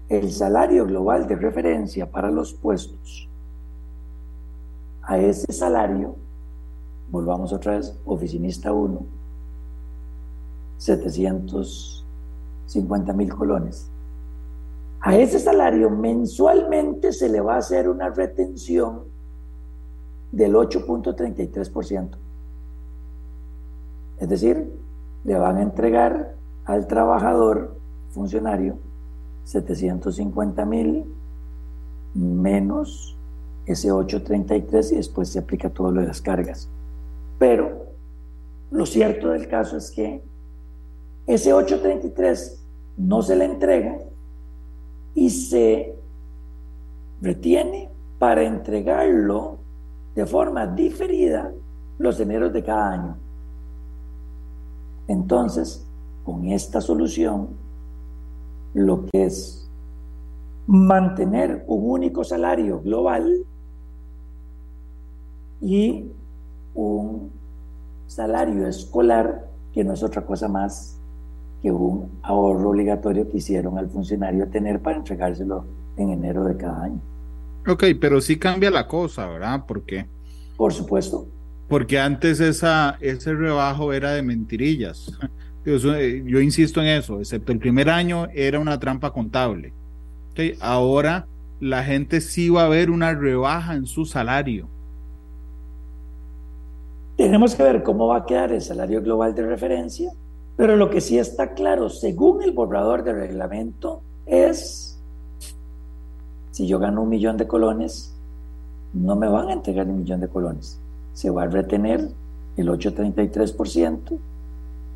el 0.08 0.30
salario 0.32 0.86
global 0.86 1.26
de 1.26 1.36
referencia 1.36 2.10
para 2.10 2.30
los 2.30 2.54
puestos, 2.54 3.28
a 5.02 5.18
ese 5.18 5.52
salario, 5.52 6.16
volvamos 7.10 7.52
otra 7.52 7.76
vez, 7.76 7.94
oficinista 8.04 8.72
1, 8.72 9.04
750 10.78 13.12
mil 13.12 13.34
colones. 13.34 13.90
A 15.00 15.16
ese 15.16 15.40
salario 15.40 15.90
mensualmente 15.90 17.12
se 17.12 17.28
le 17.28 17.40
va 17.40 17.54
a 17.54 17.58
hacer 17.58 17.88
una 17.88 18.10
retención 18.10 19.02
del 20.30 20.54
8.33%. 20.54 22.16
Es 24.18 24.28
decir, 24.28 24.72
le 25.24 25.36
van 25.36 25.56
a 25.56 25.62
entregar 25.62 26.36
al 26.64 26.86
trabajador, 26.86 27.76
funcionario, 28.10 28.78
750 29.44 30.64
mil 30.64 31.12
menos 32.14 33.18
ese 33.66 33.90
833 33.90 34.92
y 34.92 34.96
después 34.96 35.28
se 35.28 35.38
aplica 35.38 35.70
todo 35.70 35.90
lo 35.90 36.00
de 36.00 36.08
las 36.08 36.20
cargas. 36.20 36.68
Pero 37.38 37.86
lo 38.70 38.86
cierto 38.86 39.30
del 39.30 39.48
caso 39.48 39.76
es 39.76 39.90
que 39.90 40.22
ese 41.26 41.52
833 41.52 42.62
no 42.96 43.22
se 43.22 43.36
le 43.36 43.44
entrega 43.44 43.98
y 45.14 45.30
se 45.30 45.94
retiene 47.20 47.90
para 48.18 48.42
entregarlo 48.42 49.58
de 50.14 50.26
forma 50.26 50.66
diferida 50.66 51.52
los 51.98 52.18
eneros 52.20 52.52
de 52.52 52.62
cada 52.62 52.92
año. 52.92 53.16
Entonces, 55.08 55.86
con 56.24 56.46
esta 56.46 56.80
solución, 56.80 57.48
lo 58.74 59.04
que 59.06 59.24
es 59.26 59.68
mantener 60.66 61.64
un 61.66 61.90
único 61.90 62.24
salario 62.24 62.80
global 62.80 63.44
y 65.62 66.10
un 66.74 67.30
salario 68.06 68.66
escolar 68.66 69.48
que 69.72 69.84
no 69.84 69.94
es 69.94 70.02
otra 70.02 70.26
cosa 70.26 70.48
más 70.48 70.98
que 71.62 71.70
un 71.70 72.10
ahorro 72.22 72.70
obligatorio 72.70 73.30
que 73.30 73.38
hicieron 73.38 73.78
al 73.78 73.88
funcionario 73.88 74.48
tener 74.48 74.80
para 74.80 74.98
entregárselo 74.98 75.64
en 75.96 76.10
enero 76.10 76.44
de 76.44 76.56
cada 76.56 76.84
año. 76.84 77.00
Ok, 77.66 77.84
pero 78.00 78.20
sí 78.20 78.38
cambia 78.38 78.70
la 78.70 78.88
cosa, 78.88 79.28
¿verdad? 79.28 79.64
¿Por 79.64 79.84
qué? 79.84 80.06
Por 80.56 80.72
supuesto. 80.72 81.28
Porque 81.68 82.00
antes 82.00 82.40
esa, 82.40 82.98
ese 83.00 83.32
rebajo 83.34 83.92
era 83.92 84.12
de 84.12 84.22
mentirillas. 84.22 85.16
Eh, 85.64 86.24
yo 86.26 86.40
insisto 86.40 86.80
en 86.80 86.88
eso, 86.88 87.20
excepto 87.20 87.52
el 87.52 87.60
primer 87.60 87.88
año 87.88 88.26
era 88.34 88.58
una 88.58 88.80
trampa 88.80 89.12
contable. 89.12 89.72
Okay, 90.32 90.56
ahora 90.60 91.28
la 91.60 91.84
gente 91.84 92.20
sí 92.20 92.48
va 92.48 92.64
a 92.64 92.68
ver 92.68 92.90
una 92.90 93.14
rebaja 93.14 93.76
en 93.76 93.86
su 93.86 94.04
salario. 94.04 94.68
Tenemos 97.16 97.54
que 97.54 97.62
ver 97.62 97.82
cómo 97.82 98.08
va 98.08 98.18
a 98.18 98.26
quedar 98.26 98.52
el 98.52 98.62
salario 98.62 99.02
global 99.02 99.34
de 99.34 99.46
referencia, 99.46 100.10
pero 100.56 100.76
lo 100.76 100.90
que 100.90 101.00
sí 101.00 101.18
está 101.18 101.54
claro, 101.54 101.88
según 101.88 102.42
el 102.42 102.52
borrador 102.52 103.04
de 103.04 103.12
reglamento, 103.12 104.02
es, 104.26 104.98
si 106.50 106.66
yo 106.66 106.78
gano 106.78 107.02
un 107.02 107.08
millón 107.08 107.36
de 107.36 107.46
colones, 107.46 108.14
no 108.92 109.16
me 109.16 109.28
van 109.28 109.48
a 109.48 109.52
entregar 109.52 109.88
un 109.88 109.98
millón 109.98 110.20
de 110.20 110.28
colones, 110.28 110.78
se 111.12 111.30
va 111.30 111.44
a 111.44 111.46
retener 111.46 112.08
el 112.56 112.68
8,33% 112.68 114.18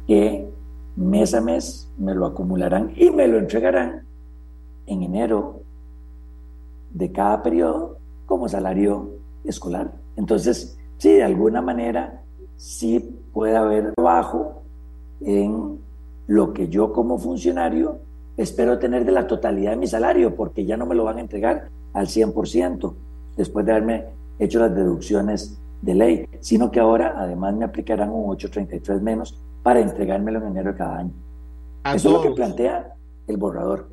que 0.07 0.49
mes 0.97 1.35
a 1.35 1.41
mes 1.41 1.91
me 1.99 2.15
lo 2.15 2.27
acumularán 2.27 2.93
y 2.97 3.11
me 3.11 3.27
lo 3.29 3.39
entregarán 3.39 4.03
en 4.87 5.03
enero 5.03 5.61
de 6.93 7.13
cada 7.13 7.43
periodo 7.43 7.99
como 8.25 8.49
salario 8.49 9.11
escolar. 9.45 9.93
Entonces, 10.17 10.76
sí, 10.99 11.13
de 11.13 11.25
alguna 11.25 11.61
manera, 11.61 12.23
sí 12.57 13.21
puede 13.33 13.57
haber 13.57 13.93
trabajo 13.95 14.63
en 15.21 15.79
lo 16.27 16.53
que 16.53 16.69
yo 16.69 16.93
como 16.93 17.19
funcionario 17.19 18.01
espero 18.37 18.79
tener 18.79 19.05
de 19.05 19.13
la 19.13 19.27
totalidad 19.27 19.73
de 19.73 19.77
mi 19.79 19.87
salario, 19.87 20.35
porque 20.35 20.65
ya 20.65 20.77
no 20.77 20.87
me 20.87 20.95
lo 20.95 21.05
van 21.05 21.19
a 21.19 21.21
entregar 21.21 21.69
al 21.95 22.07
100% 22.07 22.95
después 23.37 23.65
de 23.65 23.73
haberme 23.73 24.05
hecho 24.39 24.59
las 24.59 24.75
deducciones 24.75 25.59
de 25.83 25.95
ley, 25.95 26.29
sino 26.41 26.71
que 26.71 26.81
ahora 26.81 27.15
además 27.17 27.55
me 27.55 27.65
aplicarán 27.65 28.11
un 28.11 28.31
833 28.31 29.01
menos 29.03 29.41
para 29.63 29.81
entregármelo 29.81 30.41
en 30.41 30.49
enero 30.49 30.73
de 30.73 30.79
cada 30.79 30.99
año. 30.99 31.13
Eso 31.95 32.09
es 32.09 32.15
lo 32.15 32.23
que 32.23 32.31
plantea 32.31 32.95
el 33.27 33.37
borrador. 33.37 33.89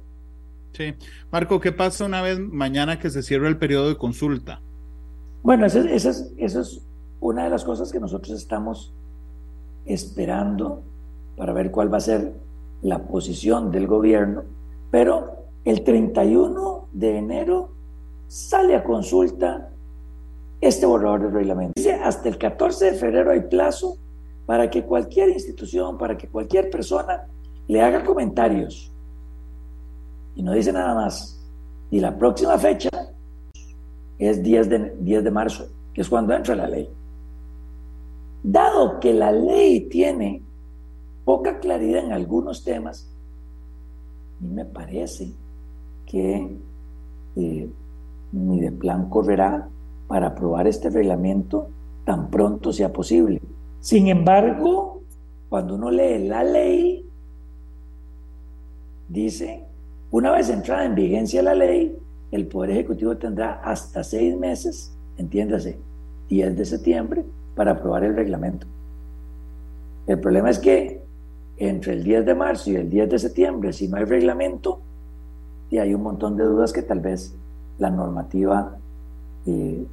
Sí. 0.73 0.95
Marco, 1.31 1.59
¿qué 1.59 1.71
pasa 1.71 2.05
una 2.05 2.21
vez 2.21 2.39
mañana 2.39 2.99
que 2.99 3.09
se 3.09 3.21
cierra 3.21 3.47
el 3.47 3.57
periodo 3.57 3.89
de 3.89 3.97
consulta? 3.97 4.61
Bueno, 5.43 5.65
esa, 5.65 5.81
es, 5.81 6.05
es 6.37 6.81
una 7.23 7.45
de 7.45 7.49
las 7.49 7.63
cosas 7.63 7.91
que 7.91 8.01
nosotros 8.01 8.37
estamos 8.37 8.93
esperando 9.85 10.83
para 11.37 11.53
ver 11.53 11.71
cuál 11.71 11.91
va 11.91 11.97
a 11.97 12.01
ser 12.01 12.33
la 12.81 13.07
posición 13.07 13.71
del 13.71 13.87
gobierno, 13.87 14.43
pero 14.91 15.45
el 15.63 15.85
31 15.85 16.89
de 16.91 17.17
enero 17.17 17.69
sale 18.27 18.75
a 18.75 18.83
consulta 18.83 19.69
este 20.59 20.85
borrador 20.85 21.21
de 21.21 21.29
reglamento. 21.29 21.73
Dice, 21.77 21.93
hasta 21.93 22.27
el 22.27 22.37
14 22.37 22.91
de 22.91 22.93
febrero 22.93 23.31
hay 23.31 23.41
plazo 23.41 23.97
para 24.45 24.69
que 24.69 24.83
cualquier 24.83 25.29
institución, 25.29 25.97
para 25.97 26.17
que 26.17 26.27
cualquier 26.27 26.69
persona 26.69 27.25
le 27.67 27.81
haga 27.81 28.03
comentarios. 28.03 28.91
Y 30.35 30.43
no 30.43 30.51
dice 30.51 30.73
nada 30.73 30.93
más. 30.93 31.41
Y 31.89 32.01
la 32.01 32.17
próxima 32.17 32.57
fecha 32.57 32.89
es 34.17 34.43
10 34.43 34.69
de, 34.69 34.95
10 34.99 35.23
de 35.23 35.31
marzo, 35.31 35.69
que 35.93 36.01
es 36.01 36.09
cuando 36.09 36.33
entra 36.33 36.53
la 36.53 36.67
ley. 36.67 36.89
Dado 38.43 38.99
que 38.99 39.13
la 39.13 39.31
ley 39.31 39.87
tiene 39.87 40.41
poca 41.23 41.59
claridad 41.59 42.03
en 42.03 42.11
algunos 42.11 42.63
temas, 42.63 43.09
a 44.39 44.43
mí 44.43 44.53
me 44.53 44.65
parece 44.65 45.31
que 46.05 46.57
eh, 47.37 47.69
mi 48.33 48.59
de 48.59 48.71
plan 48.71 49.09
correrá 49.09 49.69
para 50.07 50.27
aprobar 50.27 50.67
este 50.67 50.89
reglamento 50.89 51.69
tan 52.05 52.29
pronto 52.29 52.73
sea 52.73 52.91
posible. 52.91 53.41
Sin 53.79 54.07
embargo, 54.07 55.01
cuando 55.47 55.75
uno 55.75 55.89
lee 55.89 56.27
la 56.27 56.43
ley, 56.43 57.07
dice, 59.07 59.63
una 60.11 60.31
vez 60.31 60.49
entrada 60.49 60.85
en 60.85 60.95
vigencia 60.95 61.41
la 61.41 61.55
ley, 61.55 61.97
el 62.31 62.47
Poder 62.47 62.71
Ejecutivo 62.71 63.15
tendrá 63.15 63.61
hasta 63.63 64.03
seis 64.03 64.35
meses, 64.37 64.93
entiéndase, 65.17 65.79
10 66.29 66.57
de 66.57 66.65
septiembre, 66.65 67.25
para 67.55 67.71
aprobar 67.71 68.03
el 68.03 68.15
reglamento. 68.15 68.67
El 70.07 70.19
problema 70.19 70.49
es 70.49 70.59
que 70.59 71.01
entre 71.57 71.93
el 71.93 72.03
10 72.03 72.25
de 72.25 72.35
marzo 72.35 72.71
y 72.71 72.75
el 72.75 72.89
10 72.89 73.09
de 73.09 73.19
septiembre, 73.19 73.73
si 73.73 73.87
no 73.87 73.97
hay 73.97 74.05
reglamento, 74.05 74.79
y 75.69 75.77
hay 75.77 75.93
un 75.93 76.03
montón 76.03 76.35
de 76.37 76.43
dudas 76.43 76.71
que 76.73 76.83
tal 76.83 76.99
vez 76.99 77.35
la 77.79 77.89
normativa 77.89 78.77
eh, 79.45 79.85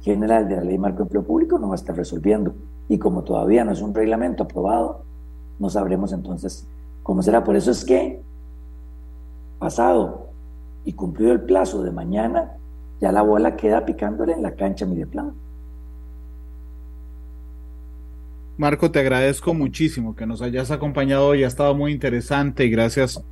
general 0.00 0.48
de 0.48 0.56
la 0.56 0.62
Ley 0.62 0.78
Marco 0.78 0.98
de 0.98 1.02
Empleo 1.02 1.24
Público 1.24 1.58
no 1.58 1.68
va 1.68 1.74
a 1.74 1.76
estar 1.76 1.96
resolviendo. 1.96 2.54
Y 2.88 2.98
como 2.98 3.22
todavía 3.22 3.64
no 3.64 3.72
es 3.72 3.82
un 3.82 3.92
reglamento 3.92 4.44
aprobado, 4.44 5.02
no 5.58 5.68
sabremos 5.68 6.12
entonces 6.12 6.66
cómo 7.02 7.22
será. 7.22 7.44
Por 7.44 7.56
eso 7.56 7.70
es 7.70 7.84
que, 7.84 8.22
pasado 9.58 10.28
y 10.84 10.92
cumplido 10.92 11.32
el 11.32 11.42
plazo 11.42 11.82
de 11.82 11.90
mañana, 11.90 12.52
ya 13.00 13.12
la 13.12 13.22
bola 13.22 13.56
queda 13.56 13.84
picándole 13.84 14.32
en 14.32 14.42
la 14.42 14.52
cancha 14.52 14.86
plan 15.10 15.32
Marco, 18.58 18.90
te 18.90 19.00
agradezco 19.00 19.52
muchísimo 19.52 20.16
que 20.16 20.24
nos 20.24 20.40
hayas 20.40 20.70
acompañado 20.70 21.26
hoy. 21.26 21.44
Ha 21.44 21.46
estado 21.46 21.74
muy 21.74 21.92
interesante 21.92 22.64
y 22.64 22.70
gracias 22.70 23.22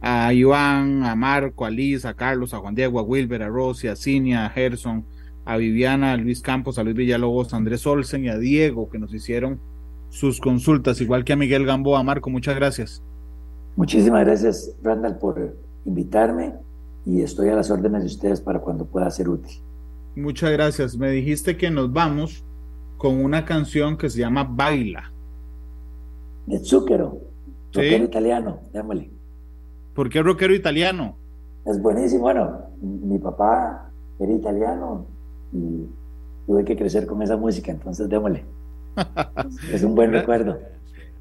a 0.00 0.32
Iván, 0.32 1.02
a 1.02 1.16
Marco, 1.16 1.64
a 1.64 1.70
Liz, 1.70 2.04
a 2.04 2.14
Carlos, 2.14 2.54
a 2.54 2.58
Juan 2.58 2.76
Diego, 2.76 3.00
a 3.00 3.02
Wilber, 3.02 3.42
a 3.42 3.48
Rosy, 3.48 3.88
a 3.88 3.96
Cinia, 3.96 4.46
a 4.46 4.50
Gerson, 4.50 5.04
a 5.44 5.56
Viviana, 5.56 6.12
a 6.12 6.16
Luis 6.16 6.40
Campos, 6.40 6.78
a 6.78 6.84
Luis 6.84 6.94
Villalobos, 6.94 7.52
a 7.52 7.56
Andrés 7.56 7.84
Olsen 7.84 8.24
y 8.24 8.28
a 8.28 8.38
Diego 8.38 8.88
que 8.88 9.00
nos 9.00 9.12
hicieron 9.12 9.58
sus 10.08 10.38
consultas, 10.38 11.00
igual 11.00 11.24
que 11.24 11.32
a 11.32 11.36
Miguel 11.36 11.66
Gamboa. 11.66 12.04
Marco, 12.04 12.30
muchas 12.30 12.54
gracias. 12.54 13.02
Muchísimas 13.74 14.24
gracias, 14.24 14.76
Randall, 14.84 15.18
por 15.18 15.56
invitarme 15.84 16.54
y 17.04 17.22
estoy 17.22 17.48
a 17.48 17.56
las 17.56 17.72
órdenes 17.72 18.02
de 18.02 18.06
ustedes 18.06 18.40
para 18.40 18.60
cuando 18.60 18.86
pueda 18.86 19.10
ser 19.10 19.28
útil. 19.28 19.58
Muchas 20.14 20.52
gracias. 20.52 20.96
Me 20.96 21.10
dijiste 21.10 21.56
que 21.56 21.72
nos 21.72 21.92
vamos 21.92 22.44
con 22.96 23.22
una 23.22 23.44
canción 23.44 23.96
que 23.96 24.08
se 24.08 24.20
llama 24.20 24.44
Baila. 24.44 25.12
De 26.46 26.58
Zucchero, 26.58 27.20
rockero 27.72 28.04
italiano, 28.04 28.60
démosle. 28.72 29.10
¿Por 29.94 30.08
qué 30.08 30.22
rockero 30.22 30.54
italiano? 30.54 31.16
Es 31.64 31.80
buenísimo. 31.80 32.22
Bueno, 32.22 32.62
mi 32.80 33.18
papá 33.18 33.90
era 34.18 34.32
italiano 34.32 35.06
y 35.52 35.86
tuve 36.46 36.64
que 36.64 36.76
crecer 36.76 37.06
con 37.06 37.22
esa 37.22 37.36
música, 37.36 37.72
entonces 37.72 38.08
démosle. 38.08 38.44
es 39.72 39.82
un 39.82 39.94
buen 39.94 40.12
recuerdo. 40.12 40.58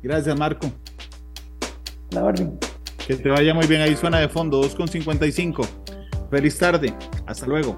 Gracias, 0.01 0.37
Marco. 0.37 0.67
La 2.11 2.25
orden. 2.25 2.57
Que 3.07 3.15
te 3.15 3.29
vaya 3.29 3.53
muy 3.53 3.67
bien. 3.67 3.81
Ahí 3.81 3.95
suena 3.95 4.19
de 4.19 4.29
fondo, 4.29 4.61
2.55. 4.61 5.65
Feliz 6.29 6.57
tarde. 6.57 6.93
Hasta 7.25 7.45
luego. 7.45 7.77